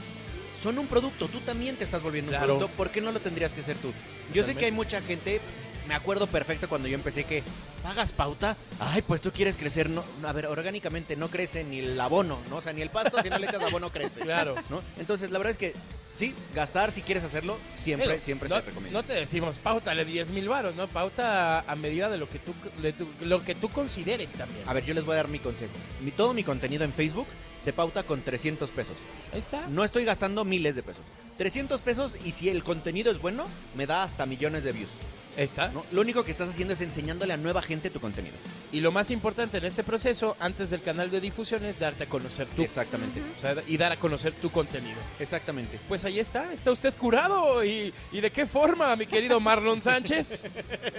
son 0.62 0.78
un 0.80 0.88
producto, 0.88 1.28
tú 1.28 1.40
también 1.40 1.76
te 1.78 1.84
estás 1.84 2.02
volviendo 2.02 2.32
Claro. 2.32 2.54
un 2.54 2.60
producto, 2.60 2.76
¿por 2.78 2.90
qué 2.90 3.00
no 3.02 3.12
lo 3.12 3.20
tendrías 3.20 3.54
que 3.54 3.62
ser 3.62 3.76
tú? 3.78 3.94
Yo 4.34 4.44
sé 4.44 4.56
que 4.56 4.66
hay 4.66 4.72
mucha 4.72 5.02
gente, 5.02 5.40
me 5.88 5.94
acuerdo 5.96 6.28
perfecto 6.28 6.68
cuando 6.70 6.88
yo 6.88 6.96
empecé 6.96 7.24
que 7.24 7.44
pagas 7.84 8.12
pauta, 8.12 8.58
ay, 8.80 9.02
pues 9.02 9.22
tú 9.22 9.32
quieres 9.32 9.56
crecer, 9.58 9.90
no, 9.90 10.04
a 10.26 10.32
ver, 10.34 10.48
orgánicamente 10.48 11.16
no 11.16 11.30
crece 11.30 11.64
ni 11.64 11.80
el 11.80 12.00
abono, 12.00 12.40
¿no? 12.50 12.58
O 12.58 12.62
sea, 12.62 12.74
ni 12.74 12.82
el 12.82 12.90
pasto, 12.90 13.22
si 13.22 13.30
no 13.30 13.38
le 13.38 13.48
echas 13.48 13.62
abono 13.62 13.90
crece. 13.90 14.22
Claro. 14.28 14.56
¿no? 14.70 14.82
Entonces, 15.00 15.32
la 15.32 15.38
verdad 15.40 15.52
es 15.52 15.58
que 15.58 15.74
sí, 16.16 16.34
gastar 16.54 16.92
si 16.92 17.02
quieres 17.02 17.24
hacerlo, 17.24 17.58
siempre, 17.76 18.08
Pero 18.10 18.20
siempre 18.20 18.50
no, 18.50 18.56
se 18.56 18.62
recomienda. 18.62 19.00
No 19.00 19.06
te 19.06 19.14
decimos 19.14 19.60
pautale 19.60 20.04
10 20.06 20.32
mil 20.32 20.50
baros, 20.50 20.76
¿no? 20.76 20.88
Pauta 20.90 21.62
a 21.62 21.76
medida 21.76 22.10
de 22.10 22.18
lo 22.18 22.28
que 22.30 22.40
tú, 22.40 22.54
de 22.82 22.92
tu- 22.94 23.08
lo 23.22 23.42
que 23.44 23.56
tú 23.56 23.70
consideres 23.70 24.34
también. 24.34 24.68
A 24.68 24.74
ver, 24.74 24.84
yo 24.86 24.94
les 24.94 25.06
voy 25.06 25.14
a 25.14 25.18
dar 25.18 25.30
mi 25.30 25.40
consejo. 25.40 25.72
Mi, 26.02 26.12
todo 26.12 26.34
mi 26.34 26.44
contenido 26.44 26.84
en 26.84 26.92
Facebook 26.92 27.28
se 27.60 27.72
pauta 27.74 28.04
con 28.04 28.22
300 28.22 28.70
pesos. 28.72 28.98
Ahí 29.34 29.40
está. 29.40 29.68
No 29.68 29.84
estoy 29.84 30.04
gastando 30.06 30.44
miles 30.44 30.76
de 30.76 30.84
pesos. 30.84 31.04
300 31.38 31.80
pesos 31.82 32.16
y 32.26 32.32
si 32.32 32.50
el 32.50 32.64
contenido 32.64 33.12
es 33.12 33.20
bueno, 33.22 33.46
me 33.76 33.86
da 33.86 34.04
hasta 34.04 34.26
millones 34.26 34.64
de 34.64 34.72
views. 34.74 34.90
Ahí 35.38 35.44
está. 35.44 35.68
¿no? 35.70 35.86
Lo 35.92 36.02
único 36.02 36.24
que 36.26 36.32
estás 36.32 36.50
haciendo 36.50 36.74
es 36.74 36.82
enseñándole 36.82 37.32
a 37.32 37.38
nueva 37.38 37.62
gente 37.62 37.90
tu 37.92 38.00
contenido. 38.00 38.36
Y 38.72 38.80
lo 38.82 38.92
más 38.92 39.12
importante 39.12 39.60
en 39.60 39.66
este 39.66 39.84
proceso, 39.84 40.36
antes 40.40 40.72
del 40.72 40.82
canal 40.82 41.12
de 41.12 41.22
difusión, 41.22 41.64
es 41.64 41.78
darte 41.80 42.06
a 42.06 42.08
conocer 42.10 42.48
tú. 42.48 42.64
Exactamente. 42.64 43.22
O 43.38 43.40
sea, 43.40 43.56
y 43.68 43.78
dar 43.78 43.92
a 43.92 44.00
conocer 44.00 44.34
tu 44.34 44.50
contenido. 44.50 44.98
Exactamente. 45.20 45.80
Pues 45.88 46.04
ahí 46.06 46.20
está, 46.20 46.52
está 46.52 46.72
usted 46.72 46.94
curado. 46.96 47.64
¿Y, 47.64 47.94
y 48.12 48.20
de 48.20 48.32
qué 48.32 48.48
forma, 48.48 48.96
mi 48.96 49.06
querido 49.06 49.40
Marlon 49.40 49.82
Sánchez? 49.82 50.44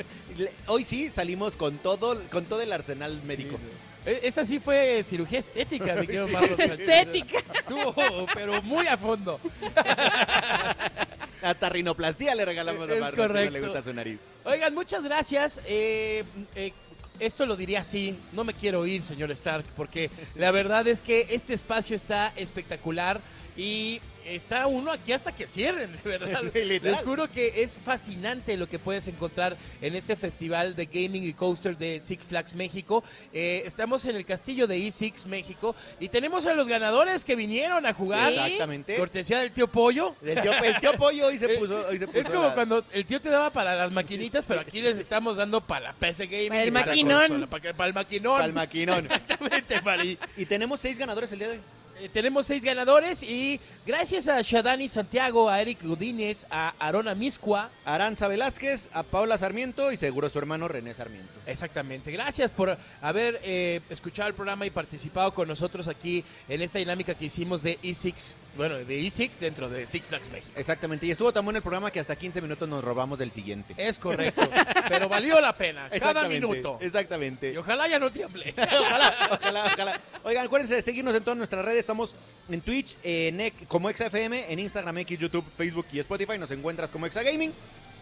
Hoy 0.69 0.85
sí 0.85 1.11
salimos 1.11 1.57
con 1.57 1.79
todo, 1.79 2.23
con 2.31 2.45
todo 2.45 2.61
el 2.63 2.73
arsenal 2.73 3.21
médico. 3.25 3.59
E- 4.07 4.21
Esta 4.23 4.45
sí 4.45 4.61
fue 4.61 5.03
cirugía 5.03 5.41
estética, 5.41 5.97
mi 5.97 6.07
querido 6.07 6.29
Marlon 6.29 6.57
Sánchez. 6.57 6.79
Estética. 6.89 7.39
Estuvo, 7.55 7.93
pero 8.35 8.63
muy 8.63 8.87
a 8.87 8.97
fondo. 8.97 9.41
Hasta 11.43 11.69
rinoplastia 11.69 12.35
le 12.35 12.45
regalamos 12.45 12.89
a 12.89 12.95
Es 12.95 13.01
Marlon 13.01 13.29
si 13.29 13.33
no 13.35 13.39
le 13.39 13.49
correcto. 13.51 13.67
gusta 13.67 13.83
su 13.83 13.93
nariz. 13.95 14.21
Oigan, 14.45 14.75
muchas 14.75 15.05
gracias. 15.05 15.61
Eh, 15.67 16.25
eh, 16.55 16.73
esto 17.21 17.47
lo 17.47 17.57
diría 17.57 17.81
así, 17.81 18.17
no 18.33 18.45
me 18.45 18.55
quiero 18.55 18.87
ir, 18.87 19.03
señor 19.03 19.31
Stark, 19.33 19.65
porque 19.77 20.11
la 20.37 20.51
verdad 20.51 20.87
es 20.87 21.03
que 21.03 21.27
este 21.31 21.53
espacio 21.55 21.97
está 21.97 22.33
espectacular 22.37 23.21
y 23.57 24.01
está 24.35 24.67
uno 24.67 24.91
aquí 24.93 25.13
hasta 25.13 25.33
que 25.33 25.47
cierren, 25.47 25.93
de 25.93 25.99
verdad. 26.19 26.43
Les 26.83 27.01
juro 27.03 27.29
que 27.29 27.63
es 27.63 27.79
fascinante 27.79 28.57
lo 28.57 28.69
que 28.69 28.79
puedes 28.79 29.09
encontrar 29.09 29.57
en 29.81 29.95
este 29.95 30.17
festival 30.17 30.77
de 30.77 30.87
gaming 30.87 31.25
y 31.25 31.33
coaster 31.33 31.77
de 31.77 32.01
Six 32.01 32.27
Flags 32.27 32.55
México. 32.55 33.03
Eh, 33.33 33.63
estamos 33.67 34.05
en 34.05 34.17
el 34.17 34.25
castillo 34.25 34.67
de 34.67 34.79
E6 34.79 35.27
México 35.27 35.75
y 36.01 36.09
tenemos 36.09 36.47
a 36.47 36.55
los 36.55 36.69
ganadores 36.69 37.25
que 37.25 37.37
vinieron 37.37 37.85
a 37.87 37.93
jugar. 37.93 38.29
Sí. 38.33 38.39
Exactamente. 38.39 38.97
Cortesía 38.97 39.39
del 39.41 39.53
tío 39.53 39.69
Pollo. 39.69 40.15
El 40.23 40.41
tío, 40.43 40.53
el 40.53 40.81
tío 40.81 40.93
Pollo 40.95 41.27
hoy 41.27 41.39
se 41.39 41.49
puso. 41.59 41.87
Hoy 41.89 41.99
se 41.99 42.07
puso 42.07 42.19
Es 42.19 42.29
como 42.29 42.45
la- 42.45 42.55
cuando 42.55 42.85
el 42.93 43.07
tío 43.07 43.21
te 43.21 43.29
daba 43.31 43.51
para 43.51 43.75
las 43.77 43.91
maquinitas, 43.93 44.47
pero 44.47 44.61
aquí 44.61 44.81
les 44.81 44.99
estamos 44.99 45.37
dando 45.37 45.61
para 45.61 45.87
la 45.87 45.93
PC 45.93 46.27
Gaming. 46.27 46.49
Para 46.49 46.63
el 46.65 46.73
maquinón. 46.73 47.21
consola, 47.21 47.47
Para, 47.47 47.63
que- 47.63 47.75
para 47.75 47.89
el 47.89 47.95
maquinón. 47.95 48.33
Para 48.35 48.45
el 48.47 48.53
maquinón. 48.53 48.99
Exactamente, 49.05 49.81
Mari. 49.81 50.19
Y 50.37 50.45
tenemos 50.47 50.81
seis 50.81 50.99
ganadores 50.99 51.31
el 51.33 51.39
día 51.39 51.49
de 51.49 51.55
hoy. 51.55 51.61
Eh, 52.01 52.09
tenemos 52.13 52.47
seis 52.47 52.63
ganadores 52.63 53.25
y 53.25 53.59
gracias 53.85 54.29
a 54.29 54.41
Shadani 54.41 54.89
Santiago, 54.89 55.49
a 55.49 55.61
Eric 55.61 55.83
Godínez, 55.83 56.47
a 56.49 56.75
Arona 56.79 57.15
Miscua. 57.17 57.71
Aranza 57.85 58.29
Velázquez, 58.29 58.89
a 58.93 59.03
Paula 59.03 59.37
Sarmiento 59.37 59.91
y 59.91 59.97
seguro 59.97 60.29
su 60.29 60.39
hermano 60.39 60.69
René 60.69 60.95
Sarmiento. 60.95 61.33
Exactamente. 61.47 62.13
Gracias 62.13 62.53
por 62.53 62.79
haber 63.03 63.41
eh, 63.43 63.81
escuchado 63.91 64.29
el 64.29 64.35
programa 64.35 64.65
y 64.65 64.71
participado 64.71 65.35
con 65.35 65.49
nosotros 65.49 65.89
aquí 65.89 66.25
en 66.49 66.63
esta 66.63 66.79
dinámica 66.79 67.15
que 67.15 67.25
hicimos 67.25 67.63
de 67.63 67.79
E6, 67.81 68.37
bueno, 68.57 68.77
de 68.77 69.01
E6 69.01 69.37
dentro 69.39 69.69
de 69.69 69.87
Six 69.87 70.07
Flags 70.07 70.31
México. 70.31 70.53
Exactamente. 70.55 71.07
Y 71.07 71.11
estuvo 71.11 71.33
tan 71.33 71.45
bueno 71.45 71.57
el 71.57 71.63
programa 71.63 71.91
que 71.91 71.99
hasta 71.99 72.15
15 72.15 72.41
minutos 72.43 72.69
nos 72.69 72.85
robamos 72.85 73.19
del 73.19 73.33
siguiente. 73.33 73.75
Es 73.77 73.99
correcto, 73.99 74.49
pero 74.89 75.09
valió 75.09 75.41
la 75.41 75.53
pena 75.53 75.91
cada 75.99 76.29
minuto. 76.29 76.79
Exactamente. 76.81 77.53
Y 77.53 77.57
ojalá 77.57 77.89
ya 77.89 77.99
no 77.99 78.11
tiemble. 78.13 78.55
ojalá, 78.57 79.31
ojalá, 79.33 79.73
ojalá. 79.73 80.01
Oigan, 80.23 80.47
acuérdense 80.47 80.77
de 80.77 80.83
seguirnos 80.83 81.15
en 81.15 81.25
todas 81.25 81.39
nuestras 81.39 81.65
redes. 81.65 81.88
Estamos 81.89 82.15
en 82.51 82.61
Twitch, 82.61 82.99
en 83.03 83.51
como 83.67 83.89
ExaFM, 83.89 84.53
en 84.53 84.59
Instagram, 84.59 84.99
X, 84.99 85.19
YouTube, 85.19 85.43
Facebook 85.57 85.87
y 85.91 85.99
Spotify. 86.01 86.37
Nos 86.37 86.51
encuentras 86.51 86.91
como 86.91 87.07
ExaGaming. 87.07 87.51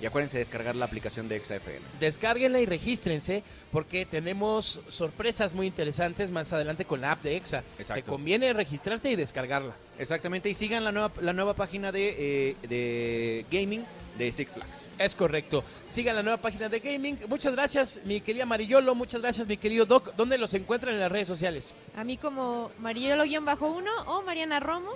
Y 0.01 0.07
acuérdense 0.07 0.39
de 0.39 0.43
descargar 0.43 0.75
la 0.75 0.87
aplicación 0.87 1.29
de 1.29 1.37
ExaFM. 1.37 1.83
Descárguenla 2.01 2.59
y 2.59 2.67
regístrense 2.67 3.45
porque 3.71 4.05
tenemos 4.05 4.81
sorpresas 4.89 5.55
muy 5.55 5.69
interesantes 5.69 6.33
más 6.33 6.53
adelante 6.53 6.85
con 6.85 7.01
la 7.01 7.13
app 7.13 7.23
de 7.23 7.37
EXA. 7.37 7.63
Exacto. 7.79 8.03
Te 8.03 8.11
conviene 8.11 8.53
registrarte 8.53 9.09
y 9.13 9.15
descargarla. 9.15 9.77
Exactamente. 10.01 10.51
Y 10.51 10.55
sigan 10.55 10.83
la 10.83 10.91
nueva, 10.91 11.13
la 11.21 11.33
nueva 11.33 11.55
página 11.55 11.93
de, 11.93 12.17
eh, 12.19 12.57
de 12.67 13.47
gaming 13.53 13.85
de 14.19 14.33
Six 14.33 14.53
Flags. 14.53 14.89
Es 14.99 15.15
correcto. 15.15 15.65
Sigan 15.85 16.17
la 16.17 16.23
nueva 16.23 16.39
página 16.39 16.69
de 16.69 16.81
gaming. 16.81 17.19
Muchas 17.29 17.55
gracias, 17.55 18.01
mi 18.05 18.21
querida 18.21 18.47
Marillolo. 18.47 18.95
Muchas 18.95 19.21
gracias, 19.21 19.47
mi 19.47 19.57
querido 19.57 19.87
Doc. 19.87 20.15
¿Dónde 20.17 20.39
los 20.39 20.55
encuentran 20.55 20.95
en 20.95 21.01
las 21.01 21.13
redes 21.13 21.29
sociales? 21.29 21.75
A 21.97 22.05
mí 22.05 22.17
como 22.17 22.71
Marielo-1 22.81 23.85
o 24.07 24.23
Mariana 24.23 24.61
Romo. 24.61 24.93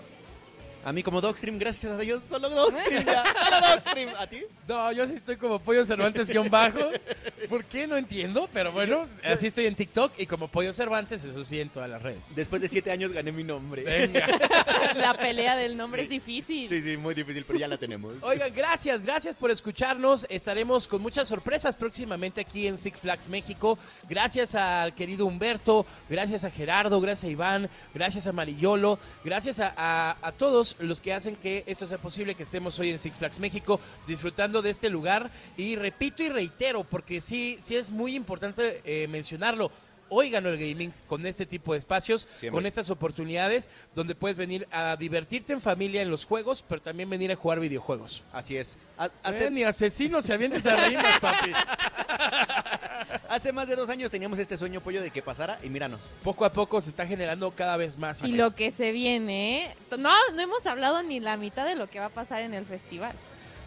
A 0.84 0.92
mí 0.92 1.02
como 1.02 1.20
Dogstream, 1.20 1.58
gracias 1.58 1.92
a 1.92 1.98
Dios, 1.98 2.22
solo 2.28 2.48
Dogstream 2.48 3.04
ya. 3.04 3.22
Solo 3.44 3.56
Dogstream. 3.74 4.10
¿A 4.18 4.26
ti? 4.26 4.42
No, 4.66 4.92
yo 4.92 5.06
sí 5.06 5.14
estoy 5.14 5.36
como 5.36 5.58
Pollo 5.58 5.84
Cervantes 5.84 6.28
guion 6.30 6.48
bajo. 6.48 6.78
¿Por 7.48 7.64
qué? 7.64 7.86
No 7.86 7.96
entiendo, 7.96 8.48
pero 8.52 8.72
bueno, 8.72 9.04
así 9.24 9.46
estoy 9.48 9.66
en 9.66 9.74
TikTok 9.74 10.12
y 10.18 10.26
como 10.26 10.48
Pollo 10.48 10.72
Cervantes, 10.72 11.22
eso 11.24 11.44
sí 11.44 11.60
en 11.60 11.68
todas 11.68 11.90
las 11.90 12.00
redes. 12.02 12.34
Después 12.34 12.62
de 12.62 12.68
siete 12.68 12.90
años 12.90 13.12
gané 13.12 13.30
mi 13.32 13.44
nombre. 13.44 13.82
Venga. 13.82 14.26
La 14.94 15.14
pelea 15.14 15.54
del 15.56 15.76
nombre 15.76 16.02
es 16.02 16.08
difícil. 16.08 16.68
Sí, 16.68 16.80
sí, 16.80 16.96
muy 16.96 17.14
difícil, 17.14 17.44
pero 17.46 17.58
ya 17.58 17.68
la 17.68 17.76
tenemos. 17.76 18.14
Oigan, 18.22 18.52
gracias, 18.54 19.04
gracias 19.04 19.34
por 19.36 19.50
escucharnos. 19.50 20.26
Estaremos 20.30 20.88
con 20.88 21.02
muchas 21.02 21.28
sorpresas 21.28 21.76
próximamente 21.76 22.40
aquí 22.40 22.66
en 22.66 22.78
Six 22.78 23.00
Flags 23.00 23.28
México. 23.28 23.78
Gracias 24.08 24.54
al 24.54 24.94
querido 24.94 25.26
Humberto, 25.26 25.84
gracias 26.08 26.44
a 26.44 26.50
Gerardo, 26.50 27.00
gracias 27.00 27.28
a 27.28 27.32
Iván, 27.32 27.68
gracias 27.94 28.26
a 28.26 28.32
Marillolo, 28.32 28.98
gracias 29.24 29.60
a, 29.60 29.74
a- 29.76 30.16
a 30.22 30.32
todos 30.32 30.69
los 30.78 31.00
que 31.00 31.12
hacen 31.12 31.36
que 31.36 31.64
esto 31.66 31.86
sea 31.86 31.98
posible, 31.98 32.34
que 32.34 32.42
estemos 32.44 32.78
hoy 32.78 32.90
en 32.90 32.98
Six 32.98 33.16
Flags 33.16 33.38
México 33.38 33.80
disfrutando 34.06 34.62
de 34.62 34.70
este 34.70 34.90
lugar. 34.90 35.30
Y 35.56 35.76
repito 35.76 36.22
y 36.22 36.28
reitero, 36.28 36.84
porque 36.84 37.20
sí, 37.20 37.56
sí 37.60 37.76
es 37.76 37.90
muy 37.90 38.14
importante 38.14 38.80
eh, 38.84 39.06
mencionarlo. 39.08 39.70
Hoy 40.12 40.28
ganó 40.28 40.48
el 40.48 40.58
gaming 40.58 40.92
con 41.06 41.24
este 41.24 41.46
tipo 41.46 41.72
de 41.72 41.78
espacios, 41.78 42.26
Siempre. 42.34 42.56
con 42.58 42.66
estas 42.66 42.90
oportunidades 42.90 43.70
donde 43.94 44.16
puedes 44.16 44.36
venir 44.36 44.66
a 44.72 44.96
divertirte 44.96 45.52
en 45.52 45.60
familia 45.60 46.02
en 46.02 46.10
los 46.10 46.24
juegos, 46.24 46.64
pero 46.68 46.82
también 46.82 47.08
venir 47.08 47.30
a 47.30 47.36
jugar 47.36 47.60
videojuegos. 47.60 48.24
Así 48.32 48.56
es. 48.56 48.76
Ha- 48.98 49.04
Hace... 49.04 49.12
Hace, 49.22 49.50
ni 49.52 49.62
asesinos 49.62 50.24
se 50.24 50.32
avientes 50.32 50.66
a 50.66 50.88
rimas, 50.88 51.20
papi. 51.20 51.52
hace 53.30 53.52
más 53.52 53.68
de 53.68 53.76
dos 53.76 53.88
años 53.88 54.10
teníamos 54.10 54.38
este 54.38 54.56
sueño 54.58 54.80
pollo 54.80 55.00
de 55.00 55.10
que 55.10 55.22
pasara 55.22 55.58
y 55.62 55.70
míranos. 55.70 56.10
Poco 56.22 56.44
a 56.44 56.52
poco 56.52 56.80
se 56.80 56.90
está 56.90 57.06
generando 57.06 57.50
cada 57.52 57.76
vez 57.76 57.96
más. 57.96 58.22
Y 58.22 58.32
lo 58.32 58.54
que 58.54 58.72
se 58.72 58.92
viene, 58.92 59.64
¿eh? 59.64 59.76
No, 59.96 60.12
no 60.34 60.42
hemos 60.42 60.66
hablado 60.66 61.02
ni 61.02 61.20
la 61.20 61.36
mitad 61.36 61.64
de 61.64 61.76
lo 61.76 61.88
que 61.88 62.00
va 62.00 62.06
a 62.06 62.10
pasar 62.10 62.42
en 62.42 62.52
el 62.52 62.66
festival. 62.66 63.12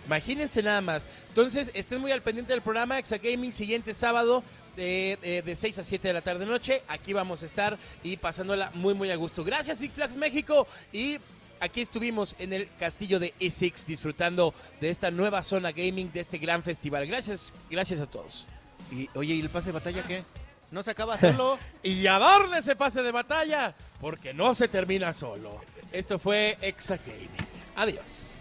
Imagínense 0.05 0.61
nada 0.61 0.81
más. 0.81 1.07
Entonces, 1.29 1.71
estén 1.73 2.01
muy 2.01 2.11
al 2.11 2.21
pendiente 2.21 2.51
del 2.51 2.61
programa 2.61 2.99
Exa 2.99 3.17
Gaming 3.17 3.53
siguiente 3.53 3.93
sábado 3.93 4.43
eh, 4.75 5.17
eh, 5.21 5.41
de 5.45 5.55
6 5.55 5.79
a 5.79 5.83
7 5.83 6.09
de 6.09 6.13
la 6.13 6.21
tarde 6.21 6.45
noche. 6.45 6.83
Aquí 6.89 7.13
vamos 7.13 7.41
a 7.41 7.45
estar 7.45 7.77
y 8.03 8.17
pasándola 8.17 8.69
muy 8.73 8.93
muy 8.93 9.11
a 9.11 9.15
gusto. 9.15 9.45
Gracias 9.45 9.79
Six 9.79 9.93
Flags 9.93 10.15
México 10.17 10.67
y 10.91 11.19
aquí 11.61 11.79
estuvimos 11.79 12.35
en 12.37 12.51
el 12.51 12.67
castillo 12.77 13.17
de 13.17 13.33
E6 13.39 13.85
disfrutando 13.85 14.53
de 14.81 14.89
esta 14.89 15.09
nueva 15.09 15.41
zona 15.41 15.71
gaming 15.71 16.11
de 16.11 16.19
este 16.19 16.37
gran 16.37 16.63
festival. 16.63 17.07
Gracias, 17.07 17.53
gracias 17.69 18.01
a 18.01 18.05
todos. 18.05 18.45
Y, 18.93 19.09
oye, 19.15 19.33
¿y 19.33 19.41
el 19.41 19.49
pase 19.49 19.67
de 19.67 19.73
batalla 19.73 20.03
qué? 20.03 20.23
¿No 20.71 20.83
se 20.83 20.91
acaba 20.91 21.17
solo? 21.17 21.57
Y 21.83 22.07
a 22.07 22.19
darle 22.19 22.59
ese 22.59 22.75
pase 22.75 23.01
de 23.01 23.11
batalla 23.11 23.75
porque 23.99 24.33
no 24.33 24.53
se 24.53 24.67
termina 24.67 25.13
solo. 25.13 25.61
Esto 25.91 26.19
fue 26.19 26.57
Exa 26.61 26.97
Gaming. 27.05 27.29
Adiós. 27.75 28.37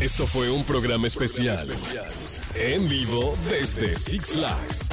Esto 0.00 0.26
fue 0.26 0.50
un 0.50 0.64
programa 0.64 1.06
especial. 1.06 1.68
En 2.54 2.88
vivo 2.88 3.36
desde 3.48 3.94
Six 3.94 4.32
Flags. 4.32 4.88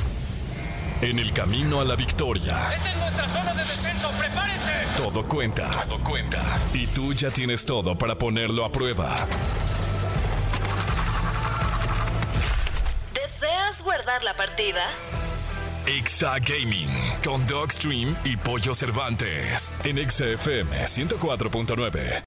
En 1.02 1.20
el 1.20 1.32
camino 1.34 1.80
a 1.80 1.86
la 1.86 1.96
victoria. 1.96 2.74
Esta 2.74 2.92
es 2.92 2.98
nuestra 2.98 3.28
zona 3.30 3.54
de 3.54 3.64
descenso, 3.64 4.10
prepárense. 4.18 4.98
Todo 4.98 5.28
cuenta. 5.28 5.86
Todo 5.88 6.04
cuenta. 6.04 6.44
Y 6.74 6.88
tú 6.88 7.14
ya 7.14 7.30
tienes 7.30 7.66
todo 7.66 7.98
para 7.98 8.18
ponerlo 8.18 8.66
a 8.66 8.72
prueba. 8.72 9.16
Guardar 14.08 14.24
la 14.24 14.34
partida? 14.36 14.82
Exa 15.86 16.38
Gaming 16.40 16.90
con 17.24 17.46
Dogstream 17.46 18.16
y 18.24 18.38
Pollo 18.38 18.74
Cervantes 18.74 19.74
en 19.84 19.98
Exa 19.98 20.26
FM 20.28 20.86
104.9. 20.86 22.27